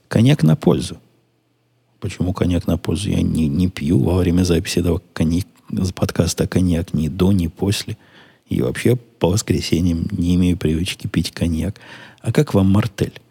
Коньяк 0.07 0.41
на 0.41 0.55
пользу. 0.55 0.97
Почему 1.99 2.33
коньяк 2.33 2.65
на 2.65 2.79
пользу? 2.79 3.11
Я 3.11 3.21
не, 3.21 3.47
не 3.47 3.67
пью 3.69 3.99
во 3.99 4.17
время 4.17 4.41
записи 4.41 4.79
этого 4.79 5.03
коньяк, 5.13 5.45
подкаста 5.93 6.47
коньяк 6.47 6.95
ни 6.95 7.09
до, 7.09 7.31
ни 7.31 7.45
после. 7.45 7.95
И 8.49 8.59
вообще 8.59 8.95
по 8.95 9.29
воскресеньям 9.29 10.07
не 10.09 10.33
имею 10.33 10.57
привычки 10.57 11.05
пить 11.05 11.29
коньяк. 11.29 11.79
А 12.21 12.31
как 12.31 12.55
вам 12.55 12.71
мартель? 12.71 13.21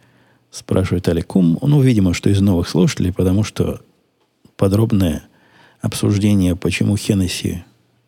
Спрашивает 0.53 1.09
Аликум. 1.09 1.59
Ну, 1.61 1.81
видимо, 1.81 2.15
что 2.15 2.31
из 2.31 2.41
новых 2.41 2.69
слушателей, 2.69 3.13
потому 3.13 3.43
что 3.43 3.81
подробное 4.57 5.25
обсуждение, 5.83 6.57
почему 6.57 6.97
Хеннесси 6.97 7.65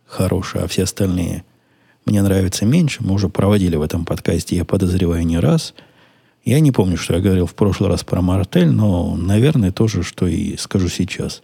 хороший, 0.07 0.62
а 0.62 0.66
все 0.66 0.85
остальные 0.85 1.45
мне 2.07 2.22
нравятся 2.22 2.64
меньше, 2.64 3.03
мы 3.03 3.14
уже 3.14 3.29
проводили 3.29 3.77
в 3.77 3.83
этом 3.83 4.07
подкасте, 4.07 4.57
я 4.57 4.64
подозреваю, 4.64 5.27
не 5.27 5.39
раз. 5.39 5.75
Я 6.45 6.61
не 6.61 6.72
помню, 6.72 6.97
что 6.97 7.14
я 7.14 7.20
говорил 7.20 7.47
в 7.47 7.55
прошлый 7.55 7.89
раз 7.89 8.05
про 8.05 8.20
мартель, 8.20 8.70
но, 8.70 9.16
наверное, 9.16 9.72
тоже, 9.72 10.03
что 10.03 10.27
и 10.27 10.57
скажу 10.57 10.89
сейчас. 10.89 11.43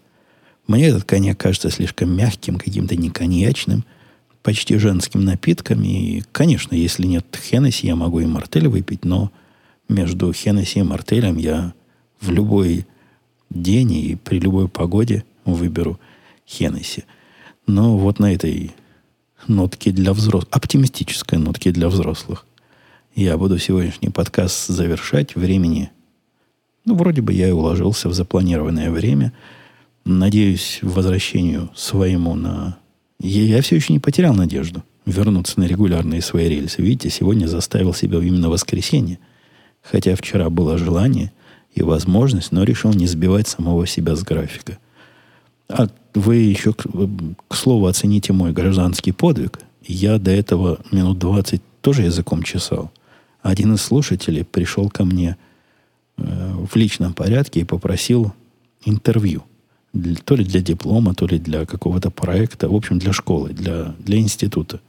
Мне 0.66 0.88
этот 0.88 1.04
коньяк 1.04 1.38
кажется 1.38 1.70
слишком 1.70 2.14
мягким, 2.14 2.56
каким-то 2.56 2.96
не 2.96 3.10
коньячным– 3.10 3.84
почти 4.42 4.76
женским 4.78 5.24
напитком. 5.24 5.82
И, 5.82 6.22
конечно, 6.32 6.74
если 6.74 7.06
нет 7.06 7.26
Хеннесси, 7.36 7.86
я 7.86 7.96
могу 7.96 8.20
и 8.20 8.26
мартель 8.26 8.68
выпить, 8.68 9.04
но 9.04 9.30
между 9.88 10.32
Хеннесси 10.32 10.80
и 10.80 10.84
мартелем 10.84 11.36
я 11.36 11.74
в 12.20 12.30
любой 12.30 12.86
день 13.50 13.92
и 13.92 14.16
при 14.16 14.38
любой 14.38 14.68
погоде 14.68 15.24
выберу 15.44 15.98
Хеннесси. 16.50 17.04
Но 17.66 17.96
вот 17.96 18.18
на 18.18 18.34
этой 18.34 18.72
нотке 19.46 19.92
для 19.92 20.12
взрослых, 20.12 20.48
оптимистической 20.50 21.38
нотке 21.38 21.70
для 21.70 21.88
взрослых, 21.88 22.46
я 23.14 23.36
буду 23.38 23.58
сегодняшний 23.58 24.08
подкаст 24.08 24.66
завершать. 24.68 25.36
Времени, 25.36 25.90
ну, 26.84 26.96
вроде 26.96 27.22
бы 27.22 27.32
я 27.32 27.48
и 27.48 27.52
уложился 27.52 28.08
в 28.08 28.14
запланированное 28.14 28.90
время. 28.90 29.32
Надеюсь, 30.04 30.80
возвращению 30.82 31.70
своему 31.74 32.34
на 32.34 32.78
я, 33.20 33.42
я 33.42 33.62
все 33.62 33.76
еще 33.76 33.92
не 33.92 33.98
потерял 33.98 34.34
надежду 34.34 34.82
вернуться 35.04 35.60
на 35.60 35.64
регулярные 35.64 36.22
свои 36.22 36.48
рельсы. 36.48 36.82
Видите, 36.82 37.10
сегодня 37.10 37.46
заставил 37.46 37.92
себя 37.92 38.18
именно 38.18 38.48
воскресенье. 38.48 39.18
Хотя 39.82 40.14
вчера 40.14 40.50
было 40.50 40.78
желание 40.78 41.32
и 41.74 41.82
возможность, 41.82 42.52
но 42.52 42.64
решил 42.64 42.92
не 42.92 43.06
сбивать 43.06 43.48
самого 43.48 43.86
себя 43.86 44.16
с 44.16 44.22
графика. 44.22 44.78
А 45.70 45.88
вы 46.14 46.36
еще, 46.36 46.72
к, 46.72 46.86
к 47.48 47.54
слову, 47.54 47.86
оцените 47.86 48.32
мой 48.32 48.52
гражданский 48.52 49.12
подвиг. 49.12 49.60
Я 49.82 50.18
до 50.18 50.30
этого 50.30 50.80
минут 50.90 51.18
20 51.18 51.62
тоже 51.80 52.02
языком 52.02 52.42
чесал. 52.42 52.90
Один 53.42 53.74
из 53.74 53.82
слушателей 53.82 54.44
пришел 54.44 54.90
ко 54.90 55.04
мне 55.04 55.36
э, 56.16 56.54
в 56.70 56.76
личном 56.76 57.14
порядке 57.14 57.60
и 57.60 57.64
попросил 57.64 58.34
интервью 58.84 59.44
для, 59.92 60.16
то 60.16 60.36
ли 60.36 60.44
для 60.44 60.60
диплома, 60.60 61.14
то 61.14 61.26
ли 61.26 61.38
для 61.38 61.64
какого-то 61.66 62.10
проекта, 62.10 62.68
в 62.68 62.74
общем, 62.74 62.98
для 62.98 63.12
школы, 63.12 63.50
для, 63.50 63.94
для 63.98 64.18
института. 64.18 64.80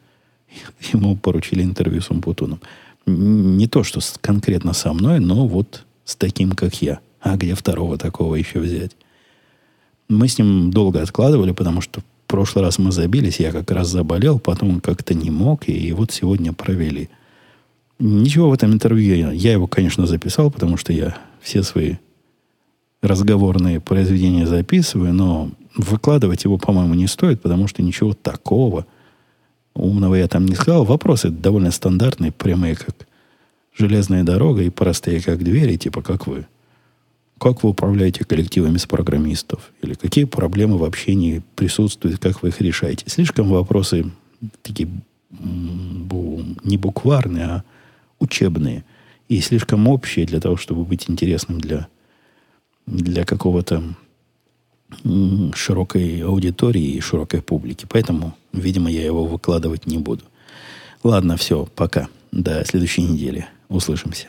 Ему 0.93 1.15
поручили 1.15 1.63
интервью 1.63 2.01
с 2.01 2.09
Умпутуном. 2.09 2.59
Не 3.05 3.67
то, 3.67 3.83
что 3.83 3.99
с, 3.99 4.17
конкретно 4.19 4.73
со 4.73 4.93
мной, 4.93 5.19
но 5.19 5.47
вот 5.47 5.85
с 6.05 6.15
таким, 6.15 6.51
как 6.51 6.81
я. 6.81 6.99
А 7.19 7.37
где 7.37 7.55
второго 7.55 7.97
такого 7.97 8.35
еще 8.35 8.59
взять? 8.59 8.91
Мы 10.11 10.27
с 10.27 10.37
ним 10.37 10.71
долго 10.71 11.01
откладывали, 11.01 11.53
потому 11.53 11.79
что 11.79 12.01
в 12.01 12.03
прошлый 12.27 12.65
раз 12.65 12.79
мы 12.79 12.91
забились, 12.91 13.39
я 13.39 13.51
как 13.51 13.71
раз 13.71 13.87
заболел, 13.87 14.39
потом 14.39 14.71
он 14.71 14.81
как-то 14.81 15.13
не 15.13 15.31
мог, 15.31 15.69
и 15.69 15.91
вот 15.93 16.11
сегодня 16.11 16.51
провели. 16.51 17.09
Ничего 17.97 18.49
в 18.49 18.53
этом 18.53 18.73
интервью. 18.73 19.31
Я 19.31 19.53
его, 19.53 19.67
конечно, 19.67 20.05
записал, 20.05 20.51
потому 20.51 20.75
что 20.75 20.91
я 20.91 21.17
все 21.39 21.63
свои 21.63 21.95
разговорные 23.01 23.79
произведения 23.79 24.45
записываю, 24.45 25.13
но 25.13 25.49
выкладывать 25.77 26.43
его, 26.43 26.57
по-моему, 26.57 26.93
не 26.93 27.07
стоит, 27.07 27.41
потому 27.41 27.67
что 27.67 27.81
ничего 27.81 28.13
такого 28.13 28.85
умного 29.73 30.15
я 30.15 30.27
там 30.27 30.45
не 30.45 30.55
сказал. 30.55 30.83
Вопросы 30.83 31.29
довольно 31.29 31.71
стандартные, 31.71 32.33
прямые, 32.33 32.75
как 32.75 33.07
железная 33.77 34.23
дорога, 34.23 34.61
и 34.61 34.69
простые, 34.69 35.21
как 35.21 35.41
двери, 35.41 35.77
типа 35.77 36.01
как 36.01 36.27
вы. 36.27 36.47
Как 37.41 37.63
вы 37.63 37.71
управляете 37.71 38.23
коллективами 38.23 38.77
с 38.77 38.85
программистов? 38.85 39.71
Или 39.81 39.95
какие 39.95 40.25
проблемы 40.25 40.77
в 40.77 40.83
общении 40.83 41.41
присутствуют, 41.55 42.19
как 42.19 42.43
вы 42.43 42.49
их 42.49 42.61
решаете? 42.61 43.05
Слишком 43.07 43.49
вопросы 43.49 44.11
такие 44.61 44.87
не 45.31 46.77
букварные, 46.77 47.45
а 47.45 47.63
учебные. 48.19 48.85
И 49.27 49.41
слишком 49.41 49.87
общие 49.87 50.27
для 50.27 50.39
того, 50.39 50.55
чтобы 50.55 50.83
быть 50.83 51.09
интересным 51.09 51.59
для 51.59 51.87
для 52.85 53.25
какого-то 53.25 53.81
широкой 55.55 56.21
аудитории 56.21 56.91
и 56.91 56.99
широкой 56.99 57.41
публики. 57.41 57.87
Поэтому, 57.89 58.35
видимо, 58.53 58.91
я 58.91 59.03
его 59.03 59.25
выкладывать 59.25 59.87
не 59.87 59.97
буду. 59.97 60.25
Ладно, 61.03 61.37
все, 61.37 61.67
пока. 61.75 62.07
До 62.31 62.63
следующей 62.65 63.01
недели. 63.01 63.47
Услышимся. 63.67 64.27